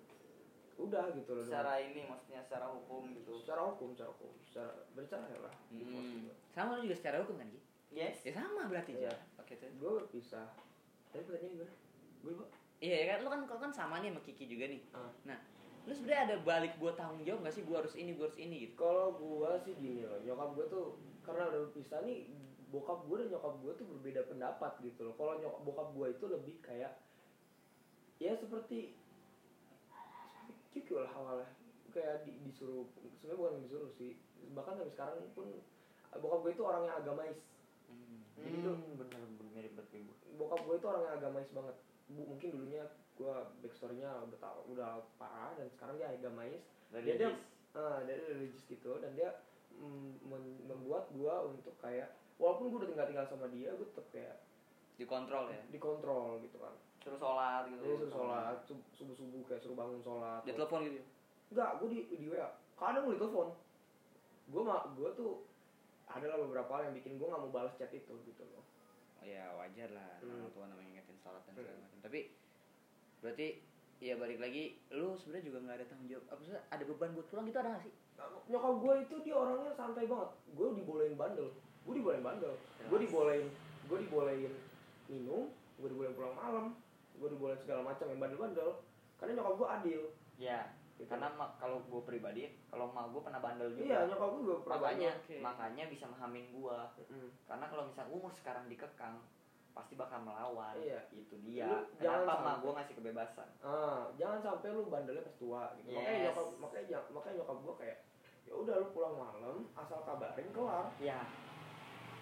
udah 0.75 1.13
gitu 1.13 1.31
loh 1.31 1.43
Secara 1.43 1.77
ini 1.77 2.07
maksudnya 2.07 2.41
secara 2.41 2.65
hukum 2.67 3.13
gitu. 3.13 3.37
secara 3.37 3.61
hukum 3.67 3.93
secara 3.93 4.09
hukum 4.11 4.31
secara 4.41 4.71
bercerai 4.91 5.37
lah 5.37 5.55
gitu 5.69 5.93
Hmm. 5.93 6.31
Sama 6.49 6.75
lu 6.75 6.83
juga 6.83 6.97
secara 6.97 7.21
hukum 7.21 7.37
kan, 7.37 7.47
Ki? 7.47 7.59
Yes. 7.91 8.23
Ya 8.23 8.33
sama 8.33 8.65
berarti 8.65 8.95
ya. 8.97 9.11
Oke 9.37 9.55
tuh. 9.55 9.69
gua 9.77 10.01
berpisah 10.01 10.47
tapi 11.11 11.27
pertanyaannya 11.27 11.53
gimana 11.59 11.73
gue 12.21 12.31
lupa 12.31 12.45
Iya 12.79 12.95
ya 12.97 13.05
kan, 13.05 13.17
lu 13.21 13.29
kan 13.29 13.39
lu 13.43 13.57
kan 13.59 13.71
sama 13.71 13.95
nih 13.99 14.09
sama 14.09 14.21
Kiki 14.23 14.45
juga 14.47 14.65
nih. 14.65 14.81
Ah. 14.89 15.11
Nah, 15.27 15.37
lu 15.81 15.91
sebenarnya 15.91 16.23
ada 16.29 16.37
balik 16.45 16.73
gua 16.77 16.93
tanggung 16.93 17.25
jawab 17.25 17.41
gak 17.43 17.55
sih? 17.55 17.63
Gua 17.65 17.81
harus 17.81 17.95
ini, 17.97 18.13
gua 18.13 18.29
harus 18.29 18.37
ini 18.37 18.55
gitu. 18.63 18.73
Kalau 18.77 19.17
gua 19.17 19.57
sih 19.59 19.73
gini 19.73 20.05
loh, 20.05 20.21
nyokap 20.21 20.49
gua 20.53 20.65
tuh 20.69 20.85
karena 21.21 21.49
udah 21.49 21.59
berpisah 21.67 21.99
nih, 22.05 22.29
bokap 22.69 22.99
gua 23.05 23.17
dan 23.21 23.29
nyokap 23.29 23.53
gua 23.59 23.71
tuh 23.73 23.85
berbeda 23.89 24.21
pendapat 24.25 24.71
gitu 24.81 25.09
loh. 25.09 25.13
Kalau 25.17 25.41
nyokap 25.41 25.61
bokap 25.63 25.87
gua 25.93 26.07
itu 26.07 26.25
lebih 26.25 26.55
kayak 26.61 26.93
ya 28.17 28.37
seperti 28.37 28.93
seperti 30.37 30.53
Kiki 30.71 30.93
lah 30.93 31.09
awalnya 31.11 31.49
kayak 31.89 32.23
di, 32.23 32.37
disuruh 32.45 32.85
sebenarnya 33.17 33.37
bukan 33.41 33.53
disuruh 33.65 33.91
sih 33.91 34.13
bahkan 34.53 34.77
sampai 34.77 34.93
sekarang 34.93 35.17
pun 35.33 35.47
bokap 36.13 36.39
gue 36.45 36.51
itu 36.53 36.63
orang 36.63 36.83
yang 36.85 36.95
agamais 36.97 37.39
Jadi 38.37 38.57
tuh- 38.61 38.77
Hmm, 38.77 38.95
bener 38.95 39.19
bener 39.19 39.47
mirip 39.51 39.73
banget 39.75 40.01
gue. 40.01 40.17
bokap 40.37 40.61
gue 40.63 40.75
itu 40.77 40.87
orang 40.87 41.03
yang 41.03 41.15
agamais 41.19 41.49
banget 41.51 41.75
mungkin 42.13 42.51
dulunya 42.51 42.83
gue 43.13 43.33
backstorynya 43.61 44.09
udah 44.23 44.39
tau 44.39 44.61
udah 44.67 44.89
parah 45.15 45.53
dan 45.53 45.67
sekarang 45.69 45.95
dia 45.95 46.09
agamais 46.09 46.63
Dari 46.89 47.05
Dia- 47.05 47.17
dia- 47.21 47.31
Jis. 47.31 47.39
ah 47.71 47.97
dia 48.01 48.15
religius 48.19 48.65
gitu 48.65 48.97
dan 48.97 49.13
dia 49.13 49.31
mm, 49.71 50.27
membuat 50.61 51.07
gua 51.09 51.45
untuk 51.45 51.71
kayak 51.77 52.11
walaupun 52.35 52.67
gua 52.67 52.79
udah 52.81 52.89
tinggal 52.89 53.07
tinggal 53.07 53.25
sama 53.25 53.47
dia 53.47 53.71
gua 53.71 53.87
tetap 53.87 54.07
kayak 54.09 54.35
Dikontrol 54.93 55.49
ya. 55.49 55.61
dikontrol 55.69 56.37
gitu 56.39 56.57
kan 56.57 56.75
Suruh 56.99 57.17
sholat 57.17 57.65
gitu. 57.67 57.81
jadi 57.81 57.95
suruh 57.97 58.11
sholat 58.11 58.55
subuh 58.93 59.15
subuh 59.15 59.41
kayak 59.45 59.61
suruh 59.61 59.73
bangun 59.73 60.01
sholat 60.01 60.41
Dia 60.43 60.53
telepon 60.53 60.83
gitu. 60.83 60.99
enggak 61.49 61.69
gua 61.77 61.87
di 61.87 61.99
di 62.11 62.25
wa 62.27 62.47
kadang 62.75 63.03
di 63.05 63.17
telepon 63.17 63.47
gua 64.47 64.61
mah 64.63 64.81
gua 64.91 65.09
tuh 65.11 65.47
adalah 66.05 66.35
beberapa 66.37 66.71
hal 66.71 66.83
yang 66.85 66.95
bikin 66.97 67.15
gua 67.15 67.27
nggak 67.29 67.41
mau 67.41 67.53
balas 67.53 67.73
chat 67.73 67.89
itu 67.89 68.11
gitu 68.25 68.43
loh 68.47 68.65
Oh 69.15 69.25
ya 69.25 69.53
wajar 69.55 69.89
lah 69.91 70.17
Hmm. 70.19 70.33
orang 70.35 70.51
tua 70.51 70.65
namanya 70.67 70.90
sholat 71.21 71.41
dan 71.47 71.53
segala 71.55 71.77
macam. 71.79 71.99
Tapi 72.01 72.19
berarti 73.21 73.47
ya 74.01 74.17
balik 74.17 74.41
lagi 74.41 74.81
lu 74.89 75.13
sebenarnya 75.13 75.45
juga 75.45 75.57
nggak 75.63 75.77
ada 75.77 75.85
tanggung 75.87 76.09
jawab. 76.09 76.25
Apa 76.33 76.41
sih 76.41 76.53
ada 76.57 76.83
beban 76.83 77.11
buat 77.13 77.27
pulang 77.29 77.45
gitu 77.45 77.59
ada 77.61 77.77
gak 77.77 77.85
sih? 77.85 77.93
nyokap 78.49 78.73
gua 78.77 78.93
itu 79.01 79.15
dia 79.25 79.33
orangnya 79.33 79.73
santai 79.73 80.05
banget 80.05 80.29
gua 80.53 80.67
dibolehin 80.77 81.15
bandel 81.17 81.49
gua 81.81 81.93
dibolehin 81.97 82.21
bandel 82.21 82.53
gua 82.85 82.99
dibolehin 83.01 83.47
gua 83.89 83.97
dibolehin 83.97 84.53
minum 85.09 85.49
gua 85.81 85.87
dibolehin 85.89 86.13
pulang 86.13 86.35
malam 86.37 86.65
gua 87.17 87.29
dibolehin 87.31 87.59
segala 87.61 87.81
macam 87.81 88.05
yang 88.11 88.19
bandel-bandel 88.21 88.69
karena 89.17 89.31
nyokap 89.41 89.55
gua 89.57 89.67
adil 89.81 90.01
Ya, 90.41 90.73
gitu. 90.97 91.05
karena 91.05 91.29
kalau 91.61 91.85
gue 91.85 92.01
pribadi, 92.01 92.49
kalau 92.65 92.89
emak 92.89 93.13
gue 93.13 93.21
pernah 93.21 93.37
bandel 93.37 93.69
juga. 93.77 93.85
iya 93.85 94.09
nyokap 94.09 94.25
gua 94.25 94.41
juga 94.41 94.57
pernah 94.65 94.77
makanya 94.81 95.11
Oke. 95.21 95.35
makanya 95.37 95.83
bisa 95.85 96.05
menghamin 96.09 96.45
gue. 96.49 96.73
bandel. 96.81 97.05
Mm. 97.13 97.29
Karena 97.45 97.65
kalau 97.69 97.83
misal 97.85 98.05
umur 98.09 98.33
sekarang 98.33 98.65
dikekang, 98.65 99.21
pasti 99.71 99.93
bakal 99.93 100.19
melawan. 100.21 100.75
Iya. 100.75 100.99
Itu 101.09 101.35
dia. 101.39 101.65
Lu 101.65 101.87
Kenapa 101.97 102.33
sampai- 102.35 102.59
gue 102.59 102.71
ngasih 102.73 102.95
kebebasan? 102.95 103.47
ah 103.61 104.01
jangan 104.13 104.39
sampai 104.39 104.67
lu 104.69 104.85
bandelnya 104.85 105.21
pas 105.21 105.35
tua 105.35 105.63
gitu 105.75 105.87
makanya 105.89 106.11
Yes. 106.13 106.25
nyokap 106.29 106.47
makanya 106.57 106.97
makanya 107.09 107.35
nyokap 107.37 107.57
gua 107.59 107.75
kayak 107.77 107.97
ya 108.41 108.53
udah 108.53 108.75
lu 108.75 108.87
pulang 108.89 109.15
malam 109.15 109.57
asal 109.73 109.99
kabarin 110.01 110.49
kelar 110.49 110.85
Ya, 110.97 111.19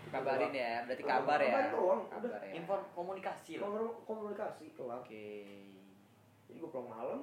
Kabarin 0.10 0.50
ya, 0.52 0.74
berarti 0.84 1.04
kabar 1.04 1.38
ya. 1.38 1.48
Kabarin 1.48 1.70
doang, 1.72 2.02
udah. 2.02 2.12
Kabar 2.12 2.42
ya. 2.42 2.54
info 2.56 2.76
komunikasi 2.92 3.52
lah. 3.56 3.68
Komunikasi 4.04 4.66
kelar 4.74 5.00
Oke. 5.00 5.28
jadi 6.44 6.58
gua 6.58 6.72
pulang 6.72 6.90
malam 6.90 7.20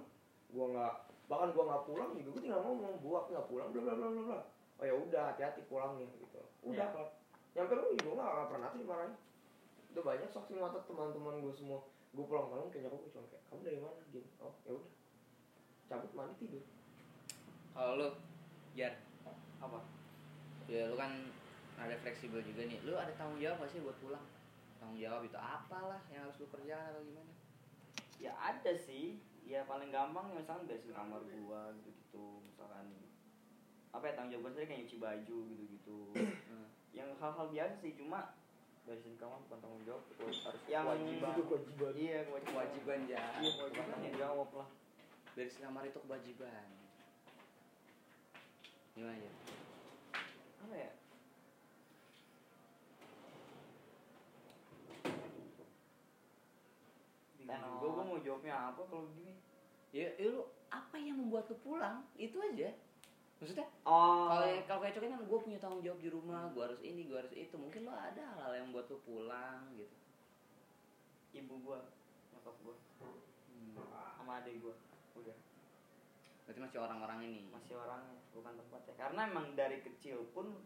gua 0.48 0.66
nggak 0.70 0.94
bahkan 1.26 1.48
gua 1.50 1.64
nggak 1.66 1.84
pulang 1.84 2.10
juga 2.14 2.30
gua 2.30 2.40
tinggal 2.40 2.60
ngomong 2.62 2.94
gua 3.00 3.18
nggak 3.26 3.46
pulang 3.46 3.68
bla 3.68 3.80
bla 3.82 3.94
bla 3.96 4.22
bla 4.24 4.40
oh 4.76 4.84
ya 4.84 4.94
udah 4.94 5.22
hati-hati 5.28 5.60
pulangnya 5.64 6.06
gitu 6.08 6.24
udah 6.62 6.78
Iya. 6.78 6.86
kelar 6.88 7.08
nyampe 7.52 7.72
rumah 7.74 7.90
juga 7.96 8.10
nggak 8.14 8.48
pernah 8.48 8.68
tuh 8.68 8.78
dimarahin 8.78 9.12
udah 9.96 10.04
banyak 10.04 10.28
saksi 10.28 10.60
mata 10.60 10.76
teman-teman 10.84 11.40
gua 11.40 11.54
semua. 11.56 11.80
Gua 12.12 12.28
pulang 12.28 12.52
malam 12.52 12.68
kayak 12.68 12.92
nyokap 12.92 13.00
gua 13.00 13.12
cuma 13.16 13.26
kayak 13.32 13.42
kamu 13.48 13.60
dari 13.64 13.80
mana? 13.80 14.00
Gini 14.12 14.28
oh 14.44 14.54
ya 14.68 14.72
udah. 14.76 14.92
Cabut 15.88 16.12
mandi 16.12 16.34
tidur. 16.36 16.64
Kalau 17.72 17.92
lu, 17.96 18.08
Jar, 18.76 18.92
apa? 19.60 19.78
Ya 20.68 20.88
lu 20.88 20.96
kan 20.96 21.12
ada 21.76 21.94
fleksibel 22.00 22.40
juga 22.44 22.68
nih. 22.68 22.80
Lu 22.84 22.96
ada 22.96 23.12
tanggung 23.16 23.40
jawab 23.40 23.64
gak 23.64 23.70
sih 23.72 23.80
buat 23.84 23.96
pulang? 24.00 24.24
Tanggung 24.80 25.00
jawab 25.00 25.24
itu 25.24 25.38
apalah 25.38 26.00
yang 26.12 26.24
harus 26.24 26.36
lu 26.40 26.48
kerjakan 26.52 26.92
atau 26.92 27.02
gimana? 27.04 27.32
ya 28.16 28.32
ada 28.36 28.72
sih. 28.76 29.20
Ya 29.46 29.62
paling 29.64 29.94
gampang 29.94 30.32
ya 30.32 30.42
misalkan 30.42 30.66
beresin 30.66 30.92
kamar 30.92 31.22
gua 31.22 31.70
gitu 31.84 31.96
gitu 32.06 32.40
misalkan 32.46 32.86
apa 33.92 34.04
ya 34.08 34.12
tanggung 34.16 34.32
jawab 34.40 34.52
sendiri 34.56 34.68
kayak 34.68 34.80
nyuci 34.84 34.96
baju 34.96 35.38
gitu 35.52 35.64
gitu 35.76 35.98
yang 36.96 37.12
hal-hal 37.20 37.46
biasa 37.52 37.74
sih 37.80 37.92
cuma 37.92 38.32
beresin 38.86 39.18
kamar 39.18 39.42
bukan 39.50 39.58
tanggung 39.58 39.82
jawab 39.82 40.02
itu 40.06 40.22
harus 40.46 40.62
yang 40.70 40.86
Kewajiban. 40.86 41.32
Itu 41.34 41.42
kewajiban. 41.44 41.92
iya 41.98 42.18
kewajiban 42.22 42.52
Kewajiban 42.54 43.00
ya. 43.10 43.24
iya 43.42 43.50
kewajiban 43.58 43.86
tanggung 43.90 44.16
jawab 44.16 44.48
lah 44.54 44.68
Dari 45.34 45.50
kamar 45.52 45.82
itu 45.84 45.98
kewajiban. 46.00 46.66
Gimana 48.94 49.14
ya? 49.18 49.32
apa 50.56 50.74
ya 50.74 50.90
juga 57.36 57.86
gua 57.92 58.04
mau 58.04 58.18
jawabnya 58.18 58.54
apa 58.72 58.82
kalau 58.86 59.06
gini 59.12 59.34
Ya, 59.94 60.12
ya 60.20 60.28
lu 60.28 60.44
apa 60.68 60.98
yang 61.00 61.16
membuat 61.16 61.48
lu 61.48 61.56
pulang? 61.64 62.04
Itu 62.20 62.36
aja. 62.42 62.68
Maksudnya 63.36 63.66
oh 63.82 64.26
kalau 64.26 64.48
kalau 64.64 64.80
kayak 64.80 64.94
cokin 64.94 65.12
kan 65.12 65.22
gue 65.22 65.38
punya 65.38 65.58
tanggung 65.58 65.80
jawab 65.80 66.00
di 66.00 66.08
rumah, 66.08 66.48
gue 66.48 66.62
harus 66.62 66.80
ini, 66.80 67.04
gue 67.04 67.14
harus 67.14 67.32
itu. 67.32 67.52
Mungkin 67.54 67.84
lo 67.84 67.92
ada 67.92 68.22
hal-hal 68.32 68.52
yang 68.56 68.68
buat 68.70 68.86
lu 68.86 68.98
pulang 69.02 69.72
gitu. 69.72 69.92
ibu 71.34 71.52
gua 71.60 71.84
nyokap 72.32 72.56
gua 72.62 72.72
Hmm. 73.46 73.76
sama 74.16 74.40
adik 74.40 74.56
gua 74.58 74.72
udah 75.14 75.36
Berarti 76.42 76.60
masih 76.62 76.78
orang-orang 76.78 77.18
ini. 77.22 77.40
masih 77.46 77.76
orangnya 77.76 78.16
bukan 78.32 78.56
tempatnya 78.56 78.94
karena 78.94 79.20
emang 79.26 79.46
dari 79.52 79.78
kecil 79.80 80.24
pun 80.30 80.56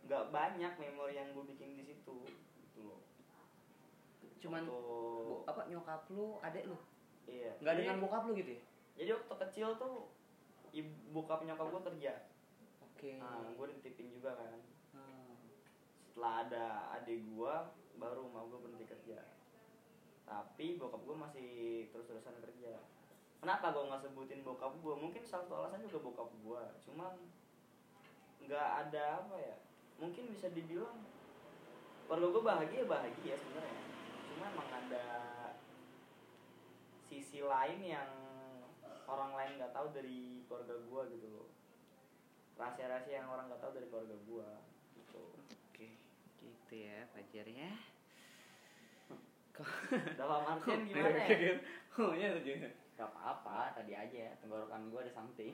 nggak 0.00 0.24
banyak 0.28 0.72
memori 0.74 1.14
yang 1.14 1.30
gue 1.30 1.44
bikin 1.46 1.70
di 1.72 1.84
situ 1.84 2.14
gitu 2.26 2.80
loh 2.82 2.98
Cuman 4.38 4.62
Waktu- 4.64 4.74
bo- 5.24 5.42
apa 5.44 5.62
nyokap 5.66 6.02
lu, 6.08 6.38
adek 6.40 6.66
lu, 6.66 6.78
iya 7.24 7.54
nggak 7.56 7.74
dengan 7.76 7.96
bokap 8.00 8.22
lu 8.24 8.34
gitu 8.34 8.50
ya? 8.52 8.62
jadi 8.96 9.10
waktu 9.14 9.34
kecil 9.44 9.68
tuh 9.76 10.10
ibu 10.72 10.92
bokap 11.14 11.44
nyokap 11.44 11.66
gue 11.70 11.82
kerja. 11.94 12.12
Oke. 12.84 13.14
nah 13.20 13.46
gue 13.54 13.66
dititipin 13.74 14.10
juga 14.10 14.34
kan. 14.34 14.58
Hmm. 14.90 15.38
setelah 16.02 16.34
ada 16.48 16.66
adik 16.98 17.22
gue 17.30 17.54
baru 17.98 18.26
mau 18.30 18.50
gue 18.50 18.58
berhenti 18.58 18.86
kerja. 18.90 19.22
Tapi 20.26 20.76
bokap 20.76 21.02
gue 21.06 21.16
masih 21.16 21.50
terus-terusan 21.94 22.42
kerja. 22.42 22.82
Kenapa 23.38 23.70
gue 23.70 23.86
nggak 23.86 24.02
sebutin 24.02 24.42
bokap 24.42 24.74
gue 24.82 24.94
mungkin 24.98 25.22
salah 25.22 25.46
satu 25.46 25.54
alasan 25.62 25.86
juga 25.86 26.02
bokap 26.02 26.30
gue 26.42 26.62
cuman 26.90 27.14
nggak 28.42 28.68
ada 28.88 29.22
apa 29.22 29.36
ya. 29.38 29.56
Mungkin 30.02 30.30
bisa 30.34 30.50
dibilang 30.50 30.98
keluarga 32.10 32.26
gue 32.34 32.42
bahagia 32.42 32.82
bahagia 32.86 33.34
sebenarnya. 33.38 33.82
Cuma 34.34 34.44
emang 34.50 34.70
ada 34.74 35.06
sisi 37.08 37.40
lain 37.40 37.80
yang 37.80 38.27
orang 39.08 39.32
lain 39.34 39.52
nggak 39.56 39.72
tahu 39.72 39.88
dari 39.96 40.44
keluarga 40.46 40.74
gue 40.76 41.02
gitu 41.16 41.26
loh 41.32 41.48
rahasia-rahasia 42.60 43.24
yang 43.24 43.28
orang 43.32 43.48
nggak 43.48 43.62
tahu 43.62 43.72
dari 43.72 43.86
keluarga 43.88 44.16
gue 44.16 44.48
gitu 45.00 45.24
Oke, 45.72 45.88
gitu 46.44 46.74
ya 46.76 47.08
Fajar 47.10 47.46
ya. 47.48 47.72
dalam 50.20 50.42
artian 50.46 50.86
gimana 50.86 51.18
ya 51.26 51.58
oh 51.98 52.14
iya 52.14 52.30
tuh 52.38 52.44
juga. 52.46 52.70
Gak 52.98 53.10
apa-apa, 53.14 53.78
tadi 53.78 53.94
aja 53.94 54.34
tenggorokan 54.42 54.90
gue 54.90 55.00
ada 55.06 55.12
something. 55.14 55.50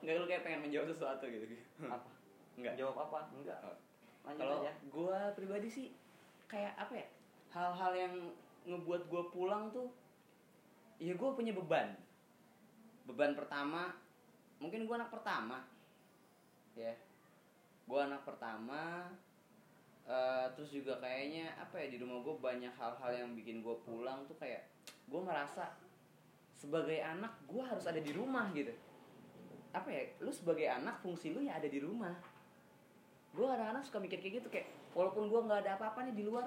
Enggak 0.00 0.14
lu 0.20 0.24
kayak 0.28 0.42
pengen 0.44 0.60
menjawab 0.68 0.88
sesuatu 0.92 1.24
gitu. 1.28 1.44
apa? 1.84 2.08
Enggak. 2.56 2.74
Jawab 2.78 2.96
apa? 3.08 3.18
Enggak. 3.34 3.58
Oh. 3.64 3.76
Lanjut 4.28 4.40
Kalau 4.44 4.56
aja. 4.60 4.72
gua 4.92 5.18
pribadi 5.34 5.68
sih 5.72 5.86
kayak 6.46 6.76
apa 6.76 6.94
ya? 7.00 7.06
Hal-hal 7.52 7.92
yang 7.96 8.14
ngebuat 8.68 9.08
gua 9.08 9.22
pulang 9.32 9.72
tuh 9.72 9.88
ya 10.98 11.14
gua 11.14 11.34
punya 11.34 11.54
beban. 11.54 11.94
Beban 13.06 13.32
pertama 13.38 13.94
mungkin 14.58 14.84
gua 14.84 15.02
anak 15.02 15.10
pertama. 15.14 15.64
Ya. 16.74 16.94
Gua 17.88 18.04
anak 18.04 18.22
pertama 18.26 19.08
eh, 20.08 20.46
terus 20.56 20.70
juga 20.72 20.96
kayaknya 20.98 21.52
apa 21.60 21.76
ya 21.76 21.92
di 21.92 22.00
rumah 22.00 22.24
gue 22.24 22.36
banyak 22.40 22.72
hal-hal 22.72 23.12
yang 23.12 23.30
bikin 23.36 23.60
gue 23.60 23.76
pulang 23.84 24.24
tuh 24.24 24.36
kayak 24.40 24.64
gue 25.04 25.20
merasa 25.20 25.76
sebagai 26.56 26.96
anak 27.04 27.36
gue 27.44 27.60
harus 27.60 27.84
ada 27.84 28.00
di 28.00 28.10
rumah 28.16 28.48
gitu 28.56 28.72
apa 29.76 29.88
ya 29.92 30.02
lu 30.24 30.32
sebagai 30.32 30.64
anak 30.64 30.98
fungsi 31.04 31.30
lu 31.30 31.44
ya 31.44 31.60
ada 31.60 31.68
di 31.68 31.78
rumah 31.78 32.16
gue 33.36 33.46
kadang-kadang 33.46 33.84
suka 33.84 33.98
mikir 34.00 34.18
kayak 34.18 34.34
gitu 34.42 34.48
kayak 34.48 34.66
walaupun 34.96 35.28
gue 35.28 35.40
nggak 35.44 35.60
ada 35.62 35.76
apa-apa 35.76 36.08
nih 36.08 36.14
di 36.16 36.24
luar 36.24 36.42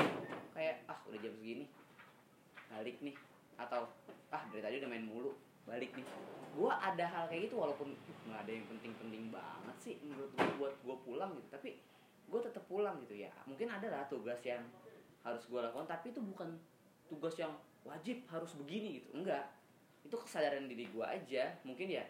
kayak 0.58 0.84
ah 0.90 1.00
udah 1.08 1.20
jam 1.22 1.34
segini 1.38 1.66
balik 2.68 2.98
nih 3.00 3.16
atau 3.62 3.86
ah 4.32 4.44
dari 4.50 4.64
tadi 4.64 4.76
udah 4.80 4.90
main 4.90 5.06
mulu 5.06 5.32
balik 5.68 5.92
nih. 5.94 6.08
Gue 6.52 6.72
ada 6.72 7.06
hal 7.08 7.32
kayak 7.32 7.52
gitu 7.52 7.56
walaupun 7.60 7.96
"Ih, 7.96 8.18
nggak 8.28 8.40
ada 8.48 8.52
yang 8.52 8.66
penting-penting 8.68 9.24
banget 9.32 9.78
sih 9.80 9.96
menurut 10.04 10.32
gue 10.36 10.52
buat 10.60 10.76
gue 10.84 10.96
pulang 11.04 11.32
gitu 11.36 11.48
tapi 11.52 11.80
gue 12.32 12.40
tetap 12.40 12.64
pulang 12.68 12.96
gitu 13.08 13.16
ya. 13.28 13.32
Mungkin 13.48 13.68
ada 13.68 13.88
lah 13.92 14.04
tugas 14.08 14.40
yang 14.44 14.64
harus 15.22 15.44
gue 15.46 15.60
lakukan 15.60 15.88
tapi 15.88 16.12
itu 16.16 16.20
bukan 16.24 16.58
tugas 17.12 17.36
yang 17.38 17.52
wajib 17.84 18.24
harus 18.32 18.52
begini 18.56 19.04
gitu. 19.04 19.12
Enggak. 19.16 19.52
Itu 20.02 20.16
kesadaran 20.18 20.66
diri 20.72 20.88
gue 20.90 21.06
aja. 21.06 21.52
Mungkin 21.68 21.88
ya 21.92 22.04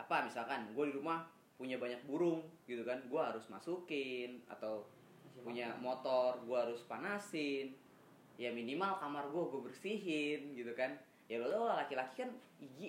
apa 0.00 0.24
misalkan 0.26 0.72
gue 0.72 0.84
di 0.88 0.94
rumah 0.96 1.22
punya 1.54 1.78
banyak 1.78 2.02
burung 2.08 2.42
gitu 2.66 2.82
kan 2.82 2.98
gue 3.06 3.22
harus 3.22 3.46
masukin 3.46 4.42
atau 4.50 4.82
punya 5.46 5.78
motor. 5.78 6.42
gue 6.42 6.58
harus 6.58 6.82
panasin 6.90 7.76
ya 8.42 8.50
minimal 8.50 8.98
kamar 8.98 9.30
gue 9.30 9.42
gue 9.54 9.60
bersihin 9.62 10.40
gitu 10.58 10.74
kan. 10.74 10.98
Ya 11.30 11.38
lo 11.38 11.46
lo 11.46 11.70
laki-laki 11.70 12.26
kan 12.26 12.30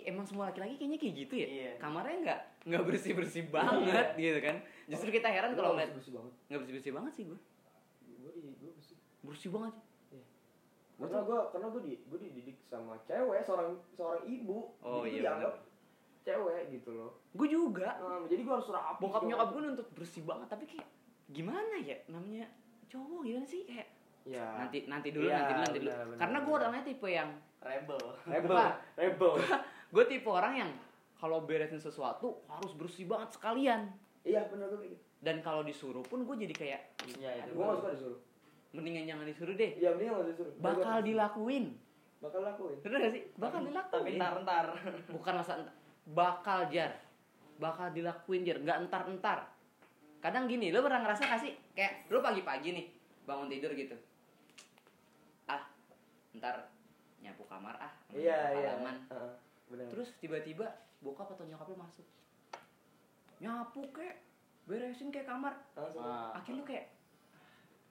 emang 0.09 0.25
semua 0.25 0.49
laki-laki 0.49 0.81
kayaknya 0.81 0.97
kayak 0.97 1.13
gitu 1.25 1.33
ya? 1.37 1.47
Iya. 1.47 1.71
kamarnya 1.77 2.17
nggak 2.25 2.39
nggak 2.65 2.83
bersih 2.89 3.13
bersih 3.13 3.43
banget 3.53 4.07
gitu 4.17 4.39
kan. 4.41 4.55
Justru 4.89 5.09
kita 5.13 5.29
heran 5.29 5.53
kalau 5.53 5.77
ngeliat 5.77 5.93
bersih 5.93 6.11
banget. 6.17 6.33
nggak 6.49 6.59
bersih 6.65 6.75
bersih 6.81 6.93
banget 6.97 7.13
sih 7.13 7.23
gue 7.29 7.39
gue 8.09 8.31
di 8.33 8.41
gue 8.57 8.71
bersih. 8.73 8.97
Bersih 9.21 9.49
banget. 9.53 9.75
Iya. 10.09 10.25
karena 10.97 11.19
gue 11.21 11.39
karena 11.53 11.67
gue 11.69 11.81
di 11.85 11.93
gue 12.01 12.19
dididik 12.19 12.57
sama 12.65 12.97
cewek 13.05 13.39
seorang 13.45 13.77
seorang 13.93 14.23
ibu. 14.25 14.73
Oh, 14.81 15.05
jadi 15.05 15.05
gue 15.05 15.09
iya, 15.13 15.21
dianggap 15.29 15.53
cewek 16.23 16.61
gitu 16.73 16.89
loh. 16.95 17.11
Gue 17.37 17.47
juga. 17.51 17.99
Nah, 18.01 18.25
jadi 18.25 18.41
gue 18.41 18.53
harus 18.55 18.69
rapi 18.73 18.99
bokap 19.03 19.21
nyokap 19.27 19.47
gue 19.53 19.61
nuntut 19.61 19.87
bersih 19.93 20.23
banget 20.25 20.47
tapi 20.49 20.65
kayak 20.65 20.87
gimana 21.29 21.75
ya? 21.83 21.99
Namanya 22.09 22.49
cowok 22.89 23.21
gimana 23.27 23.45
sih? 23.45 23.67
Kayak 23.67 23.91
ya 24.23 24.55
nanti 24.55 24.87
nanti 24.87 25.11
dulu 25.11 25.27
Iya, 25.27 25.35
nanti 25.35 25.51
dulu 25.51 25.61
nanti 25.67 25.79
dulu. 25.79 25.89
benar, 25.91 26.15
karena 26.15 26.37
gue 26.39 26.53
orangnya 26.55 26.83
tipe 26.83 27.07
yang 27.07 27.29
rebel. 27.59 28.03
Rebel. 28.23 28.55
Rebel 28.95 29.33
gue 29.93 30.03
tipe 30.07 30.29
orang 30.31 30.53
yang 30.57 30.71
kalau 31.19 31.43
beresin 31.43 31.79
sesuatu 31.79 32.43
harus 32.47 32.71
bersih 32.75 33.07
banget 33.07 33.35
sekalian. 33.35 33.91
Iya 34.23 34.47
benar 34.47 34.71
gue 34.71 34.79
gitu. 34.87 34.97
Dan 35.23 35.39
kalau 35.39 35.63
disuruh 35.63 36.03
pun 36.03 36.23
gue 36.23 36.35
jadi 36.47 36.55
kayak 36.55 36.81
Iya, 37.15 37.43
itu. 37.43 37.55
gue 37.55 37.63
gak 37.63 37.77
suka 37.79 37.91
disuruh. 37.95 38.19
mendingan 38.73 39.05
jangan 39.05 39.25
disuruh 39.27 39.53
deh. 39.53 39.71
Iya 39.77 39.89
mending 39.93 40.09
gak 40.09 40.27
disuruh. 40.33 40.53
Bakal 40.59 40.97
dilakuin. 41.03 41.65
bakal 42.23 42.39
lakuin 42.39 42.79
bener 42.79 42.97
gak 43.03 43.13
sih? 43.19 43.23
Bakal 43.35 43.59
tapi 43.59 43.67
dilakuin. 43.69 44.15
ntar 44.15 44.33
ntar. 44.41 44.65
Bukan 45.11 45.33
masa 45.35 45.51
entar. 45.59 45.75
bakal 46.07 46.59
jar. 46.71 46.91
Bakal 47.59 47.91
dilakuin 47.91 48.47
jar. 48.47 48.57
Nggak 48.63 48.77
entar 48.87 49.03
entar 49.07 49.39
kadang 50.23 50.47
gini 50.47 50.71
lo 50.71 50.79
pernah 50.79 51.03
ngerasa 51.03 51.27
gak 51.27 51.41
sih? 51.43 51.51
Kayak 51.75 52.07
lo 52.07 52.23
pagi-pagi 52.23 52.71
nih 52.71 52.85
bangun 53.27 53.51
tidur 53.51 53.75
gitu 53.75 53.91
ntar 56.33 56.69
nyapu 57.19 57.45
kamar 57.45 57.75
ah 57.77 57.93
iya 58.09 58.51
iya. 58.51 58.71
Heeh, 58.75 59.31
benar. 59.67 59.87
Terus 59.89 60.09
tiba-tiba 60.17 60.67
bokap 60.99 61.29
atau 61.29 61.45
nyokap 61.45 61.67
lo 61.67 61.77
masuk. 61.77 62.07
Nyapu 63.39 63.81
kek. 63.91 64.19
Beresin 64.63 65.11
kayak 65.11 65.27
kamar. 65.27 65.53
Nah, 65.75 66.31
akhirnya 66.33 66.59
lu 66.59 66.65
kayak 66.65 66.87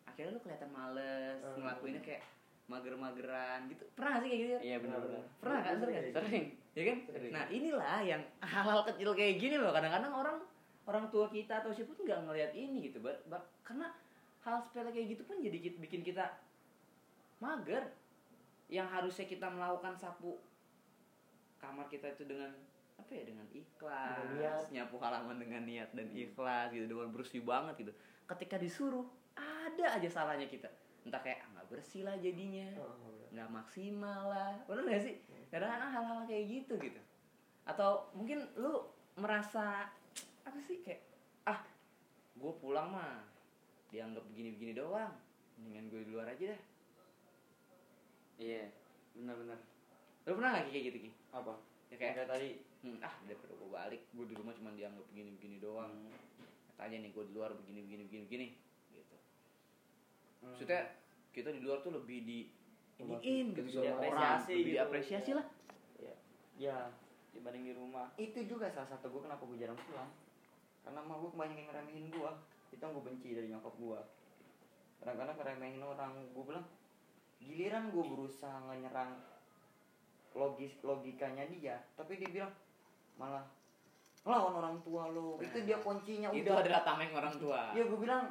akhirnya 0.04 0.32
lu 0.32 0.40
kelihatan 0.40 0.70
males 0.70 1.36
Hmm. 1.38 1.60
ngelakuinnya 1.60 2.00
kayak 2.00 2.22
mager-mageran 2.64 3.68
gitu. 3.68 3.84
Pernah 3.92 4.10
gak 4.10 4.22
sih 4.22 4.28
kayak 4.28 4.40
gitu 4.40 4.56
Iya 4.62 4.76
benar-benar. 4.80 5.22
pernah 5.36 5.60
kan? 5.60 5.74
Sering 5.76 5.96
Sering. 5.96 6.14
sering. 6.14 6.44
Ya 6.72 6.82
kan? 6.82 6.98
Sering. 7.06 7.32
nah 7.32 7.44
inilah 7.46 7.98
yang 8.02 8.22
hal-hal 8.52 8.80
kecil 8.86 9.10
kayak 9.12 9.34
gini 9.36 9.56
loh. 9.56 9.70
Kadang-kadang 9.70 10.12
orang 10.12 10.36
orang 10.82 11.04
tua 11.08 11.28
kita 11.28 11.60
atau 11.60 11.70
siapa 11.70 11.92
pun 11.92 12.02
nggak 12.02 12.20
ngelihat 12.24 12.52
ini 12.52 12.88
gitu. 12.88 12.98
Ba- 12.98 13.20
ba- 13.28 13.44
karena 13.62 13.92
hal 14.42 14.58
sepele 14.60 14.90
kayak 14.90 15.06
gitu 15.10 15.22
pun 15.22 15.36
jadi 15.38 15.58
bikin 15.76 16.00
kita 16.02 16.24
mager 17.38 17.84
yang 18.72 18.88
harusnya 18.88 19.28
kita 19.28 19.52
melakukan 19.52 19.92
sapu 20.00 20.40
kamar 21.60 21.92
kita 21.92 22.08
itu 22.16 22.24
dengan 22.24 22.48
apa 22.96 23.12
ya 23.12 23.28
dengan 23.28 23.44
ikhlas. 23.52 24.16
Dengan 24.16 24.32
niat. 24.40 24.64
nyapu 24.72 24.96
halaman 24.96 25.36
dengan 25.36 25.62
niat 25.68 25.92
dan 25.92 26.08
ikhlas 26.08 26.72
gitu 26.72 26.88
dengan 26.88 27.12
bersih 27.12 27.44
banget 27.44 27.84
gitu. 27.84 27.92
Ketika 28.24 28.56
disuruh 28.56 29.04
ada 29.36 30.00
aja 30.00 30.08
salahnya 30.08 30.48
kita. 30.48 30.72
Entah 31.04 31.20
kayak 31.20 31.44
ah, 31.44 31.48
nggak 31.60 31.68
bersih 31.68 32.08
lah 32.08 32.16
jadinya. 32.16 32.72
Oh, 32.80 33.28
nggak 33.36 33.48
maksimal 33.52 34.32
lah. 34.32 34.56
Bener 34.64 34.88
gak 34.88 35.04
sih? 35.04 35.14
Kadang-kadang 35.52 35.92
hal-hal 35.92 36.20
kayak 36.24 36.44
gitu 36.48 36.74
gitu. 36.80 37.00
Atau 37.68 38.08
mungkin 38.16 38.48
lu 38.56 38.88
merasa 39.20 39.92
apa 40.48 40.58
sih 40.64 40.80
kayak 40.80 41.04
ah 41.44 41.60
gue 42.32 42.52
pulang 42.56 42.88
mah 42.88 43.20
dianggap 43.92 44.24
begini-begini 44.32 44.72
doang. 44.72 45.12
Mendingan 45.60 45.92
gue 45.92 46.00
di 46.08 46.10
luar 46.16 46.32
aja 46.32 46.56
dah 46.56 46.71
iya 48.40 48.68
benar-benar 49.12 49.58
lu 50.22 50.38
pernah 50.38 50.50
gak 50.54 50.70
kayak 50.70 50.84
gitu 50.86 50.98
ki? 51.08 51.10
Apa? 51.34 51.52
Ya 51.90 51.96
kayak 51.98 52.14
kayak 52.14 52.28
tadi. 52.30 52.50
Hmm, 52.82 52.98
ah 53.02 53.14
daripada 53.26 53.54
gue 53.54 53.70
balik 53.70 54.02
gue 54.10 54.26
di 54.26 54.34
rumah 54.38 54.54
cuma 54.54 54.70
dianggap 54.74 55.02
begini-begini 55.10 55.56
doang. 55.58 55.90
Katanya 56.74 57.06
nih 57.06 57.10
gue 57.10 57.24
di 57.26 57.32
luar 57.34 57.50
begini-begini 57.54 58.02
begini-begini 58.06 58.46
gitu. 58.94 59.16
Hmm. 60.42 60.54
maksudnya 60.54 60.82
kita 61.30 61.54
di 61.54 61.60
luar 61.62 61.82
tuh 61.82 61.94
lebih 61.94 62.18
di 62.26 62.38
iniin 62.98 63.54
gitu 63.54 63.82
sama 63.82 63.98
orang 63.98 64.02
Diapresiasi 64.02 64.52
lebih 64.52 64.62
gitu. 64.62 64.74
diapresiasi 64.78 65.30
lah. 65.34 65.46
Ya 66.58 66.78
dibanding 67.34 67.64
di 67.66 67.74
rumah. 67.74 68.06
Itu 68.14 68.38
juga 68.46 68.70
salah 68.70 68.90
satu 68.94 69.10
gue 69.10 69.22
kenapa 69.26 69.42
gue 69.42 69.58
jarang 69.58 69.78
pulang. 69.90 70.10
Karena 70.86 71.02
mah 71.02 71.16
gue 71.18 71.30
kebanyakan 71.34 71.58
yang 71.58 71.68
ngeremehin 71.70 72.06
gue 72.10 72.30
itu 72.72 72.80
yang 72.80 72.92
gue 72.96 73.04
benci 73.04 73.28
dari 73.36 73.48
nyokap 73.52 73.74
gue 73.76 74.00
kadang-kadang 75.02 75.36
ngeremehin 75.36 75.82
orang 75.84 76.12
gue 76.32 76.44
bilang 76.46 76.64
giliran 77.42 77.90
gue 77.90 78.04
berusaha 78.06 78.72
nyerang 78.78 79.18
logis 80.32 80.72
logikanya 80.80 81.44
dia 81.50 81.76
tapi 81.98 82.16
dia 82.16 82.30
bilang 82.30 82.52
malah 83.20 83.44
ngelawan 84.22 84.54
orang 84.54 84.76
tua 84.86 85.02
lo. 85.10 85.34
Itu 85.42 85.66
dia 85.66 85.82
kuncinya 85.82 86.30
itu 86.30 86.46
udah. 86.46 86.62
adalah 86.62 86.80
tameng 86.86 87.10
orang 87.10 87.34
tua. 87.42 87.74
Ya 87.74 87.82
gue 87.82 87.98
bilang 87.98 88.30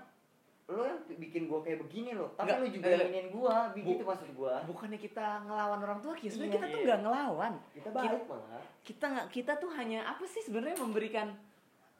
lo 0.72 0.88
yang 0.88 1.04
bikin 1.20 1.52
gue 1.52 1.60
kayak 1.68 1.84
begini 1.84 2.16
lo 2.16 2.32
tapi 2.40 2.56
lo 2.56 2.64
juga 2.64 2.96
eh, 2.96 3.04
inginin 3.04 3.28
gue 3.28 3.56
begitu 3.76 4.08
maksud 4.08 4.32
gue 4.32 4.54
bukannya 4.72 5.00
kita 5.04 5.44
ngelawan 5.44 5.84
orang 5.84 6.00
tua 6.00 6.16
Ki. 6.16 6.32
sebenarnya 6.32 6.48
Iya, 6.48 6.56
kita 6.56 6.68
tuh 6.72 6.80
iya. 6.80 6.88
nggak 6.88 7.02
ngelawan. 7.04 7.54
Kita 7.76 7.90
baik 7.92 8.12
malah 8.24 8.64
kita 8.82 9.06
nggak 9.12 9.28
kita 9.36 9.54
tuh 9.60 9.72
hanya 9.76 10.00
apa 10.08 10.24
sih 10.24 10.42
sebenarnya 10.48 10.80
memberikan 10.80 11.28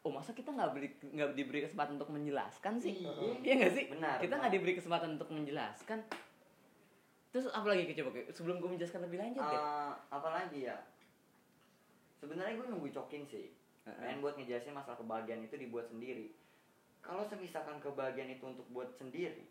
oh 0.02 0.10
masa 0.10 0.32
kita 0.32 0.50
nggak 0.56 0.70
beri 0.72 0.88
nggak 1.04 1.28
diberi 1.36 1.60
kesempatan 1.68 2.00
untuk 2.00 2.10
menjelaskan 2.16 2.74
sih? 2.80 2.94
Iya. 2.96 3.12
iya 3.44 3.52
nggak 3.60 3.72
sih? 3.76 3.84
Benar, 3.92 4.16
kita 4.24 4.34
nggak 4.40 4.52
diberi 4.56 4.72
kesempatan 4.80 5.08
untuk 5.20 5.28
menjelaskan 5.28 5.98
terus 7.32 7.48
apa 7.48 7.64
lagi 7.72 7.88
coba 7.96 8.12
sebelum 8.28 8.60
gue 8.60 8.70
menjelaskan 8.76 9.08
lebih 9.08 9.18
lanjut 9.18 9.40
deh 9.40 9.56
Eh, 9.56 9.92
apalagi 10.12 10.60
ya? 10.68 10.76
Sebenarnya 12.20 12.54
gue 12.54 12.66
nunggu 12.70 12.92
cokin 12.92 13.24
sih. 13.26 13.50
Heeh. 13.82 13.98
main 13.98 14.22
buat 14.22 14.38
ngejelasin 14.38 14.78
masalah 14.78 14.94
kebahagiaan 14.94 15.42
itu 15.42 15.58
dibuat 15.58 15.90
sendiri. 15.90 16.30
Kalau 17.02 17.26
semisalkan 17.26 17.82
kebahagiaan 17.82 18.30
itu 18.30 18.44
untuk 18.46 18.62
buat 18.70 18.94
sendiri 18.94 19.42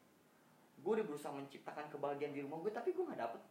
gue 0.81 0.91
udah 0.97 1.05
berusaha 1.05 1.29
menciptakan 1.29 1.85
kebahagiaan 1.93 2.33
di 2.33 2.41
rumah 2.41 2.57
gue 2.65 2.73
tapi 2.73 2.89
gue 2.93 3.05
nggak 3.05 3.21
dapet. 3.21 3.41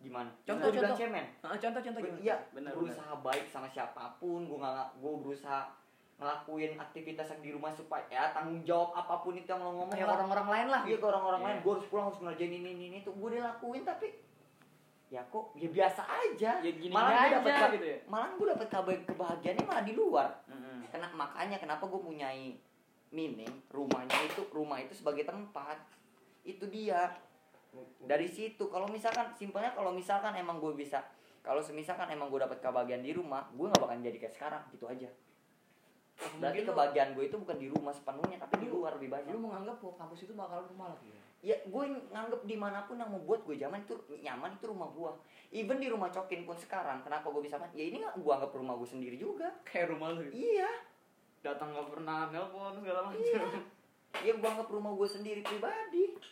Gimana? 0.00 0.30
Contoh, 0.42 0.72
contoh. 0.74 0.96
cemen. 0.96 1.26
Contoh 1.38 1.80
contoh 1.84 2.00
gimana? 2.02 2.18
iya 2.24 2.36
Benar, 2.50 2.72
berusaha 2.74 3.12
baik 3.20 3.46
sama 3.52 3.68
siapa 3.70 4.16
pun 4.18 4.48
gue 4.48 4.58
nggak 4.58 4.88
gue 4.98 5.12
berusaha 5.22 5.60
ngelakuin 6.20 6.76
aktivitas 6.76 7.32
yang 7.32 7.40
di 7.40 7.50
rumah 7.50 7.72
supaya 7.72 8.04
ya 8.06 8.28
tanggung 8.30 8.60
jawab 8.60 8.92
apa 8.92 9.24
pun 9.24 9.32
itu 9.32 9.48
yang 9.48 9.58
lo 9.58 9.72
ngomong 9.72 9.96
lah. 9.96 10.20
orang-orang 10.20 10.48
lain 10.52 10.66
lah 10.68 10.80
Iya 10.84 10.96
ke 11.00 11.06
orang-orang 11.08 11.40
Iya. 11.40 11.48
lain, 11.48 11.58
gue 11.64 11.72
harus 11.72 11.86
pulang 11.88 12.06
harus 12.12 12.20
ngerjain 12.20 12.52
ini 12.52 12.70
ini 12.70 12.84
ini 12.92 12.98
tuh 13.00 13.16
gue 13.16 13.28
udah 13.32 13.56
lakuin 13.56 13.82
tapi 13.82 14.08
ya 15.08 15.24
kok 15.26 15.44
ya 15.56 15.66
biasa 15.66 16.02
aja. 16.04 16.52
ya 16.60 16.70
gini 16.70 16.92
malah 16.92 17.26
gue 17.26 17.40
dapet 17.40 17.52
gitu 17.74 17.86
ya 17.88 17.98
malah 18.06 18.30
gue 18.30 18.46
dapet 18.46 18.68
kabar 18.68 18.94
kebahagiaannya 19.02 19.64
malah 19.64 19.84
di 19.88 19.94
luar. 19.96 20.30
Mm-mm. 20.46 20.78
Kena 20.92 21.08
makanya 21.10 21.56
kenapa 21.56 21.88
gue 21.88 21.98
punyai 21.98 22.60
meaning 23.10 23.50
rumahnya 23.72 24.14
itu 24.22 24.46
rumah 24.52 24.78
itu 24.78 24.94
sebagai 24.94 25.26
tempat 25.26 25.80
itu 26.46 26.62
dia 26.68 27.10
dari 28.02 28.26
situ 28.26 28.70
kalau 28.70 28.86
misalkan 28.86 29.30
simpelnya 29.34 29.74
kalau 29.74 29.90
misalkan 29.90 30.34
emang 30.34 30.62
gue 30.62 30.74
bisa 30.74 31.02
kalau 31.40 31.58
semisalkan 31.58 32.06
emang 32.10 32.30
gue 32.30 32.38
dapet 32.38 32.60
kebahagiaan 32.60 33.02
di 33.02 33.10
rumah 33.10 33.50
gue 33.50 33.66
nggak 33.66 33.82
bakal 33.82 33.98
jadi 33.98 34.18
kayak 34.18 34.34
sekarang 34.34 34.62
gitu 34.70 34.86
aja 34.86 35.10
berarti 36.20 36.36
Mungkin 36.36 36.62
lu- 36.62 36.70
kebahagiaan 36.72 37.10
gue 37.16 37.24
itu 37.26 37.36
bukan 37.40 37.56
di 37.56 37.68
rumah 37.72 37.92
sepenuhnya 37.96 38.36
tapi 38.36 38.54
di 38.60 38.68
luar 38.68 38.92
lebih 39.00 39.08
banyak. 39.08 39.32
lu 39.32 39.40
menganggap 39.40 39.76
bahwa 39.80 39.94
kampus 39.96 40.20
itu 40.28 40.32
bakal 40.36 40.60
rumah 40.68 40.92
lah 40.92 40.98
Ki? 41.00 41.10
ya 41.40 41.56
gue 41.56 41.84
nganggep 42.12 42.40
di 42.44 42.56
mana 42.60 42.84
pun 42.84 43.00
yang 43.00 43.08
membuat 43.08 43.40
gue 43.48 43.56
zaman 43.56 43.80
itu 43.80 43.96
nyaman 44.20 44.52
itu 44.60 44.68
rumah 44.68 44.92
gue 44.92 45.08
even 45.56 45.80
di 45.80 45.88
rumah 45.88 46.12
cokin 46.12 46.44
pun 46.44 46.52
sekarang 46.54 47.00
kenapa 47.00 47.26
gue 47.32 47.40
bisa 47.40 47.56
main? 47.56 47.72
Ya 47.72 47.88
ini 47.88 48.04
nggak 48.04 48.20
gue 48.20 48.32
anggap 48.32 48.52
rumah 48.52 48.76
gue 48.76 48.86
sendiri 48.86 49.16
juga. 49.16 49.48
Kayak 49.64 49.96
rumah 49.96 50.12
lu 50.12 50.28
gitu. 50.28 50.36
iya. 50.36 50.68
Datang 51.40 51.72
nggak 51.72 51.88
pernah 51.90 52.28
nelpon 52.28 52.76
segala 52.76 53.08
macam. 53.08 53.18
Iya. 53.18 53.42
Ya 54.20 54.32
gue 54.36 54.48
anggap 54.48 54.68
rumah 54.68 54.92
gue 54.94 55.08
sendiri 55.08 55.40
pribadi. 55.40 56.12
Gitu. 56.12 56.28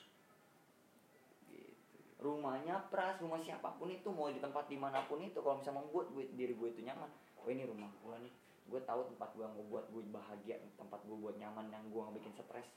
rumahnya 2.19 2.83
pras 2.91 3.15
rumah 3.23 3.39
siapa 3.39 3.79
pun 3.79 3.87
itu 3.89 4.11
mau 4.11 4.27
di 4.27 4.43
tempat 4.43 4.67
di 4.67 4.75
mana 4.75 5.07
pun 5.07 5.23
itu 5.23 5.39
kalau 5.39 5.63
misalnya 5.63 5.87
membuat 5.87 6.11
gue 6.11 6.27
diri 6.35 6.53
gue 6.53 6.69
itu 6.69 6.83
nyaman. 6.83 7.07
Oh 7.39 7.47
ini 7.47 7.63
rumah 7.63 7.89
gue 7.89 8.15
nih 8.27 8.35
gue 8.69 8.81
tahu 8.85 9.01
tempat 9.09 9.29
gue 9.33 9.45
yang 9.49 9.57
buat 9.73 9.89
gue 9.89 10.03
bahagia 10.13 10.61
tempat 10.77 11.01
gue 11.09 11.17
buat 11.17 11.37
nyaman 11.41 11.73
yang 11.73 11.85
gue 11.89 12.01
nggak 12.01 12.17
bikin 12.21 12.33
stres. 12.37 12.69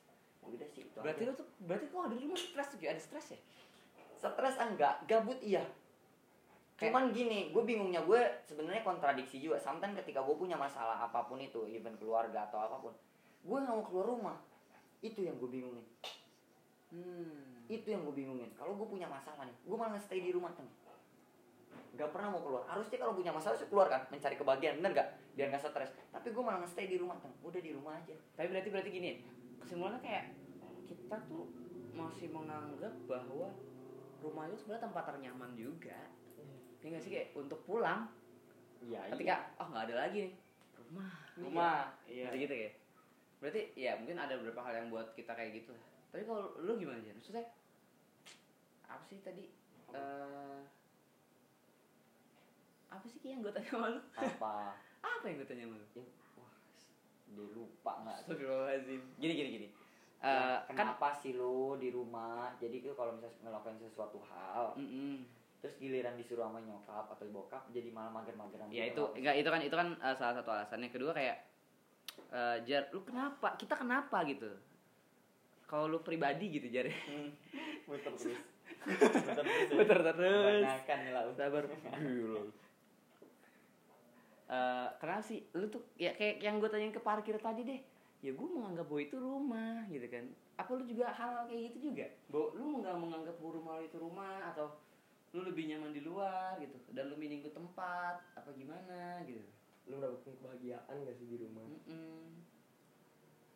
Udah 0.41 0.67
sih 0.71 0.87
itu 0.87 0.97
berarti 0.97 1.23
aja. 1.27 1.29
lu 1.29 1.33
tuh 1.37 1.47
berarti 1.67 1.85
kok 1.91 2.01
ada 2.01 2.15
di 2.15 2.23
rumah 2.25 2.39
stres 2.39 2.67
tuh 2.71 2.77
Ki? 2.79 2.87
ada 2.87 3.01
stres 3.01 3.25
ya? 3.35 3.39
Stres 4.15 4.55
enggak. 4.57 4.95
Gabut 5.05 5.39
iya. 5.43 5.63
Kayak- 6.79 6.95
cuman 6.95 7.03
gini 7.13 7.53
gue 7.53 7.63
bingungnya 7.67 8.01
gue 8.07 8.21
sebenarnya 8.47 8.81
kontradiksi 8.81 9.37
juga. 9.37 9.59
Sometimes 9.59 9.99
ketika 10.01 10.23
gue 10.23 10.35
punya 10.39 10.55
masalah 10.55 10.97
apa 10.97 11.27
pun 11.27 11.37
itu 11.37 11.67
even 11.69 11.93
keluarga 11.99 12.47
atau 12.47 12.57
apa 12.63 12.77
pun 12.79 12.93
gue 13.43 13.57
nggak 13.59 13.75
mau 13.75 13.85
keluar 13.85 14.07
rumah. 14.07 14.37
Itu 15.03 15.21
yang 15.21 15.37
gue 15.37 15.49
bingungin. 15.49 15.85
Hmm. 16.91 17.63
itu 17.71 17.87
yang 17.87 18.03
gue 18.03 18.11
bingungin. 18.11 18.51
Kalau 18.59 18.75
gue 18.75 18.83
punya 18.83 19.07
masalah 19.07 19.47
nih 19.47 19.55
gue 19.63 19.77
malah 19.79 19.95
stay 19.95 20.19
di 20.19 20.35
rumah 20.35 20.51
kan 20.51 20.67
Gak 22.01 22.09
pernah 22.17 22.33
mau 22.33 22.41
keluar 22.41 22.65
harusnya 22.65 22.97
kalau 22.97 23.13
punya 23.13 23.29
masalah 23.29 23.53
harus 23.53 23.69
keluar 23.69 23.85
kan 23.85 24.01
mencari 24.09 24.33
kebahagiaan 24.33 24.81
bener 24.81 24.91
gak 24.97 25.09
biar 25.37 25.53
gak 25.53 25.61
stres 25.61 25.93
tapi 26.09 26.33
gue 26.33 26.43
malah 26.43 26.65
stay 26.65 26.89
di 26.89 26.97
rumah 26.97 27.13
kan 27.21 27.29
udah 27.45 27.61
di 27.61 27.71
rumah 27.77 27.93
aja 28.01 28.17
Tapi 28.33 28.49
berarti 28.49 28.69
berarti 28.73 28.89
gini, 28.89 29.11
kesimpulannya 29.61 30.01
kayak 30.01 30.33
kita 30.89 31.17
tuh 31.29 31.45
masih 31.93 32.33
menganggap 32.33 32.89
bahwa 33.05 33.53
rumah 34.21 34.43
itu 34.49 34.57
sebenarnya 34.65 34.89
tempat 34.89 35.03
ternyaman 35.13 35.51
juga. 35.53 35.99
Ya 36.81 36.87
nggak 36.89 37.03
sih 37.05 37.11
kayak 37.13 37.27
untuk 37.37 37.61
pulang 37.69 38.09
iya 38.81 39.05
ketika 39.13 39.53
oh 39.61 39.69
nggak 39.69 39.85
ada 39.93 39.95
lagi 40.09 40.17
nih 40.25 40.33
rumah. 40.73 41.13
rumah 41.37 41.77
iya 42.09 42.33
Berarti 42.33 42.41
gitu 42.41 42.53
kayak. 42.57 42.73
Berarti 43.37 43.61
ya 43.77 43.91
mungkin 44.01 44.17
ada 44.17 44.33
beberapa 44.41 44.61
hal 44.65 44.73
yang 44.81 44.87
buat 44.89 45.13
kita 45.13 45.37
kayak 45.37 45.61
gitu 45.61 45.69
lah. 45.77 45.85
Tapi 46.09 46.25
kalau 46.25 46.57
lu 46.57 46.73
gimana 46.81 46.97
Jan? 47.05 47.13
Maksudnya 47.21 47.45
apa 48.89 49.03
sih 49.05 49.21
tadi? 49.21 49.45
eh 49.91 50.59
apa 52.91 53.05
sih 53.05 53.17
Ki, 53.17 53.31
yang 53.31 53.39
gue 53.39 53.49
tanya 53.49 53.69
sama 53.69 53.87
lu? 53.89 53.99
apa 54.13 54.53
Apa 55.17 55.23
yang 55.25 55.35
gue 55.39 55.47
tanya 55.47 55.63
sama 55.65 55.75
lu? 55.75 55.87
ya, 55.93 56.03
wah 56.35 56.51
dia 57.25 57.45
lupa 57.49 57.91
nggak 57.97 58.15
Astagfirullahaladzim. 58.21 59.01
Gini 59.17 59.33
gini 59.33 59.49
gini. 59.51 59.67
Eh, 60.21 60.29
Ya, 60.29 60.61
kan 60.69 60.75
kenapa 60.93 61.09
sih 61.15 61.33
lu 61.33 61.73
di 61.75 61.89
rumah 61.89 62.53
jadi 62.55 62.77
tuh 62.79 62.93
kalau 62.93 63.17
misalnya 63.17 63.41
ngelakuin 63.41 63.81
sesuatu 63.81 64.21
hal 64.21 64.77
Mm-mm. 64.77 65.25
terus 65.57 65.81
giliran 65.81 66.13
disuruh 66.13 66.45
sama 66.45 66.61
nyokap 66.61 67.09
atau 67.09 67.25
bokap 67.27 67.65
jadi 67.69 67.89
malah 67.89 68.13
mager-mageran 68.13 68.69
ya 68.69 68.85
gitu. 68.85 69.09
itu 69.09 69.17
enggak 69.17 69.35
itu 69.41 69.49
kan 69.49 69.61
itu 69.61 69.73
kan 69.73 69.87
uh, 69.97 70.13
salah 70.13 70.37
satu 70.37 70.53
alasannya 70.53 70.93
kedua 70.93 71.17
kayak 71.17 71.41
uh, 72.29 72.53
jar 72.61 72.85
lu 72.93 73.01
kenapa 73.01 73.57
kita 73.57 73.73
kenapa 73.73 74.21
gitu 74.29 74.45
kalau 75.65 75.89
lu 75.89 76.05
pribadi 76.05 76.53
gitu 76.53 76.69
jar 76.69 76.85
muter 77.89 78.13
terus 78.21 78.37
muter 78.85 79.41
terus. 79.41 79.69
Muter 79.73 79.99
terus. 80.05 80.65
Sabar 81.33 81.65
Eh, 84.51 84.87
kenapa 84.99 85.23
sih? 85.23 85.39
Lu 85.55 85.71
tuh 85.71 85.79
ya 85.95 86.11
kayak 86.11 86.43
yang 86.43 86.59
gue 86.59 86.67
tanyain 86.67 86.91
ke 86.91 86.99
parkir 86.99 87.39
tadi 87.39 87.63
deh. 87.63 87.79
Ya 88.19 88.35
gue 88.35 88.47
menganggap 88.51 88.85
bahwa 88.91 89.01
itu 89.01 89.15
rumah 89.15 89.87
gitu 89.87 90.07
kan. 90.11 90.27
Apa 90.59 90.71
lu 90.75 90.83
juga 90.83 91.07
hal, 91.15 91.31
-hal 91.31 91.43
kayak 91.47 91.71
gitu 91.71 91.77
juga? 91.89 92.05
Bahwa 92.27 92.47
lu 92.59 92.65
nggak 92.83 92.95
menganggap 92.99 93.35
bahwa 93.39 93.51
rumah 93.55 93.73
lu 93.79 93.83
itu 93.87 93.97
rumah 93.97 94.35
atau 94.51 94.67
lu 95.31 95.47
lebih 95.47 95.71
nyaman 95.71 95.95
di 95.95 96.03
luar 96.03 96.59
gitu. 96.59 96.75
Dan 96.91 97.07
lu 97.07 97.15
milih 97.15 97.47
ke 97.47 97.51
tempat 97.55 98.19
apa 98.35 98.49
gimana 98.51 99.23
gitu. 99.23 99.39
Lu 99.87 100.03
dapetin 100.03 100.35
kebahagiaan 100.35 100.95
gak 101.07 101.15
sih 101.15 101.25
di 101.31 101.37
rumah? 101.39 101.63
Mm-mm. 101.65 102.50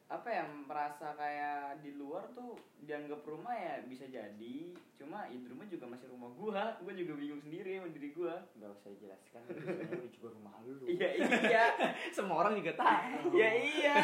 Apa 0.06 0.30
ya 0.30 0.46
merasa 0.46 1.18
kayak 1.18 1.82
di 1.82 1.98
luar 1.98 2.30
tuh 2.38 2.54
dianggap 2.86 3.26
rumah 3.26 3.58
ya 3.58 3.82
bisa 3.90 4.06
jadi. 4.06 4.78
Cuma 5.02 5.26
ya 5.26 5.38
di 5.42 5.50
rumah 5.50 5.66
juga 5.66 5.90
masih 5.90 6.14
rumah 6.14 6.30
gua. 6.38 6.78
Gua 6.86 6.94
juga 6.94 7.18
bingung 7.18 7.42
sendiri 7.42 7.82
sama 7.82 7.90
diri 7.90 8.14
gua. 8.14 8.38
Nggak 8.54 8.70
usah 8.78 8.90
dijelaskan 8.94 9.42
ini 9.98 10.10
juga 10.14 10.28
rumah 10.38 10.54
lu. 10.62 10.86
Iya 10.86 11.10
iya. 11.18 11.66
Semua 12.16 12.46
orang 12.46 12.54
juga 12.54 12.78
tahu. 12.78 13.34
Ya 13.42 13.50
iya. 13.50 13.98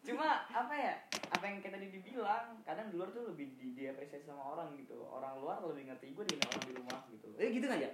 Cuma 0.00 0.48
apa 0.48 0.72
ya 0.72 0.94
apa 1.12 1.44
yang 1.44 1.60
kayak 1.60 1.74
tadi 1.76 1.86
dibilang 1.92 2.62
kadang 2.64 2.88
di 2.88 2.96
luar 2.96 3.12
tuh 3.12 3.28
lebih 3.28 3.60
di 3.60 3.76
diapresiasi 3.76 4.24
sama 4.24 4.56
orang 4.56 4.72
gitu. 4.80 4.96
Orang 5.04 5.36
luar 5.44 5.60
lebih 5.68 5.92
ngerti 5.92 6.16
gue 6.16 6.24
dibanding 6.32 6.48
orang 6.48 6.64
di 6.64 6.74
rumah 6.80 6.98
gitu 7.12 7.26
Eh 7.36 7.52
gitu 7.52 7.66
kan 7.68 7.76
ya? 7.76 7.92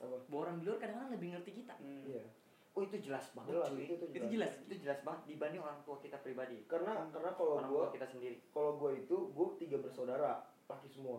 Bahwa 0.00 0.38
orang 0.48 0.56
di 0.56 0.64
luar 0.64 0.80
kadang-kadang 0.80 1.12
lebih 1.12 1.28
ngerti 1.36 1.50
kita. 1.52 1.74
Iya. 1.84 2.24
Oh 2.78 2.82
itu 2.84 2.96
jelas 3.02 3.26
banget 3.32 3.50
Jelas, 3.52 3.68
cuy. 3.68 3.82
itu 3.82 3.92
itu 3.92 4.06
jelas. 4.06 4.30
jelas 4.30 4.52
Itu 4.62 4.74
jelas 4.78 4.98
banget 5.02 5.20
dibanding 5.26 5.58
orang 5.58 5.78
tua 5.82 5.98
kita 5.98 6.14
pribadi. 6.16 6.62
Karena 6.64 6.94
karena 7.08 7.30
kalau 7.32 7.50
orang 7.56 7.66
gua 7.66 7.82
tua 7.82 7.92
kita 7.92 8.06
sendiri. 8.06 8.36
kalau 8.48 8.70
gua 8.76 8.90
itu 8.92 9.16
gua 9.32 9.50
tiga 9.56 9.76
bersaudara, 9.76 10.32
laki 10.64 10.86
semua. 10.88 11.18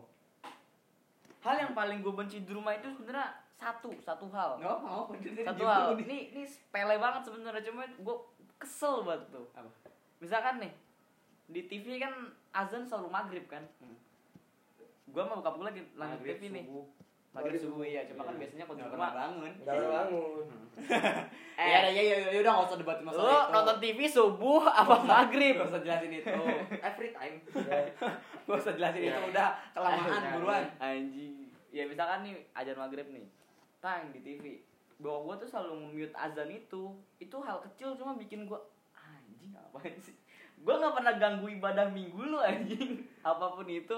hal 1.40 1.56
yang 1.58 1.72
paling 1.74 2.00
gue 2.00 2.12
benci 2.12 2.38
di 2.40 2.52
rumah 2.52 2.72
itu 2.74 2.92
sebenarnya 2.94 3.32
satu 3.54 3.96
satu 3.98 4.28
hal 4.28 4.56
nggak 4.56 4.72
apa 4.74 4.88
apa 5.08 5.12
satu 5.46 5.64
hal 5.66 5.96
ini 5.98 6.32
ini 6.34 6.44
sepele 6.44 6.96
banget 6.96 7.22
sebenarnya 7.24 7.64
cuma 7.64 7.88
gue 7.88 8.18
kesel 8.58 9.04
banget 9.04 9.24
tuh 9.30 9.48
Apa? 9.54 9.72
misalkan 10.18 10.60
nih 10.60 10.74
di 11.48 11.64
TV 11.66 11.96
kan 11.98 12.12
azan 12.54 12.84
selalu 12.84 13.08
maghrib 13.10 13.46
kan 13.46 13.64
Hmm. 13.80 13.96
gue 15.08 15.22
sama 15.22 15.40
bokap 15.40 15.54
gue 15.56 15.66
lagi 15.66 15.82
lanjut 15.94 16.20
Maghrib, 16.20 16.36
TV 16.36 16.44
nih 16.52 16.64
subuh. 16.66 16.84
maghrib 16.84 17.09
Maghrib, 17.30 17.56
subuh 17.56 17.78
subuh. 17.78 17.86
ya 17.86 18.02
cuma 18.04 18.22
kan 18.24 18.34
Iya. 18.34 18.40
biasanya 18.42 18.64
kalau 18.64 18.74
di 18.74 18.82
rumah 18.82 18.92
pernah 18.92 19.12
bangun. 19.16 19.52
Enggak 19.54 19.74
ada 19.76 19.88
bangun. 19.88 20.46
eh. 21.60 21.70
Ya 21.70 21.80
ya 21.88 22.02
ya 22.02 22.18
ya 22.26 22.40
udah 22.40 22.52
nggak 22.52 22.68
usah 22.68 22.78
debat 22.78 22.98
masalah 23.00 23.22
lu 23.22 23.38
itu. 23.38 23.54
nonton 23.54 23.78
TV 23.80 24.00
subuh 24.04 24.62
apa 24.66 24.96
maghrib? 25.04 25.54
nggak 25.56 25.70
usah 25.70 25.82
jelasin 25.82 26.12
itu. 26.16 26.34
Every 26.88 27.10
time. 27.12 27.36
Ya. 27.54 27.80
nggak 28.44 28.58
usah 28.58 28.74
jelasin 28.74 29.02
itu 29.04 29.12
Iya. 29.12 29.30
udah 29.30 29.48
kelamaan 29.72 30.10
Eh, 30.20 30.32
buruan. 30.34 30.64
anjing. 30.80 31.36
Ya 31.70 31.84
misalkan 31.86 32.20
nih 32.24 32.34
azan 32.52 32.78
maghrib 32.78 33.08
nih. 33.08 33.26
Tang 33.78 34.10
di 34.10 34.20
TV 34.20 34.44
bahwa 34.98 35.32
gue 35.32 35.46
tuh 35.46 35.48
selalu 35.48 35.74
nge-mute 35.86 36.16
azan 36.18 36.50
itu. 36.50 36.84
Itu 37.18 37.38
hal 37.40 37.62
kecil 37.64 37.94
cuma 37.94 38.16
bikin 38.16 38.44
gue 38.44 38.60
anjing 38.92 39.54
ngapain 39.54 39.94
sih? 39.96 40.18
Gue 40.58 40.74
nggak 40.74 40.92
pernah 40.92 41.14
ganggu 41.16 41.48
ibadah 41.48 41.88
minggu 41.88 42.20
lu 42.20 42.36
anjing. 42.38 43.06
Apa 43.22 43.54
pun 43.54 43.64
itu 43.66 43.96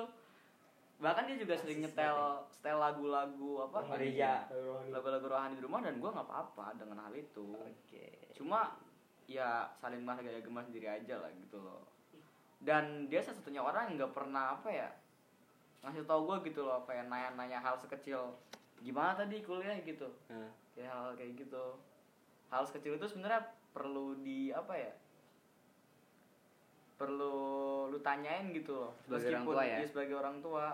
bahkan 1.01 1.25
dia 1.25 1.37
juga 1.41 1.57
sering 1.57 1.81
nyetel 1.81 2.45
setel 2.53 2.77
lagu-lagu 2.77 3.65
apa 3.65 3.81
Gereja. 3.97 4.45
Rohani. 4.53 4.93
lagu-lagu 4.93 5.25
rohani 5.25 5.57
di 5.57 5.63
rumah 5.65 5.81
dan 5.81 5.97
gue 5.97 6.05
nggak 6.13 6.27
apa-apa 6.29 6.77
dengan 6.77 7.01
hal 7.01 7.13
itu. 7.17 7.57
Oke. 7.57 8.37
Cuma 8.37 8.77
ya 9.25 9.65
saling 9.81 10.05
menghargai 10.05 10.37
agama 10.37 10.61
sendiri 10.61 10.85
aja 10.85 11.17
lah 11.17 11.33
gitu 11.33 11.57
loh. 11.57 11.81
Dan 12.61 13.09
dia 13.09 13.25
satu-satunya 13.25 13.65
orang 13.65 13.89
yang 13.89 14.05
nggak 14.05 14.13
pernah 14.13 14.53
apa 14.53 14.69
ya 14.69 14.89
ngasih 15.81 16.05
tau 16.05 16.21
gue 16.29 16.37
gitu 16.53 16.61
loh 16.61 16.85
kayak 16.85 17.09
nanya-nanya 17.09 17.57
hal 17.57 17.73
sekecil. 17.81 18.37
Gimana 18.85 19.17
tadi 19.17 19.41
kuliah 19.41 19.81
gitu? 19.81 20.05
Nah. 20.29 20.53
ya 20.77 20.85
hal 20.85 21.17
kayak 21.17 21.33
gitu. 21.33 21.81
Hal 22.53 22.61
sekecil 22.69 23.01
itu 23.01 23.09
sebenarnya 23.09 23.49
perlu 23.73 24.21
di 24.21 24.53
apa 24.53 24.77
ya 24.77 24.93
perlu 27.01 27.89
lu 27.89 27.97
tanyain 28.05 28.53
gitu 28.53 28.77
loh. 28.77 28.93
Sebagai 29.01 29.33
orang 29.33 29.45
tua 29.49 29.61
ya? 29.65 29.77
dia 29.81 29.87
sebagai 29.89 30.15
orang 30.21 30.37
tua 30.45 30.65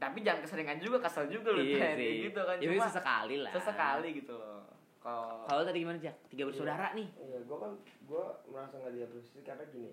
tapi 0.00 0.18
jangan 0.26 0.40
keseringan 0.42 0.78
juga 0.82 0.98
kesel 0.98 1.30
juga 1.30 1.54
lu 1.54 1.62
iya 1.62 1.94
sih. 1.94 2.30
gitu 2.30 2.40
kan. 2.42 2.56
Ya, 2.58 2.66
cuma 2.74 2.86
sesekali 2.90 3.36
lah. 3.38 3.52
sesekali 3.54 4.08
gitu 4.18 4.34
loh. 4.34 4.66
Kalau 5.02 5.42
kalau 5.50 5.62
tadi 5.66 5.82
gimana 5.82 5.98
Jak? 5.98 6.14
tiga 6.30 6.46
bersaudara 6.46 6.94
nih. 6.94 7.08
Iya, 7.18 7.38
gue 7.42 7.58
kan 7.58 7.72
gue 8.06 8.24
merasa 8.50 8.74
nggak 8.78 8.94
diapresiasi 8.94 9.42
karena 9.42 9.64
gini, 9.74 9.90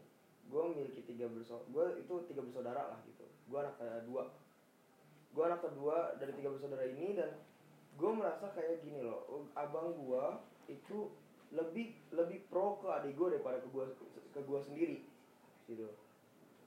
gue 0.50 0.62
memiliki 0.70 1.02
tiga 1.06 1.26
bersaudara, 1.30 1.66
gue 1.70 1.86
itu 2.06 2.14
tiga 2.30 2.42
bersaudara 2.46 2.82
lah 2.94 3.00
gitu. 3.10 3.26
Gue 3.50 3.58
anak 3.58 3.76
kedua, 3.82 4.24
gue 5.34 5.44
anak 5.46 5.62
kedua 5.66 5.98
dari 6.22 6.34
tiga 6.38 6.50
bersaudara 6.54 6.86
ini 6.86 7.18
dan 7.18 7.42
gue 7.98 8.12
merasa 8.14 8.54
kayak 8.54 8.86
gini 8.86 9.02
loh, 9.02 9.50
abang 9.58 9.98
gue 9.98 10.26
itu 10.70 11.10
lebih 11.50 11.98
lebih 12.14 12.46
pro 12.46 12.78
ke 12.78 12.88
adik 12.94 13.18
gue 13.18 13.28
daripada 13.34 13.58
ke 13.58 13.68
gue 13.74 13.86
ke 14.30 14.40
gue 14.46 14.60
sendiri, 14.62 14.98
gitu. 15.66 15.90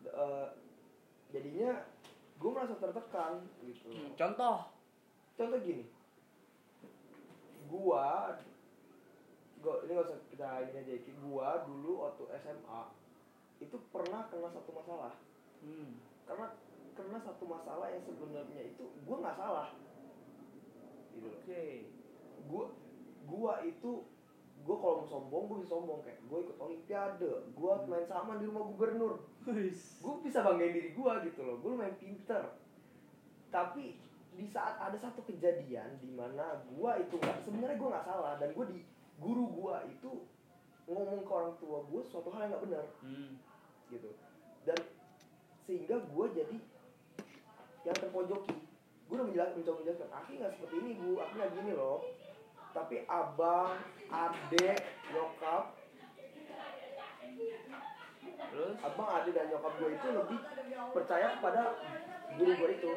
Eh, 0.02 0.46
jadinya 1.30 1.86
gue 2.42 2.50
merasa 2.50 2.74
tertekan 2.74 3.46
gitu. 3.62 3.86
Hmm, 3.94 4.10
contoh 4.18 4.66
Contoh 5.32 5.58
gini, 5.64 5.88
gua 7.72 8.36
gua 9.64 9.74
ini 9.86 9.92
gak 9.96 10.06
usah 10.10 10.18
kita 10.28 10.48
ini 10.68 10.76
aja 10.76 10.94
Ki. 11.06 11.12
gua 11.24 11.64
dulu 11.64 12.04
waktu 12.04 12.24
SMA 12.44 12.82
itu 13.62 13.76
pernah 13.94 14.26
kena 14.28 14.50
satu 14.52 14.70
masalah 14.74 15.14
hmm. 15.64 15.96
karena 16.28 16.46
kena 16.92 17.18
satu 17.24 17.44
masalah 17.48 17.88
yang 17.88 18.02
sebenarnya 18.04 18.74
itu 18.74 18.84
gua 19.06 19.16
nggak 19.22 19.38
salah 19.38 19.68
gitu 21.16 21.30
oke 21.30 21.64
gua 22.50 22.64
gua 23.24 23.54
itu 23.64 23.92
gua 24.62 24.76
kalau 24.78 24.94
mau 25.02 25.08
sombong 25.10 25.42
gua 25.50 25.56
bisa 25.62 25.70
sombong. 25.74 26.00
Kayak 26.06 26.20
gua 26.30 26.38
ikut 26.42 26.56
olimpiade 26.58 27.32
gua 27.54 27.72
main 27.86 28.06
sama 28.06 28.38
di 28.38 28.44
rumah 28.46 28.64
gubernur. 28.70 29.14
Gue 29.42 30.14
bisa 30.22 30.38
banggain 30.46 30.70
diri 30.70 30.90
gue 30.94 31.12
gitu 31.30 31.40
loh. 31.42 31.58
Gue 31.58 31.74
lumayan 31.74 31.98
pinter. 31.98 32.54
Tapi 33.50 33.98
di 34.32 34.46
saat 34.48 34.78
ada 34.80 34.96
satu 34.96 35.20
kejadian 35.28 36.00
di 36.00 36.08
mana 36.14 36.64
gue 36.64 36.90
itu 37.04 37.20
nggak 37.20 37.44
sebenarnya 37.44 37.76
gue 37.76 37.88
nggak 37.92 38.06
salah 38.08 38.40
dan 38.40 38.48
gue 38.56 38.64
di 38.72 38.80
guru 39.20 39.44
gue 39.52 39.76
itu 39.92 40.24
ngomong 40.88 41.20
ke 41.20 41.32
orang 41.36 41.52
tua 41.60 41.84
gue 41.84 42.00
suatu 42.08 42.32
hal 42.32 42.48
yang 42.48 42.50
nggak 42.56 42.64
benar. 42.70 42.84
Hmm. 43.04 43.32
gitu. 43.92 44.10
Dan 44.64 44.78
sehingga 45.66 45.96
gue 46.00 46.26
jadi 46.32 46.56
yang 47.82 47.96
terpojoki. 47.98 48.56
Gue 49.10 49.14
udah 49.20 49.26
menjelaskan 49.28 49.56
mencoba 49.60 49.76
menjelaskan 49.84 50.10
aki 50.14 50.32
nggak 50.38 50.52
seperti 50.56 50.74
ini 50.80 50.90
bu. 50.96 51.08
Aki 51.18 51.32
nggak 51.34 51.52
gini 51.58 51.72
loh 51.76 51.98
tapi 52.72 53.04
abang 53.06 53.76
adek 54.08 54.80
nyokap. 55.12 55.64
Terus? 58.52 58.76
Abang 58.80 59.08
adek 59.12 59.32
dan 59.36 59.46
nyokap 59.52 59.72
gue 59.76 59.90
itu 59.92 60.08
lebih 60.12 60.38
percaya 60.96 61.26
kepada 61.38 61.62
guru 62.40 62.52
gue 62.56 62.70
itu. 62.80 62.92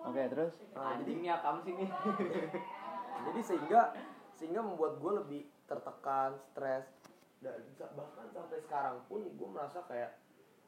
Oke 0.00 0.22
terus? 0.32 0.54
Nah, 0.74 0.98
jadi 1.02 1.10
ini 1.14 1.28
akam 1.30 1.62
sih 1.62 1.72
nih. 1.76 1.90
Jadi 3.20 3.40
sehingga 3.44 3.92
sehingga 4.32 4.64
membuat 4.64 4.96
gue 4.96 5.12
lebih 5.12 5.42
tertekan 5.68 6.40
stres. 6.40 6.88
Dan 7.44 7.60
bahkan 7.92 8.32
sampai 8.32 8.64
sekarang 8.64 8.96
pun 9.12 9.20
gue 9.28 9.48
merasa 9.52 9.84
kayak 9.84 10.16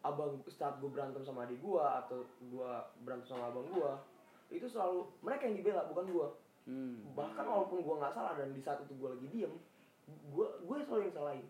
abang 0.05 0.37
saat 0.53 0.76
gue 0.83 0.91
berantem 0.93 1.24
sama 1.24 1.49
adik 1.49 1.64
gue 1.64 1.80
atau 1.80 2.26
gue 2.26 2.70
berantem 3.07 3.26
sama 3.33 3.49
abang 3.49 3.64
gue 3.70 3.93
itu 4.53 4.66
selalu 4.68 5.09
mereka 5.24 5.49
yang 5.49 5.57
dibela 5.57 5.87
bukan 5.89 6.05
gue 6.11 6.28
hmm. 6.68 7.14
bahkan 7.16 7.44
walaupun 7.46 7.82
gue 7.82 7.94
nggak 7.98 8.14
salah 8.14 8.38
dan 8.38 8.54
di 8.54 8.60
saat 8.62 8.82
itu 8.84 8.94
gue 8.94 9.08
lagi 9.10 9.26
diem 9.32 9.54
gue 10.08 10.46
gue 10.66 10.76
selalu 10.84 11.08
yang 11.08 11.14
salahin. 11.14 11.46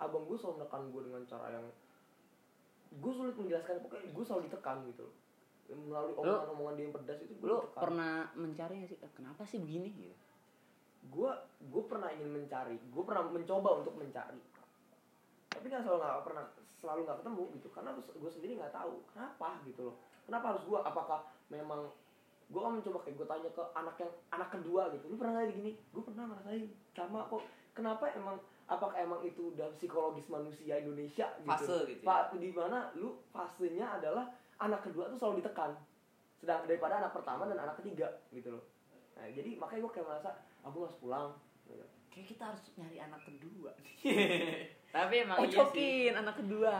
Abang 0.00 0.24
gue 0.26 0.36
selalu 0.36 0.54
menekan 0.62 0.82
gue 0.90 1.02
dengan 1.06 1.22
cara 1.28 1.46
yang 1.54 1.66
gue 2.92 3.12
sulit 3.12 3.34
menjelaskan 3.40 3.80
pokoknya 3.80 4.06
gue 4.12 4.24
selalu 4.24 4.42
ditekan 4.50 4.76
gitu 4.90 5.02
loh. 5.08 5.14
Melalui 5.72 6.12
omongan-omongan 6.20 6.74
dia 6.76 6.84
yang 6.84 6.94
pedas 7.00 7.18
itu 7.24 7.32
gue 7.38 7.46
lu 7.48 7.56
ditekan. 7.56 7.80
pernah 7.80 8.14
mencari 8.36 8.76
sih 8.84 8.98
"Eh, 9.00 9.12
kenapa 9.16 9.42
sih 9.48 9.58
begini? 9.62 9.88
Gitu. 9.94 10.16
Gue 11.08 11.30
gue 11.62 11.82
pernah 11.88 12.08
ingin 12.12 12.28
mencari 12.28 12.76
gue 12.76 13.02
pernah 13.06 13.22
mencoba 13.30 13.70
untuk 13.80 13.94
mencari. 13.96 14.42
Tapi 15.52 15.64
nggak 15.68 15.82
selalu 15.84 15.98
nggak 16.02 16.24
pernah 16.26 16.44
selalu 16.82 17.00
nggak 17.06 17.18
ketemu 17.24 17.44
gitu. 17.56 17.68
Karena 17.72 17.90
gue 17.96 18.30
sendiri 18.30 18.52
nggak 18.60 18.74
tahu 18.74 18.94
kenapa 19.14 19.48
gitu 19.64 19.80
loh. 19.88 19.96
Kenapa 20.28 20.44
harus 20.54 20.62
gue 20.66 20.78
apakah 20.78 21.20
memang 21.48 21.88
gue 22.52 22.60
kan 22.60 22.72
mencoba 22.76 22.98
kayak 23.00 23.16
gue 23.16 23.26
tanya 23.26 23.50
ke 23.56 23.62
anak 23.72 23.96
yang 23.96 24.12
anak 24.28 24.48
kedua 24.52 24.82
gitu. 24.92 25.04
Lu 25.08 25.16
pernah 25.16 25.32
nggak 25.40 25.56
gini? 25.56 25.72
Gue 25.88 26.02
pernah 26.04 26.24
ngerasain. 26.28 26.68
Sama 26.92 27.20
kok. 27.24 27.42
Kenapa 27.72 28.04
emang 28.12 28.36
apakah 28.68 28.96
emang 29.00 29.20
itu 29.24 29.56
udah 29.56 29.72
psikologis 29.72 30.28
manusia 30.28 30.76
Indonesia 30.76 31.32
gitu? 31.40 31.48
Fase 31.48 31.76
gitu 31.88 32.04
ya? 32.04 32.08
Pak 32.12 32.36
di 32.36 32.50
mana 32.52 32.92
lu 33.00 33.16
fasenya 33.32 33.96
adalah 33.96 34.28
anak 34.60 34.84
kedua 34.84 35.08
tuh 35.08 35.16
selalu 35.16 35.40
ditekan. 35.40 35.72
Sedang 36.36 36.68
daripada 36.68 37.00
anak 37.00 37.16
pertama 37.16 37.48
dan 37.48 37.56
anak 37.56 37.80
ketiga 37.80 38.20
gitu 38.28 38.52
loh. 38.52 38.64
Nah 39.16 39.24
jadi 39.32 39.56
makanya 39.56 39.88
gue 39.88 39.92
kayak 39.96 40.06
merasa 40.12 40.30
aku 40.60 40.84
harus 40.84 40.96
pulang. 41.00 41.32
Gitu. 41.62 41.86
kayak 42.12 42.28
kita 42.28 42.44
harus 42.52 42.60
nyari 42.76 42.98
anak 43.00 43.24
kedua. 43.24 43.72
Tapi 44.96 45.14
emang 45.24 45.40
oh 45.40 45.48
iya 45.48 45.56
sih. 45.56 45.56
Cokin 45.56 46.12
anak 46.20 46.36
kedua 46.44 46.76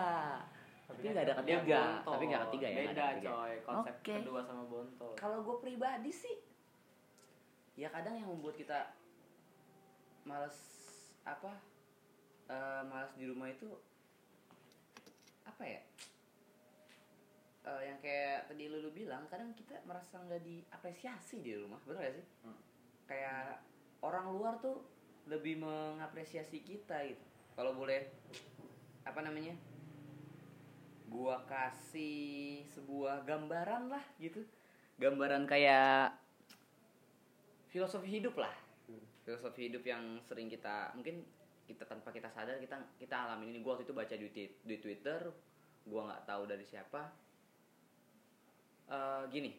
tapi 0.93 1.07
nggak 1.09 1.25
ada 1.25 1.35
ketiga 1.39 1.81
bontot. 1.99 2.13
tapi 2.13 2.25
nggak 2.27 2.43
ketiga 2.47 2.67
ya 2.67 2.77
beda 2.77 2.91
ada 2.93 3.07
ketiga. 3.11 3.31
coy 3.31 3.53
konsep 3.63 3.95
Oke. 3.97 4.15
kedua 4.19 4.41
sama 4.43 4.65
bontot 4.65 5.15
kalau 5.17 5.39
gue 5.41 5.57
pribadi 5.59 6.11
sih 6.11 6.37
ya 7.75 7.89
kadang 7.89 8.15
yang 8.15 8.29
membuat 8.29 8.55
kita 8.55 8.79
males 10.23 10.59
apa 11.23 11.53
eh 12.47 12.83
males 12.85 13.13
di 13.15 13.25
rumah 13.25 13.49
itu 13.49 13.69
apa 15.45 15.65
ya 15.65 15.83
Eh, 17.63 17.83
yang 17.87 18.03
kayak 18.03 18.51
tadi 18.51 18.67
lu, 18.67 18.83
lu 18.83 18.91
bilang 18.91 19.23
kadang 19.31 19.55
kita 19.55 19.79
merasa 19.87 20.19
nggak 20.19 20.43
diapresiasi 20.43 21.39
di 21.39 21.55
rumah 21.55 21.79
betul 21.81 22.03
gak 22.03 22.11
sih 22.13 22.27
Hmm. 22.43 22.59
kayak 23.07 23.63
orang 24.03 24.35
luar 24.35 24.59
tuh 24.59 24.83
lebih 25.31 25.63
mengapresiasi 25.63 26.59
kita 26.59 27.07
gitu 27.07 27.23
kalau 27.55 27.71
boleh 27.73 28.11
apa 29.07 29.21
namanya 29.23 29.55
gua 31.13 31.45
kasih 31.45 32.65
sebuah 32.73 33.29
gambaran 33.29 33.93
lah 33.93 34.01
gitu. 34.17 34.41
Gambaran 34.97 35.45
kayak 35.45 36.17
filosofi 37.69 38.09
hidup 38.09 38.41
lah. 38.41 38.53
Filosofi 39.29 39.69
hidup 39.69 39.85
yang 39.85 40.19
sering 40.25 40.49
kita 40.49 40.97
mungkin 40.97 41.21
kita 41.69 41.87
tanpa 41.87 42.11
kita 42.11 42.27
sadar 42.33 42.59
kita 42.59 42.75
kita 42.99 43.15
alamin 43.15 43.55
ini 43.55 43.61
gua 43.61 43.77
waktu 43.77 43.87
itu 43.87 43.95
baca 43.95 44.15
di, 44.17 44.29
di 44.51 44.77
twitter 44.81 45.31
gua 45.85 46.09
nggak 46.09 46.25
tahu 46.25 46.43
dari 46.49 46.65
siapa. 46.65 47.13
Eh, 48.89 49.23
gini. 49.29 49.53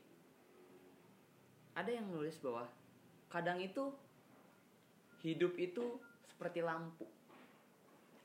Ada 1.74 1.89
yang 2.01 2.10
nulis 2.10 2.38
bahwa 2.41 2.70
kadang 3.30 3.58
itu 3.62 3.93
hidup 5.26 5.58
itu 5.58 5.97
seperti 6.28 6.62
lampu. 6.62 7.06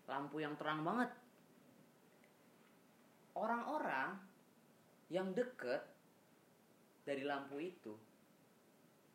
Lampu 0.05 0.41
yang 0.41 0.57
terang 0.57 0.85
banget 0.85 1.13
orang-orang 3.39 4.19
yang 5.09 5.31
deket 5.33 5.81
dari 7.07 7.23
lampu 7.25 7.63
itu 7.63 7.95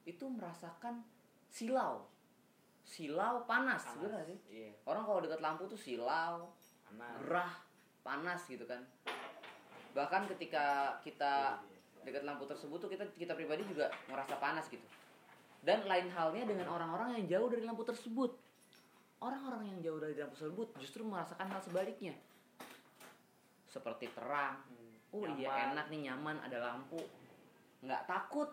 itu 0.03 0.25
merasakan 0.25 1.03
silau 1.51 2.07
silau 2.83 3.45
panas, 3.47 3.83
Panas. 3.85 3.99
bener 4.01 4.21
sih 4.27 4.39
Iya. 4.49 4.71
orang 4.89 5.03
kalau 5.05 5.19
deket 5.23 5.39
lampu 5.39 5.63
tuh 5.69 5.77
silau 5.79 6.51
Panas. 6.89 7.15
gerah 7.21 7.53
panas 8.03 8.41
gitu 8.49 8.65
kan 8.65 8.81
bahkan 9.93 10.25
ketika 10.27 10.97
kita 11.05 11.61
dekat 12.03 12.25
lampu 12.27 12.43
tersebut 12.43 12.75
tuh 12.81 12.89
kita 12.91 13.05
kita 13.15 13.31
pribadi 13.31 13.63
juga 13.63 13.87
merasa 14.11 14.35
panas 14.35 14.67
gitu 14.67 14.83
dan 15.63 15.87
lain 15.87 16.11
halnya 16.11 16.43
dengan 16.43 16.67
orang-orang 16.67 17.15
yang 17.21 17.25
jauh 17.39 17.47
dari 17.47 17.63
lampu 17.63 17.87
tersebut 17.87 18.35
orang-orang 19.23 19.71
yang 19.71 19.79
jauh 19.79 19.99
dari 20.03 20.17
lampu 20.19 20.35
tersebut 20.35 20.67
justru 20.83 21.07
merasakan 21.07 21.47
hal 21.47 21.61
sebaliknya 21.63 22.11
seperti 23.73 24.05
terang. 24.13 24.61
Oh 25.09 25.25
iya 25.33 25.49
Nyaman. 25.49 25.65
enak 25.73 25.85
nih 25.89 25.99
nyaman 26.09 26.37
ada 26.45 26.57
lampu. 26.61 27.01
Nggak 27.81 28.05
takut. 28.05 28.49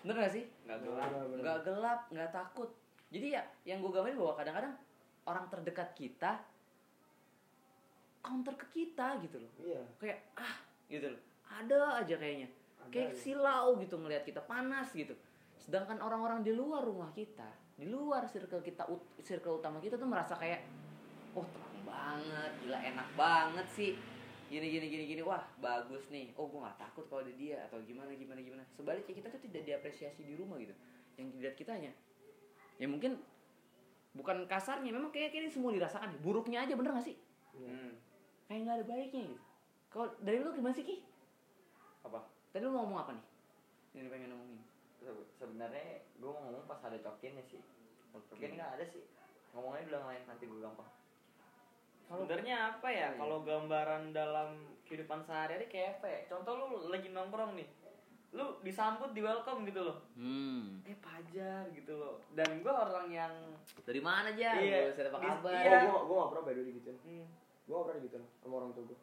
Bener 0.00 0.24
gak 0.24 0.32
sih? 0.32 0.44
Nggak 0.64 0.78
gelap. 0.88 1.10
Nggak 1.12 1.58
gelap 1.68 2.00
nggak 2.08 2.30
takut. 2.32 2.70
Jadi 3.12 3.26
ya 3.36 3.42
yang 3.68 3.84
gue 3.84 3.92
gambarin 3.92 4.16
bahwa 4.16 4.34
kadang-kadang 4.40 4.74
orang 5.28 5.44
terdekat 5.52 5.88
kita 5.92 6.40
counter 8.24 8.56
ke 8.56 8.66
kita 8.72 9.20
gitu 9.20 9.36
loh. 9.44 9.52
Iya. 9.60 9.82
Kayak 10.00 10.18
ah 10.40 10.56
gitu 10.88 11.12
loh. 11.12 11.20
Ada 11.48 12.04
aja 12.04 12.14
kayaknya. 12.16 12.48
Ada 12.80 12.92
kayak 12.92 13.12
ya. 13.12 13.20
silau 13.20 13.76
gitu 13.80 14.00
ngelihat 14.00 14.24
kita 14.24 14.40
panas 14.44 14.88
gitu. 14.96 15.12
Sedangkan 15.60 16.00
orang-orang 16.00 16.40
di 16.40 16.52
luar 16.56 16.84
rumah 16.84 17.12
kita 17.12 17.48
di 17.78 17.86
luar 17.86 18.26
circle 18.26 18.58
kita 18.58 18.90
ut- 18.90 19.22
circle 19.22 19.62
utama 19.62 19.78
kita 19.78 19.94
tuh 19.94 20.10
merasa 20.10 20.34
kayak 20.34 20.66
oh 21.38 21.46
terang 21.46 21.78
banget 21.86 22.50
gila 22.58 22.78
enak 22.82 23.08
banget 23.14 23.66
sih 23.70 23.92
gini 24.48 24.66
gini 24.72 24.86
gini 24.88 25.04
gini 25.04 25.22
wah 25.22 25.44
bagus 25.60 26.08
nih. 26.08 26.32
Oh 26.34 26.48
gue 26.48 26.58
nggak 26.58 26.80
takut 26.80 27.04
kalau 27.12 27.20
ada 27.20 27.32
dia 27.36 27.62
atau 27.68 27.78
gimana 27.84 28.10
gimana 28.16 28.40
gimana. 28.40 28.64
Sebaliknya 28.72 29.14
kita 29.14 29.28
tuh 29.28 29.40
tidak 29.44 29.62
diapresiasi 29.68 30.24
di 30.24 30.34
rumah 30.34 30.56
gitu. 30.58 30.72
Yang 31.20 31.26
dilihat 31.36 31.56
kitanya 31.56 31.92
ya 32.78 32.86
mungkin 32.86 33.18
bukan 34.14 34.46
kasarnya 34.46 34.94
memang 34.94 35.10
kayak 35.10 35.34
ini 35.34 35.50
semua 35.50 35.74
dirasakan 35.74 36.14
buruknya 36.22 36.62
aja 36.62 36.78
bener 36.78 36.94
gak 36.94 37.06
sih. 37.10 37.18
Hmm. 37.58 37.90
kayak 38.46 38.60
nggak 38.64 38.76
ada 38.80 38.86
baiknya 38.86 39.22
gitu. 39.28 39.44
Kalau 39.90 40.06
dari 40.22 40.38
lu 40.40 40.54
gimana 40.54 40.72
sih 40.72 40.86
ki? 40.86 40.96
Apa? 42.06 42.22
Tadi 42.54 42.64
lu 42.64 42.72
mau 42.72 42.86
ngomong 42.86 42.98
apa 43.02 43.10
nih? 43.18 43.24
Yang 43.98 44.08
pengen 44.14 44.28
ngomongin. 44.32 44.60
Se- 45.02 45.28
sebenarnya 45.36 46.00
gue 46.16 46.30
mau 46.30 46.40
ngomong 46.48 46.64
pas 46.64 46.80
ada 46.86 46.96
cokinnya 46.96 47.44
sih. 47.44 47.60
Cokin 48.14 48.56
nggak 48.56 48.70
ada 48.78 48.84
sih. 48.88 49.02
Ngomongnya 49.52 49.90
dulu 49.90 49.96
yang 50.00 50.08
lain 50.08 50.22
nanti 50.24 50.44
gue 50.46 50.60
gampang 50.62 50.88
Sebenarnya 52.08 52.56
apa 52.72 52.88
ya? 52.88 53.08
Kalau 53.14 53.44
gambaran 53.44 54.10
dalam 54.10 54.48
kehidupan 54.82 55.20
sehari-hari 55.20 55.68
kayak 55.68 56.00
apa 56.00 56.06
ya? 56.08 56.20
Contoh 56.26 56.52
lu 56.56 56.66
lagi 56.88 57.08
nongkrong 57.08 57.52
nih. 57.54 57.68
Lu 58.28 58.60
disambut 58.60 59.12
di 59.12 59.20
welcome 59.20 59.64
gitu 59.64 59.84
loh. 59.84 59.96
hmm 60.14 60.84
Eh 60.84 60.96
pajar 60.96 61.68
gitu 61.70 61.92
loh. 61.94 62.20
Dan 62.32 62.60
gua 62.60 62.88
orang 62.88 63.08
yang 63.08 63.32
dari 63.84 64.00
mana 64.00 64.28
aja 64.28 64.56
Iya. 64.56 64.92
iya. 64.92 65.08
apa 65.08 65.18
Di- 65.18 65.28
kabar 65.28 65.52
iya. 65.54 65.78
oh 65.80 65.80
gue 65.80 66.00
gue 66.04 66.16
gak 66.18 66.28
pernah 66.28 66.44
by 66.44 66.52
the 66.52 66.60
way 66.60 66.66
digituin 66.68 66.96
hmm, 67.00 67.24
gue 67.64 67.72
gak 67.72 67.84
pernah 67.88 67.98
digituin 67.98 68.24
sama 68.36 68.54
orang 68.54 68.70
tua 68.70 68.84
gue 68.84 68.98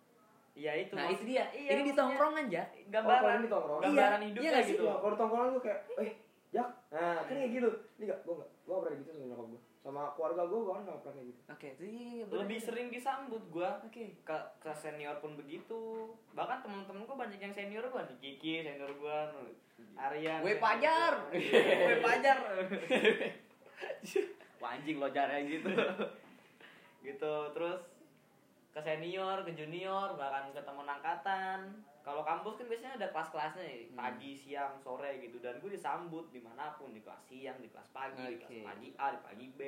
ya 0.55 0.71
itu. 0.77 0.93
nah 0.93 1.05
itu 1.09 1.23
dia 1.25 1.43
Iya, 1.51 1.69
ini 1.73 1.81
di 1.83 1.93
tongkrongan 1.93 2.45
aja 2.47 2.61
oh 2.63 2.85
Gambaran 2.87 3.35
ini 3.35 3.47
tongkrong 3.49 3.79
gambaran 3.81 4.19
Iya, 4.21 4.27
hidupnya 4.29 4.51
iya 4.53 4.61
gitu 4.63 4.83
Iya, 4.85 4.93
kalau 5.01 5.15
tongkrongan 5.17 5.47
gue 5.51 5.63
kayak, 5.65 5.79
eh, 5.97 6.11
jak, 6.53 6.69
nah 6.87 7.17
kan 7.19 7.33
kayak 7.33 7.49
gitu. 7.51 7.69
Ini 7.97 8.03
gak, 8.05 8.19
gue 8.21 8.33
gak, 8.37 8.49
gue 8.61 8.71
gak 8.71 8.81
pernah 8.85 8.97
gitu 9.01 9.09
sama 9.09 9.25
nyokap 9.25 9.47
gue. 9.49 9.61
Sama 9.85 10.09
keluarga 10.17 10.49
gue, 10.49 10.65
gue 10.65 10.73
kan 10.73 10.81
gak 10.81 10.97
pernah 11.05 11.13
kayak 11.13 11.29
gitu. 11.29 11.41
oke 11.45 11.67
itu 11.77 11.83
iya, 11.85 12.25
bener. 12.25 12.41
Lebih 12.41 12.57
sering 12.57 12.89
disambut 12.89 13.43
gua 13.53 13.77
oke 13.85 14.01
ke 14.25 14.37
ke 14.57 14.71
senior 14.73 15.21
pun 15.21 15.37
begitu. 15.37 16.09
Bahkan 16.33 16.65
temen-temen 16.65 17.05
gua 17.05 17.21
banyak 17.21 17.37
yang 17.37 17.53
senior 17.53 17.85
gua 17.93 18.01
nih. 18.09 18.17
Kiki 18.17 18.65
senior 18.65 18.89
gua, 18.97 19.29
Aryan. 19.93 20.41
Weh, 20.41 20.57
senior 20.57 20.59
Pajar. 20.65 21.13
gua. 21.29 21.85
Weh 21.85 22.01
pajar. 22.01 22.37
Anjing 24.65 24.97
lo 24.97 25.05
jarang 25.13 25.45
gitu. 25.45 25.69
gitu 27.05 27.33
terus 27.53 27.85
ke 28.73 28.81
senior, 28.81 29.45
ke 29.45 29.53
junior, 29.53 30.17
bahkan 30.17 30.49
ke 30.49 30.65
temen 30.65 30.89
angkatan. 30.89 31.85
Kalau 32.05 32.21
kampus 32.21 32.53
kan 32.55 32.65
biasanya 32.67 32.93
ada 32.95 33.07
kelas-kelasnya 33.09 33.63
ya, 33.63 33.75
Hmm. 33.83 33.97
pagi, 33.97 34.31
siang, 34.31 34.77
sore 34.77 35.17
gitu. 35.17 35.41
Dan 35.41 35.57
gue 35.57 35.73
disambut 35.73 36.29
di 36.29 36.37
mana 36.37 36.69
pun, 36.71 36.93
di 36.93 37.01
kelas 37.01 37.17
siang, 37.19 37.57
di 37.57 37.65
kelas 37.65 37.89
pagi, 37.89 38.21
di 38.23 38.37
Oke. 38.37 38.45
kelas 38.45 38.61
pagi 38.63 38.87
A, 38.95 39.05
di 39.09 39.19
pagi 39.19 39.45
B, 39.49 39.61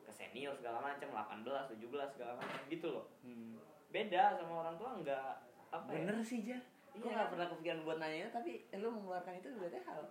ke 0.00 0.10
senior 0.10 0.56
segala 0.56 0.80
macam, 0.80 1.12
18, 1.12 1.44
17 1.68 2.08
segala 2.10 2.32
macam 2.34 2.60
gitu 2.66 2.88
loh. 2.90 3.06
hmm. 3.20 3.60
Beda 3.86 4.32
sama 4.32 4.64
orang 4.64 4.74
tua 4.74 4.90
enggak 4.94 5.30
apa 5.68 5.86
ya? 5.88 5.98
bener 6.00 6.16
sih 6.20 6.40
jar 6.40 6.58
gue 6.90 7.04
Iya. 7.04 7.12
nggak 7.12 7.28
pernah 7.28 7.46
kepikiran 7.48 7.80
buat 7.84 7.98
nanya 7.98 8.26
tapi 8.28 8.50
lu 8.72 8.88
mengeluarkan 8.88 9.34
itu 9.36 9.48
berarti 9.52 9.78
hal 9.80 10.02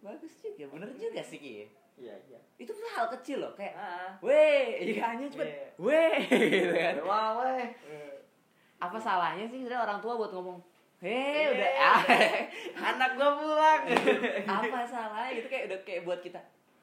bagus 0.00 0.34
juga 0.40 0.64
bener 0.68 0.88
juga 0.92 1.18
sih 1.20 1.38
ki 1.38 1.66
iya 1.96 2.14
iya 2.22 2.38
itu 2.56 2.70
tuh 2.70 2.86
hal 2.88 3.06
kecil 3.08 3.38
loh 3.38 3.52
kayak 3.52 3.74
Ah, 3.74 4.14
weh 4.18 4.78
iya 4.88 5.02
hanya 5.08 5.26
cepet 5.26 5.46
Iya. 5.46 5.66
weh 5.76 6.14
gitu 6.54 6.70
kan 6.72 6.94
wah 7.02 7.28
weh 7.40 7.66
apa 8.82 8.98
salahnya 8.98 9.46
sih 9.46 9.60
sebenarnya 9.60 9.84
orang 9.84 9.98
tua 9.98 10.14
buat 10.16 10.30
ngomong 10.30 10.58
hei 10.98 11.14
Eh, 11.40 11.46
udah 11.52 11.70
anak 12.90 13.10
gua 13.14 13.30
pulang. 13.32 13.82
apa 14.58 14.78
salahnya 14.84 15.30
gitu 15.34 15.46
kayak 15.46 15.64
udah 15.66 15.78
kayak 15.82 16.02
buat 16.02 16.18
kita 16.18 16.42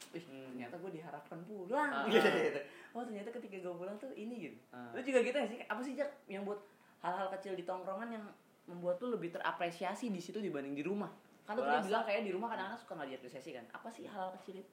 Ih, 0.10 0.24
Hmm. 0.26 0.42
ternyata 0.50 0.74
gue 0.76 0.92
diharapkan 0.92 1.38
pulang 1.46 1.92
Ah. 1.94 2.08
gitu, 2.08 2.26
gitu. 2.48 2.60
Oh 2.90 3.06
ternyata 3.06 3.30
ketika 3.30 3.62
gue 3.62 3.74
pulang 3.76 3.94
tuh 3.96 4.10
ini 4.12 4.42
gitu. 4.42 4.58
Ah. 4.72 4.90
Lu 4.90 5.00
juga 5.00 5.22
gitu 5.22 5.36
ya 5.36 5.46
sih? 5.46 5.60
Apa 5.62 5.82
sih 5.82 5.94
Jak 5.94 6.10
yang 6.26 6.42
buat 6.42 6.58
hal-hal 7.00 7.30
kecil 7.30 7.54
di 7.54 7.62
tongkrongan 7.62 8.10
yang 8.10 8.26
membuat 8.66 8.98
lu 9.00 9.14
lebih 9.14 9.30
terapresiasi 9.30 10.10
di 10.10 10.18
situ 10.18 10.40
dibanding 10.40 10.74
di 10.74 10.82
rumah? 10.82 11.14
Kan 11.46 11.54
lu 11.54 11.64
tadi 11.64 11.86
bilang 11.86 12.04
kayak 12.04 12.26
di 12.26 12.32
rumah 12.32 12.50
kadang-kadang 12.50 12.80
suka 12.80 12.94
nggak 12.96 13.10
diapresiasi 13.12 13.50
kan? 13.52 13.66
Apa 13.70 13.88
sih 13.88 14.04
hal-hal 14.04 14.34
kecil 14.36 14.56
itu? 14.58 14.72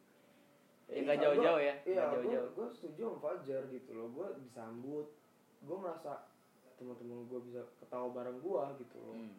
Ya, 0.87 0.99
nggak 1.03 1.18
jauh-jauh 1.20 1.61
ya, 1.61 1.74
Iya, 1.83 2.01
gue 2.07 2.16
jauh-jauh. 2.16 2.49
gue 2.55 2.66
setuju 2.70 3.03
sama 3.05 3.18
Fajar 3.20 3.62
gitu 3.68 3.91
loh. 3.93 4.09
Gue 4.09 4.29
disambut, 4.41 5.07
gue 5.61 5.77
merasa 5.77 6.12
teman-teman 6.77 7.24
gue 7.24 7.41
bisa 7.43 7.61
ketawa 7.79 8.12
bareng 8.12 8.39
gue 8.39 8.62
gitu 8.79 8.97
loh. 8.99 9.14
Hmm. 9.14 9.35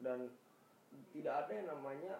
Dan 0.00 0.18
tidak 1.08 1.34
ada 1.36 1.52
yang 1.52 1.68
namanya 1.68 2.14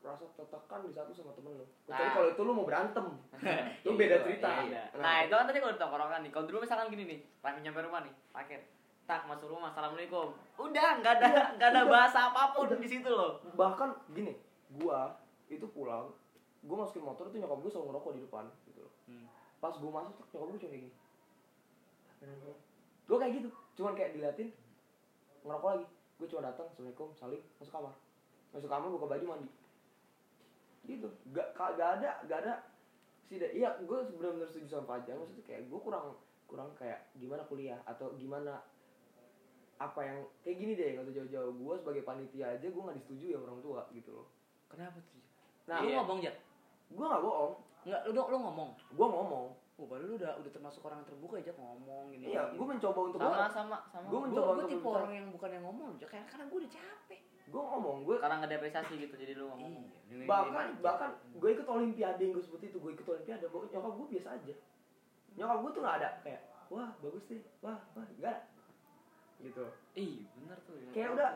rasa 0.00 0.26
tertekan 0.34 0.84
di 0.84 0.92
satu 0.92 1.10
sama 1.10 1.32
temen 1.32 1.54
lo. 1.54 1.66
Kecuali 1.82 1.98
Nah. 2.00 2.12
kalau 2.12 2.28
itu 2.28 2.40
lu 2.40 2.52
mau 2.52 2.64
berantem, 2.64 3.06
itu 3.80 3.88
Iya, 3.88 3.96
beda 3.96 4.12
iya, 4.12 4.22
cerita. 4.22 4.48
iya. 4.62 4.82
Nah, 4.94 5.14
itu 5.22 5.32
kan 5.32 5.44
tadi 5.44 5.58
kalau 5.58 5.72
di 5.72 5.80
tongkrongan 5.80 6.20
nih. 6.20 6.30
Kalau 6.30 6.44
dulu 6.44 6.58
misalkan 6.60 6.88
gini 6.88 7.04
nih, 7.06 7.20
lagi 7.40 7.58
nyampe 7.60 7.80
rumah 7.80 8.00
nih, 8.00 8.14
parkir. 8.28 8.60
Tak 9.04 9.24
masuk 9.24 9.48
rumah, 9.48 9.68
assalamualaikum. 9.68 10.32
Udah, 10.56 10.88
nggak 10.98 11.14
ada, 11.18 11.28
nggak 11.54 11.68
ada 11.70 11.82
Udah. 11.82 11.90
bahasa 11.90 12.18
apa 12.26 12.52
pun 12.52 12.66
Udah. 12.66 12.78
di 12.78 12.88
situ 12.88 13.04
loh. 13.06 13.36
bahkan 13.52 13.92
gini 14.10 14.32
gua 14.74 15.14
itu 15.46 15.64
pulang 15.68 16.08
gua 16.60 16.76
masukin 16.80 17.04
motor 17.04 17.28
itu 17.28 17.36
nyokap 17.36 17.58
gua 17.58 17.70
selalu 17.70 17.86
ngerokok 17.90 18.10
di 18.10 18.22
depan 18.22 18.44
gitu 18.64 18.80
loh 18.80 18.92
Hmm. 19.04 19.26
pas 19.58 19.74
gua 19.74 19.90
masuk 19.94 20.16
tuh 20.16 20.24
nyokap 20.32 20.46
gua 20.46 20.56
cuma 20.56 20.66
kayak 20.66 20.82
gini 20.82 20.92
gua 23.04 23.16
kayak 23.20 23.32
gitu 23.42 23.48
cuman 23.74 23.92
kayak 23.98 24.14
diliatin 24.16 24.48
ngerokok 25.44 25.68
lagi. 25.76 25.86
Gua 26.14 26.26
cuma 26.30 26.42
datang 26.46 26.66
assalamualaikum 26.70 27.08
salim 27.18 27.42
masuk 27.60 27.72
kamar. 27.74 27.94
Masuk 28.54 28.68
kamar 28.70 28.88
buka 28.88 29.06
baju 29.10 29.24
mandi. 29.28 29.50
Gitu. 30.84 31.08
Gak 31.32 31.48
gak 31.56 31.90
ada 32.00 32.10
gak 32.24 32.38
ada 32.44 32.54
sih 33.24 33.40
iya 33.40 33.72
gua 33.88 34.04
benar-benar 34.08 34.48
setuju 34.48 34.68
sama 34.78 34.96
Fajar. 34.96 35.16
Maksudnya 35.18 35.44
kayak 35.44 35.62
gua 35.68 35.80
kurang 35.82 36.06
kurang 36.44 36.70
kayak 36.76 37.08
gimana 37.18 37.42
kuliah 37.48 37.80
atau 37.88 38.12
gimana 38.14 38.60
apa 39.80 40.00
yang 40.06 40.18
kayak 40.46 40.56
gini 40.60 40.72
deh 40.78 40.94
nggak 40.94 41.10
jauh-jauh. 41.10 41.52
Gue 41.58 41.74
sebagai 41.82 42.06
panitia 42.06 42.54
aja 42.54 42.66
gue 42.70 42.78
nggak 42.78 42.94
disetujui 43.02 43.34
sama 43.34 43.44
orang 43.50 43.60
tua 43.60 43.80
gitu 43.90 44.10
loh. 44.14 44.26
Kenapa 44.70 45.02
tuh? 45.02 45.22
nah 45.64 45.80
lu 45.82 45.88
Iya. 45.90 45.96
ngomong. 46.04 46.18
Jak? 46.22 46.36
gue 46.94 47.06
nggak 47.10 47.22
bohong. 47.24 47.54
Nggak, 47.84 48.00
lu, 48.06 48.20
lu 48.22 48.36
ngomong. 48.38 48.70
gue 48.94 49.06
ngomong 49.08 49.46
Oh, 49.74 49.90
baru 49.90 50.06
lu 50.06 50.14
udah 50.14 50.38
udah 50.38 50.50
termasuk 50.50 50.86
orang 50.86 51.02
yang 51.02 51.08
terbuka 51.08 51.34
aja 51.34 51.50
ngomong 51.52 52.06
gini. 52.08 52.30
iya 52.30 52.46
gue 52.48 52.62
mencoba 52.62 53.00
untuk 53.04 53.18
Sama, 53.18 53.50
sama, 53.50 53.78
sama. 53.90 54.06
Gua 54.06 54.12
Gua- 54.12 54.22
mencoba 54.22 54.46
gua 54.46 54.54
untuk 54.54 54.70
tipe 54.70 54.86
orang 54.88 55.12
yang 55.12 55.26
bukan 55.34 55.50
yang 55.50 55.64
ngomong 55.66 55.90
Jak. 55.98 56.08
karena 56.08 56.26
karena 56.30 56.44
gue 56.46 56.58
udah 56.62 56.72
capek. 56.72 57.20
gue 57.44 57.62
ngomong 57.62 57.96
gue 58.02 58.16
Karena 58.16 58.34
nggak 58.38 58.48
ada 58.48 58.56
apresiasi 58.56 58.94
gitu, 58.96 59.14
jadi 59.14 59.32
lu 59.34 59.44
ngomong. 59.50 59.84
Iya. 60.08 60.24
bahkan 60.24 60.66
aja. 60.70 60.78
bahkan 60.80 61.10
gue 61.34 61.50
ikut 61.50 61.66
olimpiade 61.66 62.20
yang 62.22 62.32
gue 62.32 62.44
seperti 62.44 62.64
itu 62.68 62.78
gue 62.78 62.90
ikut 62.94 63.06
olimpiade 63.08 63.44
gue 63.44 63.60
nyokap 63.68 63.92
gue 63.92 64.06
biasa 64.14 64.28
aja 64.32 64.54
nyokap 65.34 65.58
gue 65.58 65.70
tuh 65.70 65.80
nggak 65.82 65.96
ada 65.98 66.08
kayak 66.22 66.40
wah 66.70 66.90
bagus 66.96 67.24
deh 67.26 67.42
wah 67.60 67.78
wah 67.92 68.06
enggak 68.08 68.38
gitu 69.40 69.64
Ih, 69.92 70.14
bener 70.36 70.58
tuh. 70.62 70.74
ya. 70.78 70.90
kayak 70.94 71.08
udah 71.12 71.30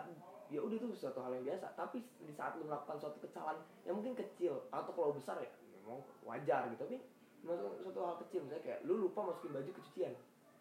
ya 0.48 0.60
udah 0.62 0.76
itu 0.78 0.86
suatu 0.94 1.18
hal 1.18 1.34
yang 1.34 1.44
biasa 1.44 1.74
tapi 1.74 2.00
di 2.16 2.32
saat 2.32 2.54
lu 2.54 2.64
melakukan 2.64 2.96
suatu 2.96 3.18
kesalahan 3.18 3.58
yang 3.82 3.98
mungkin 3.98 4.14
kecil 4.14 4.62
atau 4.70 4.90
kalau 4.90 5.10
besar 5.12 5.36
ya 5.36 5.50
memang 5.76 6.00
wajar 6.22 6.70
gitu 6.70 6.78
tapi 6.80 7.02
masuk 7.46 7.80
suatu 7.80 8.00
hal 8.02 8.16
kecil 8.26 8.44
misalnya 8.44 8.64
kayak 8.64 8.80
lu 8.84 8.94
lupa 9.08 9.20
masukin 9.30 9.54
baju 9.54 9.70
ke 9.72 9.82
cucian 9.92 10.14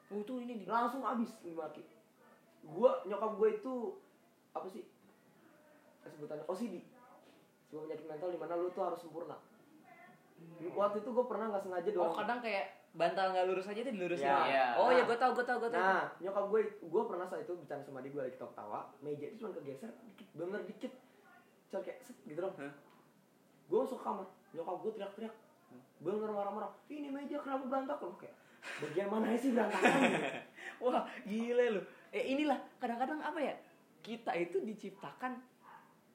Oh, 0.08 0.24
itu 0.24 0.40
ini 0.40 0.64
nih. 0.64 0.68
langsung 0.72 1.04
habis 1.04 1.36
dimaki 1.44 1.84
gua 2.64 3.04
nyokap 3.04 3.36
gue 3.36 3.50
itu 3.60 3.74
apa 4.56 4.68
sih 4.72 4.84
sebutannya 6.08 6.48
OCD 6.48 6.80
sebuah 7.68 7.84
penyakit 7.92 8.06
mental 8.08 8.30
di 8.32 8.40
mana 8.40 8.56
lu 8.56 8.72
tuh 8.72 8.88
harus 8.88 9.04
sempurna 9.04 9.36
waktu 10.78 10.98
itu 11.04 11.10
gue 11.12 11.26
pernah 11.28 11.46
nggak 11.52 11.64
sengaja 11.66 11.90
Oh 11.92 11.96
dorong 12.08 12.16
kadang 12.16 12.40
kayak 12.40 12.66
bantal 12.98 13.26
nggak 13.30 13.46
lurus 13.46 13.68
aja 13.70 13.82
dilurusin. 13.84 14.26
Ya. 14.26 14.38
Ya. 14.48 14.66
Oh 14.80 14.90
ya 14.90 15.06
gue 15.06 15.18
tau 15.20 15.34
gue 15.38 15.46
tau 15.46 15.62
gue 15.62 15.70
tau. 15.70 15.78
Nah, 15.78 16.10
nyokap 16.18 16.46
gue, 16.50 16.62
gue 16.82 17.04
pernah 17.06 17.26
saat 17.30 17.46
itu 17.46 17.54
bercanda 17.54 17.84
sama 17.86 18.02
dia 18.02 18.10
gue 18.10 18.22
lagi 18.26 18.34
ketawa 18.34 18.54
tawa 18.58 18.80
meja 19.06 19.26
itu 19.30 19.38
cuma 19.44 19.54
kegeser 19.54 19.92
dikit, 20.10 20.28
bener 20.34 20.62
dikit, 20.66 20.94
cuma 21.70 21.82
kayak 21.86 22.00
set 22.02 22.18
gitu 22.26 22.40
dong. 22.42 22.56
Hah? 22.58 22.74
Gue 23.70 23.78
masuk 23.86 24.00
kamar, 24.02 24.26
nyokap 24.56 24.76
gue 24.82 24.92
teriak-teriak, 24.98 25.36
bener 25.98 26.30
marah-marah, 26.30 26.72
ini 26.88 27.08
meja 27.08 27.38
kenapa 27.38 27.66
berantakan? 27.66 28.14
Kayak, 28.16 28.36
bagian 28.80 29.08
mana 29.08 29.34
sih 29.34 29.52
berantakan? 29.52 30.00
Wah 30.84 31.04
gile 31.24 31.66
lu. 31.72 31.82
Eh 32.10 32.32
inilah 32.32 32.60
kadang-kadang 32.78 33.20
apa 33.20 33.40
ya 33.40 33.54
kita 34.00 34.32
itu 34.34 34.62
diciptakan 34.62 35.42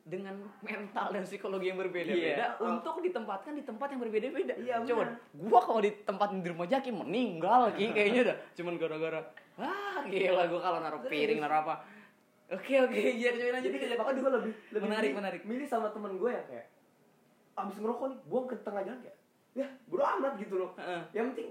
dengan 0.03 0.35
mental 0.61 1.15
dan 1.15 1.23
psikologi 1.23 1.71
yang 1.71 1.79
berbeda-beda 1.79 2.59
Iya. 2.59 2.59
untuk 2.59 2.99
ditempatkan 2.99 3.55
di 3.55 3.63
tempat 3.63 3.87
yang 3.89 4.03
berbeda-beda. 4.03 4.55
Iya, 4.57 4.83
Cuman 4.83 5.15
gua 5.37 5.61
kalau 5.63 5.79
ditempatin 5.79 6.43
di 6.43 6.51
rumah 6.51 6.67
Jaki 6.67 6.91
meninggal 6.91 7.71
Ki 7.73 7.91
kayaknya 7.91 8.35
dah. 8.35 8.37
Cuman 8.59 8.75
gara-gara 8.77 9.23
ah 9.59 10.03
gila 10.05 10.43
gua 10.49 10.61
kalau 10.61 10.79
naruh 10.81 11.03
piring 11.03 11.39
naruh 11.39 11.63
apa. 11.63 11.75
Oke 12.51 12.75
oke 12.77 12.93
iya 12.93 13.33
cobain 13.33 13.57
aja 13.57 13.65
Jadi 13.65 13.97
bahkan 13.97 14.13
gue 14.15 14.29
lebih, 14.29 14.53
lebih 14.75 14.85
Menarik, 14.85 15.09
milih, 15.09 15.17
menarik. 15.17 15.41
milih 15.49 15.65
sama 15.65 15.89
temen 15.89 16.21
gue 16.21 16.29
yang 16.29 16.45
kayak 16.45 16.67
abis 17.53 17.77
ngerokok 17.79 18.07
nih, 18.09 18.19
buang 18.27 18.45
ke 18.45 18.57
tengah 18.61 18.83
jalan 18.83 19.01
kayak, 19.01 19.17
ya 19.53 19.67
bodo 19.85 20.03
amat 20.03 20.33
gitu 20.37 20.55
loh. 20.57 20.71
Heeh. 20.75 21.01
Yang 21.13 21.27
penting 21.31 21.49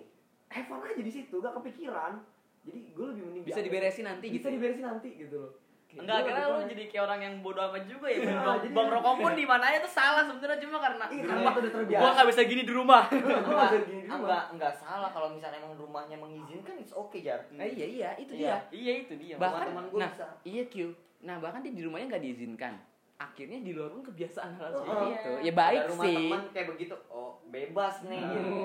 have 0.47 0.65
fun 0.65 0.81
aja 0.81 0.99
di 0.99 1.11
situ, 1.11 1.35
gak 1.35 1.53
kepikiran. 1.55 2.13
Jadi 2.61 2.79
gue 2.91 3.05
lebih 3.07 3.23
mending 3.23 3.43
Bisa 3.43 3.57
di- 3.57 3.67
diberesin 3.67 4.05
nanti 4.05 4.25
bisa 4.27 4.37
gitu. 4.43 4.47
diberesin 4.53 4.85
nanti 4.85 5.09
gitu 5.15 5.37
loh. 5.39 5.53
Enggak, 5.91 6.17
Gua 6.17 6.27
karena 6.29 6.43
fun. 6.47 6.71
jadi 6.71 6.83
kayak 6.87 7.03
orang 7.03 7.19
yang 7.19 7.33
bodoh 7.39 7.63
amat 7.65 7.83
juga 7.83 8.07
ya. 8.07 8.19
Bang, 8.39 8.57
jadi- 8.57 8.71
bang 8.71 8.87
rokok 8.89 9.13
pun 9.17 9.33
di 9.33 9.43
mana 9.43 9.63
aja 9.65 9.79
tuh 9.79 9.91
salah 9.91 10.23
sebenarnya 10.23 10.59
cuma 10.61 10.77
karena 10.79 11.05
Iya, 11.05 11.23
rumah 11.25 11.53
udah 11.53 11.71
terbiasa. 11.73 11.99
gua 11.99 12.09
nggak 12.13 12.27
bisa 12.29 12.41
gini 12.43 12.61
di 12.61 12.73
rumah. 12.73 13.03
Gue 13.11 13.19
enggak, 13.19 13.67
gak 13.67 13.83
gini 13.83 13.99
di 13.99 14.07
rumah. 14.07 14.17
enggak, 14.17 14.43
enggak 14.51 14.73
salah 14.73 15.09
kalau 15.09 15.27
misalnya 15.29 15.59
emang 15.59 15.75
rumahnya 15.75 16.15
mengizinkan 16.15 16.75
it's 16.77 16.93
okay 16.93 17.19
jar. 17.21 17.43
Eh, 17.51 17.69
iya 17.69 17.85
iya 17.87 18.09
itu 18.17 18.31
Iya, 18.33 18.55
dia. 18.63 18.71
iya 18.71 18.93
itu 19.01 19.13
dia. 19.15 19.35
Bahkan 19.35 19.67
teman 19.67 19.83
gua 19.85 19.99
nah 19.99 20.09
bisa. 20.09 20.27
iya 20.43 20.63
Q. 20.65 20.75
Nah 21.21 21.35
bahkan 21.37 21.59
dia 21.59 21.71
di 21.71 21.83
rumahnya 21.83 22.07
nggak 22.09 22.23
diizinkan. 22.23 22.73
Akhirnya 23.21 23.59
di 23.61 23.71
luar 23.71 23.89
pun 23.91 24.01
kebiasaan 24.03 24.51
hal 24.55 24.67
Oh, 24.67 24.75
seperti 24.75 25.05
Iya. 25.05 25.13
itu. 25.15 25.31
Ya 25.43 25.53
baik 25.53 25.81
rumah 25.87 26.03
sih. 26.03 26.15
teman 26.17 26.41
kayak 26.49 26.67
begitu. 26.69 26.95
Oh, 27.07 27.31
bebas 27.47 27.95
nih. 28.03 28.17
Nah. 28.19 28.33
gitu. 28.33 28.57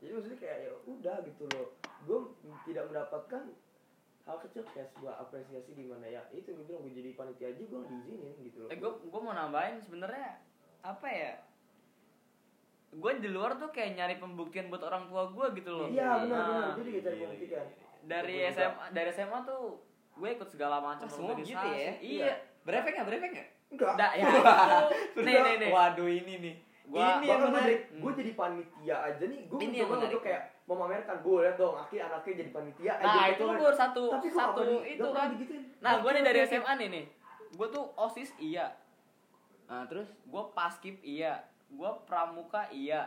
Jadi 0.00 0.10
maksudnya 0.14 0.38
kayak 0.38 0.56
ya 0.60 0.72
udah 0.86 1.16
gitu 1.20 1.44
loh. 1.50 1.66
Gue 2.02 2.18
tidak 2.64 2.84
mendapatkan 2.86 3.42
hal 4.22 4.36
kecil 4.38 4.62
kayak 4.64 4.88
sebuah 4.88 5.14
apresiasi 5.18 5.70
di 5.72 5.82
mana 5.82 6.06
ya 6.06 6.22
itu 6.30 6.46
gue 6.48 6.62
bilang 6.62 6.82
gue 6.82 6.94
jadi 6.94 7.10
panitia 7.12 7.48
aja 7.48 7.62
gue 7.62 7.80
diizinin 7.84 8.36
gitu 8.40 8.56
loh. 8.60 8.68
Eh, 8.68 8.76
gue 8.76 8.90
gue 9.02 9.20
mau 9.20 9.34
nambahin 9.34 9.76
sebenarnya 9.78 10.38
apa 10.80 11.06
ya? 11.06 11.32
Gue 12.92 13.12
di 13.16 13.28
luar 13.28 13.54
tuh 13.56 13.68
kayak 13.68 13.94
nyari 13.94 14.16
pembuktian 14.16 14.66
buat 14.66 14.82
orang 14.82 15.06
tua 15.06 15.26
gue 15.28 15.46
gitu 15.56 15.70
loh. 15.70 15.86
Iya 15.88 16.06
benar 16.20 16.38
Nah, 16.38 16.46
benar. 16.48 16.70
Jadi 16.76 16.90
kita 16.92 17.08
cari 17.08 17.18
pembuktian. 17.24 17.66
dari. 18.02 18.34
SMA 18.48 18.84
dari 18.90 19.10
SMA 19.10 19.38
tuh 19.42 19.62
gue 20.12 20.28
ikut 20.30 20.48
segala 20.48 20.76
macam 20.80 21.04
Oh, 21.04 21.10
semua 21.10 21.32
gitu 21.36 21.50
ya? 21.68 21.92
Iya. 21.98 22.34
Berefek 22.64 22.92
nggak? 22.92 23.06
Berefek 23.08 23.30
nggak? 23.32 23.48
Enggak. 23.70 23.92
Da, 23.94 24.08
ya. 24.12 24.26
nih 25.26 25.34
nih 25.36 25.54
nih. 25.62 25.70
Waduh 25.70 26.08
ini 26.10 26.34
nih. 26.38 26.54
Gua- 26.90 27.22
ini 27.22 27.26
yang 27.30 27.38
gue 27.38 27.50
menarik. 27.54 27.78
jadi, 27.86 28.02
gue 28.02 28.12
jadi 28.18 28.32
panitia 28.34 28.96
aja 28.98 29.24
nih, 29.30 29.40
gue 29.46 29.58
Ini 29.62 29.62
yang 29.62 29.70
mencoba 29.86 29.94
menarik. 29.94 30.10
untuk 30.10 30.22
kayak 30.26 30.42
memamerkan, 30.66 31.16
bu 31.22 31.30
lihat 31.38 31.54
dong, 31.54 31.74
Aki 31.78 31.96
anaknya 32.02 32.32
jadi 32.34 32.50
panitia. 32.50 32.92
Nah 32.98 33.24
itu 33.30 33.44
ketua." 33.46 33.54
gue 33.54 33.70
satu 33.70 34.02
satu 34.26 34.62
itu 34.82 34.98
gak 34.98 35.14
kan. 35.14 35.28
digituin. 35.30 35.62
Nah 35.78 35.92
gue 36.02 36.10
nih 36.10 36.22
dari. 36.26 36.38
SMA 36.42 36.72
nih 36.82 36.88
nih. 36.90 37.04
Gue 37.54 37.66
tuh 37.70 37.84
osis 37.94 38.30
iya. 38.38 38.74
Nah, 39.70 39.86
terus 39.86 40.10
Gue 40.26 40.42
paskib 40.50 40.98
iya. 41.00 41.46
Gue 41.70 41.90
pramuka 42.10 42.66
iya. 42.74 43.06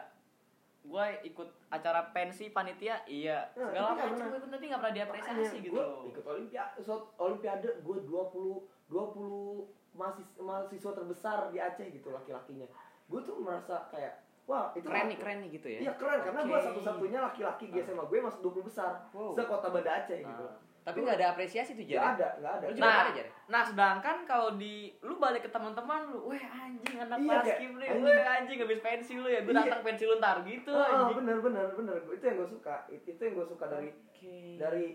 Gue 0.84 1.04
ikut 1.24 1.52
acara 1.68 2.08
pensi 2.16 2.52
panitia 2.52 3.04
iya. 3.04 3.52
Nah, 3.56 3.68
Segala 3.68 3.88
macam 4.00 4.32
gue 4.32 4.40
tapi 4.48 4.66
nggak 4.72 4.80
pernah 4.80 4.96
diapresiasi 4.96 5.58
gitu. 5.60 5.76
Gue 5.76 5.86
ikut 6.08 6.24
olimpiade, 6.24 6.80
olimpiade 7.20 7.68
gue 7.84 7.98
20 8.00 8.73
20 8.88 9.68
mahasiswa, 9.94 10.40
mahasiswa 10.40 10.92
terbesar 10.92 11.38
di 11.50 11.58
Aceh 11.58 11.88
gitu 11.88 12.10
laki-lakinya. 12.10 12.68
Gue 13.06 13.20
tuh 13.22 13.38
merasa 13.38 13.88
kayak 13.88 14.14
wah 14.44 14.74
itu 14.74 14.84
keren 14.84 15.08
nih 15.08 15.18
keren 15.18 15.38
nih 15.40 15.50
gitu 15.54 15.68
ya. 15.70 15.80
Iya 15.82 15.94
keren 15.96 16.20
karena 16.22 16.42
gue 16.44 16.60
satu-satunya 16.60 17.20
laki-laki 17.22 17.66
di 17.68 17.78
SMA 17.80 18.04
gue 18.04 18.20
masuk 18.20 18.40
20 18.52 18.66
besar 18.66 18.92
Wow. 19.12 19.32
sekota 19.32 19.70
Banda 19.70 19.92
Aceh 19.96 20.20
gitu. 20.20 20.46
Nah. 20.46 20.62
Tapi 20.84 21.00
nggak 21.00 21.16
ada 21.16 21.28
apresiasi 21.32 21.72
tuh 21.74 21.86
Gak 21.86 21.96
jadi. 21.96 22.08
ada, 22.12 22.28
gak 22.38 22.54
ada. 22.54 22.66
Lu 22.68 22.74
juga 22.74 22.84
Nah, 22.84 22.92
nggak 22.92 23.16
ada 23.16 23.24
nah 23.44 23.62
sedangkan 23.62 24.18
kalau 24.24 24.50
di 24.54 24.76
lu 25.00 25.16
balik 25.16 25.44
ke 25.44 25.50
teman-teman 25.50 26.08
lu, 26.10 26.28
weh 26.28 26.40
anjing 26.40 26.96
anak 26.98 27.18
Iya, 27.18 27.32
paskib 27.38 27.72
nih, 27.74 27.88
anjing. 27.88 28.04
weh 28.04 28.24
anjing 28.26 28.58
habis 28.60 28.80
pensi 28.82 29.14
lu 29.14 29.28
ya, 29.28 29.40
gue 29.42 29.54
Iya. 29.54 29.64
datang 29.64 29.82
pensi 29.82 30.04
lu 30.04 30.16
ntar 30.18 30.44
gitu 30.44 30.72
Oh, 30.72 30.84
anjing. 30.84 31.18
bener 31.18 31.38
bener 31.40 31.68
bener 31.72 31.96
itu 32.10 32.24
yang 32.26 32.36
gue 32.38 32.50
suka 32.50 32.76
itu, 32.90 33.06
itu 33.10 33.22
yang 33.22 33.36
gue 33.38 33.48
suka 33.48 33.66
dari 33.70 33.90
Oke. 33.92 34.36
dari 34.58 34.86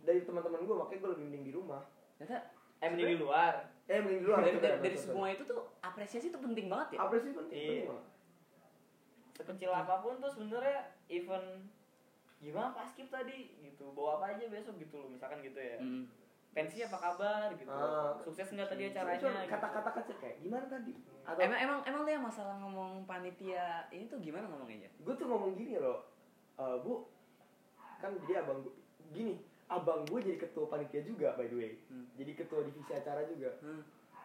dari 0.00 0.20
teman-teman 0.22 0.60
gue 0.62 0.76
makanya 0.78 0.98
gue 0.98 1.10
lebih 1.10 1.24
mending 1.26 1.44
di 1.44 1.52
rumah 1.52 1.82
Ternyata 2.14 2.38
Eh 2.84 2.88
mending 2.90 3.08
di 3.10 3.18
luar. 3.18 3.54
eh 3.84 3.98
mending 3.98 4.20
di 4.20 4.26
luar 4.26 4.40
dari, 4.40 4.60
dari, 4.60 4.96
semua 4.96 5.28
itu 5.28 5.42
tuh 5.42 5.60
apresiasi 5.80 6.28
tuh 6.28 6.38
penting 6.38 6.68
banget 6.68 6.96
ya. 6.96 6.98
apresiasi 7.00 7.32
penting 7.34 7.56
Iya. 7.56 7.64
penting 7.64 7.88
banget 7.88 8.06
Sekecil 9.34 9.66
apa 9.68 9.94
pun 9.98 10.14
tuh 10.16 10.30
sebenarnya 10.30 10.78
event 11.08 11.66
gimana 12.38 12.70
paskib 12.70 13.08
tadi 13.08 13.56
gitu, 13.58 13.90
bawa 13.90 14.20
apa 14.20 14.36
aja 14.36 14.46
besok 14.46 14.76
gitu 14.78 14.94
loh, 14.96 15.08
misalkan 15.08 15.40
gitu 15.40 15.56
ya. 15.56 15.80
Hmm. 15.80 16.04
Pensi 16.52 16.78
apa 16.80 16.94
kabar 16.94 17.50
gitu. 17.52 17.66
Ah. 17.66 18.14
Sukses 18.16 18.46
nggak 18.46 18.68
tadi 18.68 18.86
Cuma 18.86 19.10
acaranya? 19.10 19.42
gitu. 19.42 19.50
kata-kata 19.50 19.90
kecil 19.98 20.16
kayak 20.18 20.36
gimana 20.38 20.64
tadi 20.66 20.92
atau 21.24 21.40
Emang 21.40 21.58
emang 21.58 21.78
emang 21.82 22.02
yang 22.06 22.22
masalah 22.22 22.54
ngomong 22.56 23.02
panitia 23.04 23.88
ini 23.90 24.06
tuh 24.06 24.20
gimana 24.20 24.46
ngomongnya? 24.46 24.86
gue 24.94 25.14
tuh 25.14 25.26
ngomong 25.26 25.56
gini 25.56 25.76
loh 25.76 26.04
"Eh, 26.54 26.76
bu 26.78 27.08
kan 27.98 28.14
jadi 28.22 28.44
abang 28.44 28.60
gue 28.60 28.74
gini 29.10 29.40
abang 29.68 30.04
gue 30.04 30.20
jadi 30.20 30.38
ketua 30.38 30.68
panitia 30.68 31.00
juga 31.02 31.32
by 31.34 31.48
the 31.48 31.56
way. 31.56 31.72
Hmm. 31.88 32.06
jadi 32.14 32.32
ketua 32.36 32.60
divisi 32.64 32.92
acara 32.92 33.24
juga. 33.24 33.50
Hmm. 33.64 33.82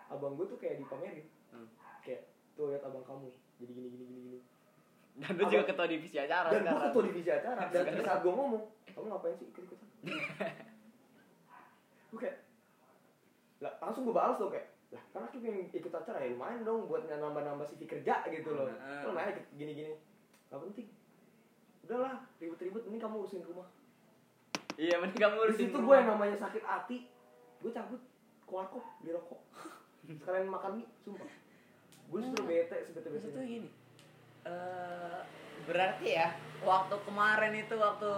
abang 0.10 0.34
gue 0.36 0.46
tuh 0.50 0.58
kayak 0.58 0.82
dipamerin 0.82 1.28
Hmm. 1.50 1.66
kayak 2.06 2.30
tuh 2.54 2.70
lihat 2.70 2.86
abang 2.86 3.02
kamu 3.02 3.30
jadi 3.58 3.72
gini 3.74 3.88
gini 3.90 4.06
gini 4.06 4.22
gini. 4.30 4.40
Dan 5.20 5.36
lu 5.36 5.44
juga 5.50 5.66
ketua 5.66 5.88
divisi 5.90 6.18
acara 6.22 6.48
dan 6.54 6.62
gue 6.64 6.82
ketua 6.92 7.04
divisi 7.10 7.30
acara. 7.34 7.62
Dan 7.74 7.84
di 7.90 8.04
saat 8.06 8.20
gue 8.22 8.32
ngomong 8.32 8.64
kamu 8.94 9.06
ngapain 9.10 9.36
sih 9.40 9.48
ikut 9.50 9.64
ikutan 9.66 9.88
gue 12.10 12.20
kayak 12.20 12.38
lah 13.60 13.74
langsung 13.84 14.04
gue 14.08 14.16
balas 14.16 14.40
dong 14.40 14.50
kayak 14.50 14.68
lah 14.90 15.04
kan 15.14 15.22
aku 15.30 15.38
pengen 15.38 15.70
ikut 15.70 15.94
acara 15.94 16.18
ya 16.26 16.34
lumayan 16.34 16.66
dong 16.66 16.90
buat 16.90 17.06
nambah 17.06 17.44
nambah 17.46 17.66
CV 17.70 17.86
kerja 17.86 18.26
gitu 18.34 18.50
loh. 18.58 18.66
Nah. 18.66 19.06
kan 19.06 19.14
lumayan 19.14 19.38
gini 19.54 19.72
gini 19.78 19.92
nggak 20.50 20.60
penting. 20.66 20.88
Udahlah 21.86 22.26
ribet-ribet 22.42 22.84
ini 22.90 22.98
kamu 22.98 23.22
urusin 23.22 23.46
rumah 23.46 23.70
Iya, 24.80 24.96
mending 25.04 25.20
kamu 25.20 25.36
di 25.36 25.42
urusin 25.44 25.68
situ 25.68 25.78
gue 25.84 25.96
yang 26.00 26.08
namanya 26.08 26.38
sakit 26.40 26.64
hati. 26.64 26.98
Gue 27.60 27.72
cabut 27.76 28.00
ke 28.48 28.52
warkop 28.56 28.84
beli 29.04 29.12
rokok. 29.12 29.42
Sekalian 30.24 30.48
makan 30.48 30.72
mie 30.80 30.88
sumpah. 31.04 31.28
Gue 32.08 32.20
disuruh 32.24 32.48
bete 32.48 32.78
sebete 32.88 33.08
Maksud 33.12 33.28
tuh 33.28 33.36
betenya 33.36 33.48
gini. 33.48 33.70
eh 34.48 35.20
berarti 35.68 36.08
ya 36.16 36.32
waktu 36.64 36.96
kemarin 37.04 37.54
itu 37.60 37.76
waktu 37.76 38.12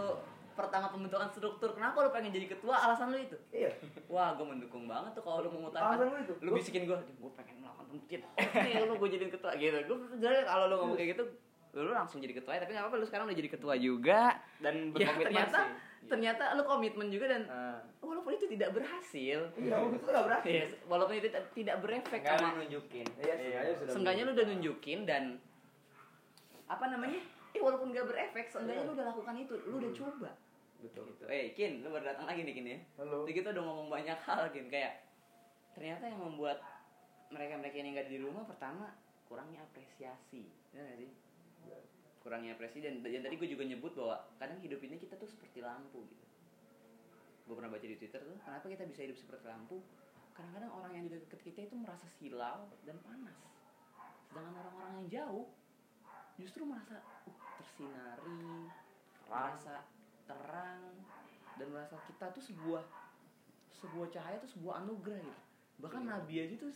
pertama 0.53 0.93
pembentukan 0.93 1.34
struktur 1.34 1.74
kenapa 1.74 2.05
lu 2.05 2.14
pengen 2.14 2.30
jadi 2.30 2.53
ketua? 2.53 2.78
Alasan 2.78 3.09
lu 3.09 3.18
itu? 3.18 3.38
Iya. 3.49 3.74
Wah 4.05 4.38
gue 4.38 4.45
mendukung 4.45 4.86
banget 4.86 5.18
tuh 5.18 5.26
kalau 5.26 5.41
lu 5.41 5.49
mengutarakan 5.49 5.97
alasan 5.97 6.07
gue 6.14 6.22
itu? 6.30 6.34
Lu 6.45 6.49
bisikin 6.53 6.86
gue 6.86 6.93
gue 6.93 7.32
pengen 7.34 7.66
melakukan 7.66 7.89
pembentukan 7.89 8.22
nih 8.62 8.86
lu 8.93 8.93
gue 9.01 9.09
jadiin 9.18 9.34
ketua 9.34 9.51
gitu. 9.57 9.78
Gue 9.89 9.97
sebenarnya 10.14 10.45
kalau 10.45 10.66
lu 10.70 10.76
ngomong 10.78 10.97
kayak 11.01 11.18
gitu 11.18 11.24
lu 11.72 11.89
langsung 11.89 12.22
jadi 12.22 12.36
ketua 12.38 12.53
ya 12.53 12.62
tapi 12.62 12.76
nggak 12.76 12.84
apa-apa 12.86 13.01
lu 13.01 13.05
sekarang 13.09 13.26
udah 13.26 13.38
jadi 13.41 13.49
ketua 13.49 13.74
juga. 13.82 14.22
Dan 14.62 14.93
ya 14.93 15.09
berkomitmen 15.09 15.26
ternyata 15.26 15.59
sih. 15.66 15.89
Ternyata 16.09 16.53
lu 16.53 16.63
komitmen 16.63 17.07
juga 17.07 17.29
dan 17.29 17.43
Nah, 17.45 17.77
walaupun 18.01 18.33
itu 18.33 18.45
tidak 18.49 18.73
berhasil. 18.73 19.39
Iya 19.53 19.75
waktu 19.77 19.95
itu 19.95 20.07
gak 20.07 20.25
berhasil. 20.25 20.51
Yes, 20.51 20.71
walaupun 20.85 21.13
itu 21.15 21.27
tidak- 21.29 21.49
tidak 21.53 21.75
berefek 21.79 22.21
nggak 22.21 22.37
sama 22.37 22.49
lu 22.51 22.57
nunjukin. 22.65 23.07
iya 23.17 23.33
sudah 23.75 23.91
seenggaknya 23.93 24.23
lu 24.25 24.31
udah 24.33 24.47
nunjukin 24.49 24.99
dan 25.05 25.23
apa 26.65 26.85
namanya? 26.87 27.21
Eh 27.51 27.61
walaupun 27.61 27.91
gak 27.91 28.07
berefek 28.07 28.45
seenggaknya 28.47 28.83
lu 28.83 28.93
udah 28.93 29.05
lakukan 29.09 29.35
itu 29.37 29.53
lu 29.67 29.75
udah 29.77 29.91
coba. 29.93 30.31
Betul. 30.81 31.03
Gitu. 31.13 31.23
Eh 31.29 31.45
kin 31.53 31.85
lu 31.85 31.93
baru 31.93 32.05
datang 32.09 32.25
lagi 32.25 32.41
nih 32.41 32.53
kin 32.53 32.67
ya. 32.67 32.79
Halo. 32.97 33.23
Jadi 33.23 33.33
kita 33.37 33.47
udah 33.53 33.63
ngomong 33.63 33.87
banyak 33.87 34.17
hal 34.17 34.41
kin 34.49 34.67
kayak 34.67 35.05
ternyata 35.77 36.09
yang 36.09 36.19
membuat 36.19 36.59
mereka 37.29 37.55
mereka 37.55 37.75
ini 37.77 37.95
nggak 37.95 38.09
di 38.09 38.17
rumah 38.19 38.43
pertama 38.43 38.91
kurangnya 39.29 39.63
apresiasi. 39.63 40.49
Ya 40.73 40.83
sih 40.97 41.11
kurangnya 42.22 42.53
apresiasi 42.53 42.86
dan, 42.86 43.01
tadi 43.01 43.36
gue 43.36 43.49
juga 43.49 43.65
nyebut 43.65 43.97
bahwa 43.97 44.22
kadang 44.38 44.61
hidup 44.61 44.78
ini 44.86 45.01
kita 45.01 45.17
tuh 45.17 45.26
seperti 45.26 45.59
lampu 45.59 46.05
gitu. 46.05 46.26
Gue 47.49 47.55
pernah 47.57 47.74
baca 47.74 47.82
di 47.82 47.97
twitter 47.97 48.22
tuh 48.22 48.38
kenapa 48.45 48.65
kita 48.69 48.86
bisa 48.86 49.01
hidup 49.09 49.17
seperti 49.17 49.45
lampu? 49.49 49.82
Kadang-kadang 50.38 50.72
orang 50.72 50.91
yang 50.95 51.03
di 51.09 51.17
dekat 51.17 51.41
kita 51.41 51.59
itu 51.67 51.76
merasa 51.76 52.05
silau 52.07 52.69
dan 52.86 52.95
panas. 53.01 53.36
Sedangkan 54.30 54.53
orang-orang 54.55 54.91
yang 55.01 55.07
jauh 55.09 55.45
justru 56.39 56.63
merasa 56.63 57.01
uh, 57.01 57.36
tersinari 57.59 58.69
merasa 59.28 59.86
terang 60.30 60.93
dan 61.59 61.67
merasa 61.69 61.99
kita 62.07 62.32
tuh 62.32 62.43
sebuah 62.43 62.84
sebuah 63.76 64.07
cahaya 64.13 64.38
tuh 64.39 64.51
sebuah 64.55 64.86
anugerah 64.86 65.19
gitu. 65.19 65.41
Bahkan 65.82 66.01
nabi 66.05 66.45
aja 66.45 66.55
tuh 66.61 66.72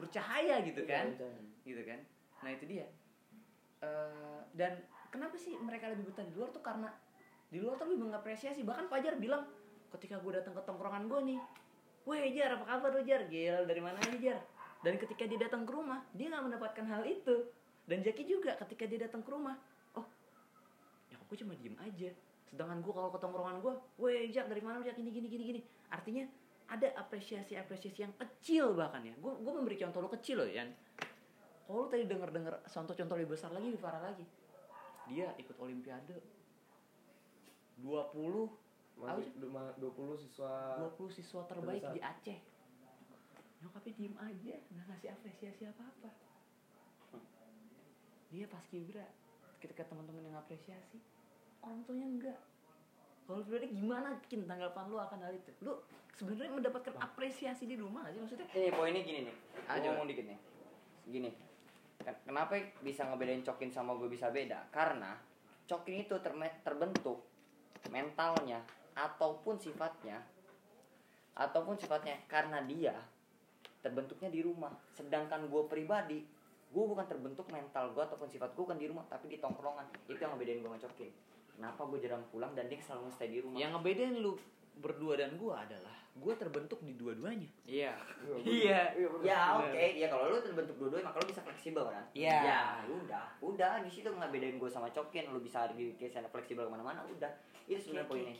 bercahaya 0.00 0.64
gitu 0.64 0.82
Iya, 0.82 0.90
kan? 0.90 1.06
bencana. 1.12 1.40
gitu 1.62 1.82
kan? 1.84 2.00
Nah 2.42 2.50
itu 2.56 2.64
dia 2.66 2.86
Eh, 3.86 4.40
dan 4.56 4.72
kenapa 5.12 5.36
sih 5.38 5.54
mereka 5.62 5.90
lebih 5.92 6.10
betah 6.10 6.26
di 6.26 6.34
luar 6.34 6.50
tuh? 6.50 6.62
Karena 6.64 6.90
di 7.46 7.58
luar 7.62 7.78
tuh 7.78 7.86
lebih 7.86 8.10
mengapresiasi. 8.10 8.66
Bahkan 8.66 8.90
Fajar 8.90 9.14
bilang 9.20 9.46
ketika 9.94 10.18
gue 10.18 10.32
datang 10.34 10.52
ke 10.52 10.62
tongkrongan 10.66 11.06
gue 11.06 11.20
nih 11.34 11.40
Weh 12.06 12.30
Jar 12.34 12.58
apa 12.58 12.64
kabar 12.66 12.90
lu 12.94 13.02
Jar? 13.06 13.26
Gil 13.30 13.66
dari 13.66 13.82
mana 13.82 13.98
aja 14.02 14.18
Jar? 14.18 14.40
Dan 14.82 14.98
ketika 14.98 15.26
dia 15.26 15.38
datang 15.40 15.66
ke 15.66 15.72
rumah 15.74 16.02
dia 16.14 16.30
nggak 16.30 16.44
mendapatkan 16.50 16.84
hal 16.86 17.02
itu. 17.06 17.46
Dan 17.86 18.02
Jaki 18.02 18.26
juga 18.26 18.58
ketika 18.58 18.82
dia 18.90 19.06
datang 19.06 19.22
ke 19.22 19.30
rumah 19.30 19.54
oh 19.94 20.06
ya 21.10 21.18
gue 21.18 21.36
cuma 21.38 21.54
diem 21.54 21.76
aja. 21.82 22.10
Sedangkan 22.46 22.82
gue 22.82 22.92
kalau 22.94 23.10
ke 23.14 23.18
tongkrongan 23.22 23.62
gue 23.62 23.74
Weh 24.02 24.30
Jak 24.34 24.50
dari 24.50 24.62
mana 24.62 24.82
lu 24.82 24.86
Jak 24.86 24.98
gini 24.98 25.10
gini 25.14 25.26
gini 25.30 25.44
gini. 25.54 25.60
Artinya 25.90 26.26
ada 26.66 26.90
apresiasi-apresiasi 26.98 28.02
yang 28.02 28.14
kecil 28.18 28.74
bahkan 28.74 29.06
ya. 29.06 29.14
Gue 29.22 29.52
memberi 29.54 29.78
contoh 29.78 30.02
lo 30.02 30.10
kecil 30.10 30.42
loh 30.42 30.50
Yan 30.50 30.70
kalau 31.66 31.82
lu 31.82 31.88
tadi 31.88 32.04
denger 32.04 32.30
denger 32.30 32.54
contoh-contoh 32.64 33.14
lebih 33.16 33.30
besar 33.32 33.50
lagi 33.50 33.66
lebih 33.66 33.82
parah 33.82 34.00
lagi 34.00 34.24
dia 35.06 35.30
ikut 35.36 35.56
olimpiade 35.56 36.16
20 37.76 38.48
Apa 38.96 39.20
Masuk 39.20 39.34
dua- 39.36 39.76
20 39.76 40.16
siswa 40.16 40.52
20 40.80 41.12
siswa 41.12 41.40
terbaik 41.44 41.84
Terbesar. 41.84 41.92
di 41.92 42.00
Aceh 42.00 42.38
nyokapnya 43.58 43.92
diem 43.94 44.16
aja 44.16 44.54
nggak 44.64 44.84
ngasih 44.86 45.10
apresiasi 45.12 45.62
apa 45.64 45.82
apa 45.82 46.10
dia 48.28 48.46
pas 48.46 48.64
kibra 48.64 49.04
ketika 49.58 49.82
teman-teman 49.84 50.22
yang 50.22 50.36
apresiasi 50.36 50.98
orang 51.60 51.80
tuanya 51.82 52.06
enggak 52.06 52.40
kalau 53.22 53.42
pribadi 53.42 53.68
gimana 53.70 54.08
kin 54.24 54.44
tanggapan 54.44 54.86
lu 54.86 54.96
akan 54.96 55.18
hal 55.20 55.34
itu 55.34 55.50
lu 55.60 55.76
sebenarnya 56.14 56.52
mendapatkan 56.54 56.94
apresiasi 56.96 57.64
di 57.64 57.76
rumah 57.76 58.00
nggak 58.00 58.12
sih 58.12 58.20
maksudnya 58.22 58.46
Ini 58.50 58.68
poinnya 58.70 59.02
gini 59.02 59.20
nih. 59.26 59.34
Coba. 59.58 59.84
ngomong 59.84 60.08
dikit 60.08 60.24
nih. 60.24 60.38
Gini. 61.06 61.30
Ken- 62.06 62.22
Kenapa 62.22 62.54
bisa 62.86 63.02
ngebedain 63.02 63.42
Cokin 63.42 63.74
sama 63.74 63.98
gue 63.98 64.06
bisa 64.06 64.30
beda? 64.30 64.70
Karena 64.70 65.18
Cokin 65.66 66.06
itu 66.06 66.14
terme- 66.22 66.62
terbentuk 66.62 67.26
mentalnya 67.90 68.62
ataupun 68.94 69.58
sifatnya 69.58 70.22
ataupun 71.36 71.74
sifatnya 71.76 72.16
karena 72.30 72.62
dia 72.62 72.94
terbentuknya 73.82 74.30
di 74.30 74.40
rumah. 74.46 74.70
Sedangkan 74.94 75.50
gue 75.50 75.62
pribadi, 75.66 76.22
gue 76.70 76.84
bukan 76.86 77.04
terbentuk 77.04 77.50
mental 77.50 77.92
gue 77.92 78.02
ataupun 78.02 78.30
sifat 78.30 78.54
gue 78.54 78.62
bukan 78.62 78.78
di 78.78 78.86
rumah, 78.86 79.04
tapi 79.10 79.28
di 79.28 79.42
tongkrongan. 79.42 79.84
Itu 80.06 80.16
yang 80.16 80.38
ngebedain 80.38 80.62
gue 80.62 80.70
sama 80.70 80.80
Cokin. 80.80 81.10
Kenapa 81.56 81.80
gue 81.88 81.98
jarang 82.00 82.24
pulang 82.30 82.52
dan 82.54 82.70
dia 82.70 82.78
selalu 82.80 83.10
stay 83.12 83.28
di 83.32 83.38
rumah? 83.42 83.58
yang 83.58 83.74
ngebedain 83.76 84.22
lu 84.22 84.38
berdua 84.76 85.16
dan 85.16 85.34
gua 85.34 85.60
adalah 85.60 85.92
gua 86.14 86.32
terbentuk 86.32 86.80
di 86.80 86.92
dua-duanya 86.94 87.48
Iya. 87.64 87.92
iya 88.40 88.80
Ya 89.20 89.40
oke, 89.58 89.84
ya 89.94 90.06
kalau 90.06 90.28
lu 90.28 90.38
terbentuk 90.38 90.76
dua-duanya 90.76 91.06
maka 91.06 91.20
lu 91.20 91.28
bisa 91.28 91.40
fleksibel 91.40 91.84
kan? 91.84 92.04
Iya. 92.12 92.36
Ya 92.42 92.60
udah, 92.86 93.26
udah 93.42 93.72
di 93.80 93.90
situ 93.90 94.08
nggak 94.08 94.30
bedain 94.30 94.56
gue 94.56 94.66
sama 94.66 94.88
Cokin, 94.88 95.28
lu 95.28 95.40
bisa 95.40 95.68
di 95.70 95.92
sana 96.06 96.24
fleksibel 96.26 96.62
ke 96.62 96.72
mana-mana, 96.72 97.04
udah. 97.04 97.28
Itu 97.66 97.80
sebenarnya 97.82 98.06
poinnya. 98.06 98.32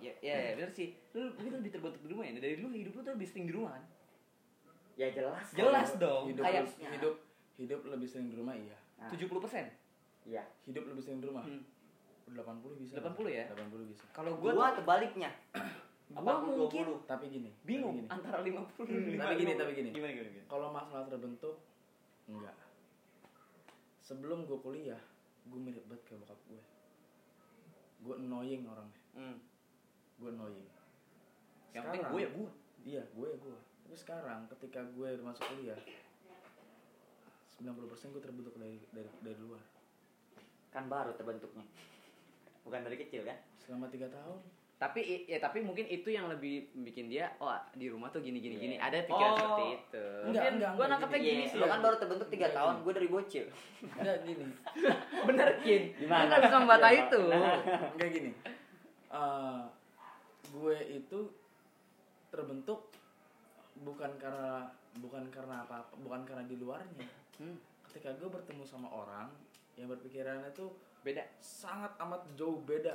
ya 0.00 0.12
ya 0.18 0.34
ya, 0.34 0.52
bener 0.56 0.70
sih 0.70 0.88
lu 1.12 1.28
lu 1.28 1.48
lebih 1.52 1.70
terbentuk 1.70 2.00
di 2.00 2.08
rumah 2.08 2.24
ya 2.24 2.32
dari 2.34 2.56
lu 2.56 2.68
hidup 2.68 2.92
lu 2.92 3.02
tuh 3.02 3.12
lebih 3.12 3.28
sering 3.28 3.44
di 3.44 3.52
rumah 3.52 3.70
kan 3.72 3.84
Ya 4.92 5.08
jelas. 5.08 5.46
jelas 5.52 5.90
dong. 5.96 6.28
hidup 6.28 6.44
hidup 6.90 7.14
hidup 7.54 7.80
lebih 7.86 8.08
sering 8.08 8.28
di 8.28 8.36
rumah 8.36 8.54
iya 8.54 8.76
Nah, 8.96 9.10
70 9.10 9.28
persen 9.38 9.66
Iya. 10.22 10.42
hidup 10.64 10.86
lebih 10.86 11.02
sering 11.02 11.18
di 11.18 11.26
rumah 11.26 11.42
Hmm. 11.42 11.62
80 12.34 12.78
bisa 12.78 12.94
80 12.98 13.28
ya? 13.30 13.44
80 13.48 13.86
bisa 13.86 14.04
kalau 14.10 14.32
Gua, 14.36 14.52
gua 14.52 14.66
tuh 14.70 14.76
tebaliknya. 14.78 15.30
gua 16.10 16.34
mungkin 16.38 16.86
tapi 17.02 17.24
gini 17.26 17.50
bingung 17.62 17.96
tapi 17.96 17.98
gini. 17.98 18.08
antara 18.10 18.38
50 18.38 18.84
Hmm, 18.84 19.16
tapi 19.16 19.34
gini, 19.34 19.52
tapi 19.54 19.72
gini. 19.72 19.90
gimana 19.90 20.12
gimana, 20.12 20.28
gimana? 20.30 20.46
kalau 20.46 20.68
masalah 20.68 21.06
terbentuk 21.06 21.56
enggak 22.26 22.56
sebelum 23.98 24.44
gue 24.44 24.58
kuliah 24.58 25.00
gue 25.42 25.58
mirip 25.58 25.82
banget 25.86 26.02
kayak 26.04 26.20
bokap 26.20 26.40
gue 26.46 26.62
gue 28.02 28.14
annoying 28.18 28.62
orangnya 28.64 29.00
Hmm. 29.12 29.36
gue 30.18 30.28
annoying 30.28 30.68
yang 31.72 31.82
penting 31.82 32.02
Sekarang- 32.02 32.12
gue 32.12 32.20
ya 32.20 32.30
gue 32.30 32.50
iya 32.84 33.02
gue 33.08 33.26
ya 33.26 33.36
gue 33.38 33.56
tapi 33.82 33.96
sekarang 33.96 34.40
ketika 34.50 34.80
gue 34.86 35.08
masuk 35.18 35.44
kuliah 35.48 35.80
90% 37.54 37.72
gue 38.10 38.20
terbentuk 38.20 38.54
dari 38.54 38.76
dari 38.90 39.08
dari 39.22 39.38
luar 39.38 39.62
Kan 40.68 40.88
baru 40.88 41.12
terbentuknya. 41.12 41.68
Bukan 42.62 42.80
dari 42.80 42.96
kecil 42.96 43.22
kan? 43.22 43.38
selama 43.56 43.86
tiga 43.88 44.06
tahun 44.08 44.42
tapi 44.74 44.98
ya 45.24 45.38
tapi 45.38 45.62
mungkin 45.62 45.86
itu 45.86 46.10
yang 46.10 46.26
lebih 46.26 46.66
bikin 46.76 47.06
dia 47.06 47.30
oh 47.36 47.54
di 47.72 47.86
rumah 47.86 48.10
tuh 48.10 48.18
gini 48.18 48.36
gini 48.36 48.58
Iya. 48.58 48.62
gini 48.64 48.74
ada 48.76 48.98
pikiran 49.00 49.30
Oh. 49.30 49.38
seperti 49.38 49.64
itu 49.70 50.02
Enggak, 50.02 50.26
Mungkin 50.26 50.52
enggak, 50.52 50.58
gua 50.66 50.74
enggak, 50.74 50.88
nangkepnya 50.90 51.20
gini. 51.20 51.30
gini 51.32 51.44
sih 51.46 51.58
ya. 51.60 51.66
kan 51.68 51.78
baru 51.78 51.96
terbentuk 51.96 52.26
3 52.26 52.34
Enggak, 52.34 52.52
tahun, 52.52 52.74
gue 52.76 52.92
dari 52.92 53.08
bocil. 53.08 53.44
enggak 53.84 54.16
gini 54.24 54.44
bener 55.30 55.48
kin 55.60 55.82
Gimana? 55.96 56.22
Nggak 56.26 56.40
bisa 56.42 56.56
membantah 56.58 56.90
Iya, 56.90 57.00
itu 57.00 57.20
enggak 57.94 58.10
gini 58.10 58.30
Eh, 59.12 59.60
gue 60.50 60.76
itu 60.92 61.18
terbentuk 62.28 62.80
bukan 63.78 64.10
karena 64.16 64.66
bukan 64.98 65.24
karena 65.28 65.62
apa 65.62 65.76
bukan 65.96 66.20
karena 66.22 66.42
di 66.42 66.56
luarnya 66.56 67.06
Hmm, 67.32 67.54
ketika 67.86 68.12
gue 68.12 68.26
bertemu 68.26 68.62
sama 68.62 68.88
orang 68.88 69.30
yang 69.74 69.86
berpikirannya 69.86 70.50
tuh 70.52 70.74
beda 71.02 71.22
sangat 71.36 71.92
amat 71.98 72.22
jauh 72.32 72.62
beda 72.62 72.94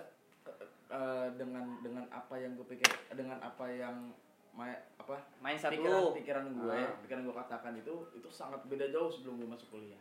eh, 0.88 1.28
dengan 1.34 1.80
dengan 1.80 2.08
apa 2.10 2.36
yang 2.36 2.56
gue 2.56 2.64
pikir 2.66 2.88
dengan 3.12 3.38
apa 3.40 3.68
yang 3.68 4.16
ma- 4.52 4.72
apa 4.98 5.20
Mindset 5.38 5.76
pikiran 5.76 5.92
lu. 5.94 6.16
pikiran 6.16 6.46
gue 6.50 6.72
Ah. 6.74 6.96
pikiran 7.02 7.22
gue 7.22 7.36
katakan 7.36 7.74
itu 7.76 7.94
itu 8.14 8.30
sangat 8.30 8.64
beda 8.64 8.88
jauh 8.88 9.08
sebelum 9.08 9.38
gue 9.38 9.50
masuk 9.50 9.68
kuliah 9.70 10.00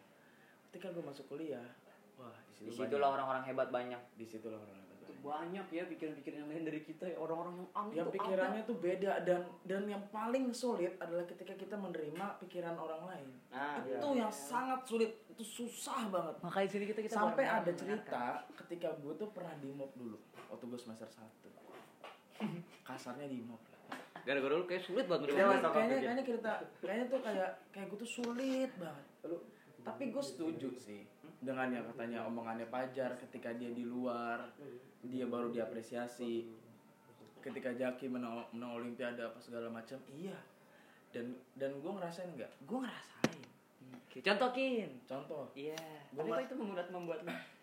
ketika 0.67 0.89
gue 0.89 1.03
masuk 1.03 1.27
kuliah 1.27 1.67
wah 2.17 2.31
di 2.55 2.65
Di 2.65 2.73
situ 2.73 2.87
situlah 2.87 3.11
orang-orang 3.13 3.43
hebat 3.45 3.69
banyak. 3.69 4.01
di 4.15 4.25
situ 4.25 4.47
lah 4.47 4.57
orang 4.57 4.86
banyak 5.27 5.67
ya 5.75 5.83
pikiran-pikiran 5.91 6.47
yang 6.47 6.51
lain 6.55 6.65
dari 6.71 6.81
kita 6.87 7.05
ya. 7.11 7.17
Orang-orang 7.19 7.59
yang 7.59 7.69
aneh 7.75 7.95
yang 7.99 8.07
tuh 8.07 8.15
pikirannya 8.15 8.63
tuh 8.63 8.77
beda 8.79 9.13
dan 9.27 9.41
dan 9.67 9.83
yang 9.91 10.03
paling 10.15 10.55
sulit 10.55 10.95
adalah 11.03 11.27
ketika 11.27 11.59
kita 11.59 11.75
menerima 11.75 12.39
pikiran 12.39 12.79
orang 12.79 13.03
lain. 13.11 13.29
Nah, 13.51 13.83
itu 13.83 14.09
yang 14.15 14.31
sangat 14.31 14.87
sulit 14.87 15.11
itu 15.27 15.43
susah 15.43 16.07
banget. 16.09 16.35
Makanya 16.47 16.69
sini 16.71 16.85
kita 16.87 17.01
kita 17.03 17.15
sampai 17.19 17.45
ada 17.45 17.67
mendengarkan. 17.67 17.83
cerita 17.83 18.25
ketika 18.65 18.89
gue 19.03 19.13
tuh 19.19 19.29
pernah 19.35 19.55
di 19.59 19.69
mob 19.75 19.91
dulu 19.99 20.17
waktu 20.47 20.65
gue 20.71 20.79
semester 20.79 21.11
1 21.11 22.47
kasarnya 22.87 23.27
di 23.27 23.41
mob 23.43 23.59
lah. 23.73 23.99
Gara-gara 24.23 24.55
lu 24.59 24.67
kayak 24.67 24.83
sulit 24.85 25.07
banget 25.07 25.33
Iya, 25.33 25.47
Mas. 25.47 25.63
menerima. 25.63 25.71
kayaknya 25.73 25.99
kayaknya 25.99 26.25
cerita 26.25 26.53
kayaknya 26.79 27.07
tuh 27.11 27.21
kayak 27.23 27.51
kayak 27.73 27.87
gue 27.91 27.99
tuh 27.99 28.11
sulit 28.11 28.71
banget. 28.79 29.05
Lalu, 29.25 29.37
tapi 29.83 30.03
gue 30.11 30.23
setuju 30.23 30.69
sih 30.77 31.01
dengan 31.41 31.69
yang 31.69 31.85
katanya 31.93 32.25
omongannya 32.25 32.67
Pajar 32.69 33.15
ketika 33.21 33.53
dia 33.53 33.71
di 33.71 33.85
luar 33.85 34.49
dia 35.05 35.27
baru 35.29 35.53
diapresiasi. 35.53 36.65
Ketika 37.45 37.71
Jaki 37.71 38.11
menang, 38.11 38.43
menang 38.51 38.83
Olimpiade 38.83 39.23
apa 39.23 39.39
segala 39.39 39.71
macam 39.71 40.03
iya. 40.11 40.35
Dan 41.15 41.39
dan 41.55 41.79
gue 41.79 41.93
ngerasain 41.95 42.35
nggak? 42.35 42.67
Gue 42.67 42.83
ngerasain. 42.83 43.43
Oke, 43.95 44.19
contohin. 44.19 44.91
Contoh. 45.07 45.47
Iya. 45.55 45.79
Gua 46.11 46.27
tapi 46.27 46.31
kok 46.35 46.45
itu 46.51 46.55
membuat 46.59 46.89
membuat 46.91 47.21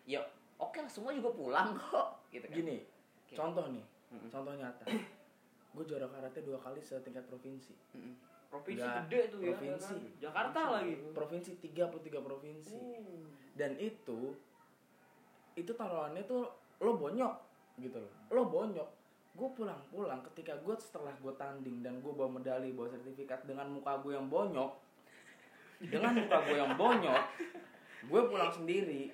ya 0.08 0.24
oke 0.56 0.78
lah 0.80 0.88
semua 0.88 1.12
juga 1.12 1.36
pulang 1.36 1.76
kok 1.76 2.24
gitu 2.32 2.46
kan. 2.48 2.56
Gini 2.56 2.76
Oke. 3.24 3.34
contoh 3.36 3.64
nih 3.72 3.84
Mm-mm. 4.14 4.28
contoh 4.32 4.52
nyata. 4.56 4.84
Gue 5.74 5.84
juara 5.84 6.06
karate 6.06 6.40
dua 6.46 6.56
kali 6.62 6.80
setingkat 6.80 7.26
provinsi. 7.28 7.74
Mm-mm. 7.98 8.14
Provinsi 8.54 8.80
Nggak, 8.80 9.02
gede 9.04 9.20
tuh 9.26 9.40
ya. 9.40 9.46
provinsi. 9.50 9.94
kan? 9.98 10.22
Jakarta 10.22 10.60
lagi. 10.70 10.94
provinsi 11.10 11.50
33 11.58 11.90
provinsi 12.20 12.76
Uh. 12.78 13.26
dan 13.52 13.74
itu 13.76 14.30
itu 15.54 15.70
taruhannya 15.70 16.22
tuh 16.22 16.46
lo 16.78 16.94
bonyok 16.94 17.34
gitu 17.76 17.98
loh 17.98 18.12
lo 18.30 18.46
bonyok 18.46 18.88
gue 19.34 19.48
pulang-pulang 19.50 20.22
ketika 20.30 20.54
gue 20.56 20.74
setelah 20.76 21.10
gue 21.16 21.34
tanding 21.34 21.78
dan 21.80 21.98
gue 21.98 22.10
bawa 22.10 22.30
medali 22.32 22.70
bawa 22.70 22.86
sertifikat 22.88 23.42
dengan 23.42 23.66
muka 23.68 23.98
gue 23.98 24.14
yang 24.14 24.26
bonyok 24.26 24.70
dengan 25.80 26.14
muka 26.16 26.38
gue 26.44 26.56
yang 26.56 26.74
bonyok 26.74 27.22
gue 28.04 28.20
pulang 28.24 28.52
sendiri 28.52 29.10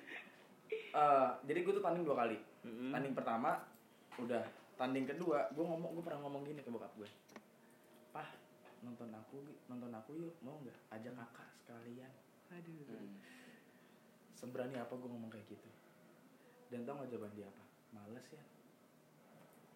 Eh, 0.91 1.29
jadi 1.41 1.59
gue 1.61 1.73
tuh 1.73 1.79
tanding 1.79 2.03
dua 2.03 2.15
kali 2.17 2.35
Mm-mm. 2.61 2.91
tanding 2.91 3.11
pertama 3.11 3.59
udah 4.17 4.43
tanding 4.75 5.03
kedua 5.03 5.47
gue 5.49 5.63
ngomong 5.63 5.95
gue 5.95 6.03
pernah 6.03 6.19
ngomong 6.21 6.43
gini 6.43 6.59
ke 6.59 6.67
bokap 6.67 6.91
gue 6.95 7.07
nonton 8.81 9.09
aku 9.13 9.37
nonton 9.69 9.91
aku 9.93 10.11
yuk 10.17 10.33
mau 10.41 10.57
nggak? 10.61 10.77
Ajak 10.93 11.13
kakak 11.13 11.49
sekalian. 11.61 12.11
Aduh. 12.51 12.83
Hmm. 12.89 13.15
seberani 14.35 14.73
apa 14.81 14.89
gue 14.97 15.05
ngomong 15.05 15.29
kayak 15.29 15.45
gitu? 15.53 15.69
Dan 16.73 16.81
tau 16.81 16.97
gak 16.97 17.13
jawaban 17.13 17.29
dia 17.37 17.45
apa? 17.45 17.63
Males 17.93 18.25
ya. 18.33 18.43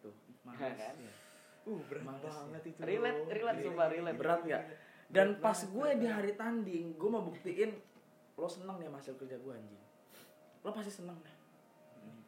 Tuh 0.02 0.16
males 0.42 0.74
Kan? 0.74 0.96
ya. 0.98 1.14
Uh 1.70 1.82
berat 1.86 2.04
Males 2.04 2.26
banget 2.26 2.62
ya. 2.66 2.70
itu. 2.74 2.80
Relate, 2.82 3.20
relate, 3.30 3.60
Iya, 3.62 3.66
sumpah 3.70 3.86
iya, 3.86 3.94
relate. 3.94 4.18
berat 4.18 4.42
nggak? 4.42 4.64
Dan 5.06 5.28
pas 5.38 5.60
gue 5.62 5.90
di 6.02 6.08
hari 6.10 6.32
tanding 6.34 6.86
gue 6.98 7.10
mau 7.10 7.22
buktiin 7.22 7.72
lo 8.36 8.50
seneng 8.50 8.76
nih 8.82 8.90
hasil 8.90 9.14
kerja 9.22 9.38
gue 9.38 9.54
anjing. 9.54 9.84
Lo 10.66 10.70
pasti 10.74 10.92
seneng 10.92 11.18
deh 11.22 11.36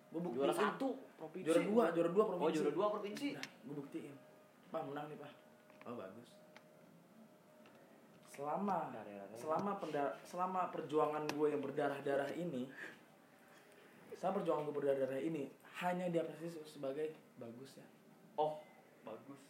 gue 0.07 0.21
buktiin. 0.23 0.39
Juara 0.39 0.55
satu 0.55 0.87
provinsi. 1.19 1.45
juara 1.51 1.61
dua 1.67 1.83
juara 1.91 2.09
dua 2.13 2.23
provinsi. 2.31 2.45
Oh, 2.47 2.49
juara 2.53 2.71
dua 2.71 2.87
provinsi. 2.93 3.27
Nah, 3.35 3.45
gue 3.65 3.75
buktiin. 3.75 4.15
Pak 4.71 4.81
menang 4.87 5.05
nih 5.11 5.17
pak. 5.19 5.31
Oh 5.87 5.95
bagus 5.95 6.29
selama 8.37 8.93
selama 9.41 9.71
selama 10.29 10.61
perjuangan 10.69 11.25
gue 11.25 11.47
yang 11.49 11.61
berdarah 11.65 11.97
darah 12.05 12.29
ini 12.37 12.69
selama 14.21 14.41
perjuangan 14.41 14.61
gue 14.69 14.75
berdarah 14.77 14.99
darah 15.09 15.21
ini 15.21 15.49
hanya 15.81 16.09
diapresiasi 16.13 16.61
sebagai 16.69 17.17
bagus 17.41 17.77
ya. 17.77 17.85
Oh 18.37 18.61
bagus 19.01 19.41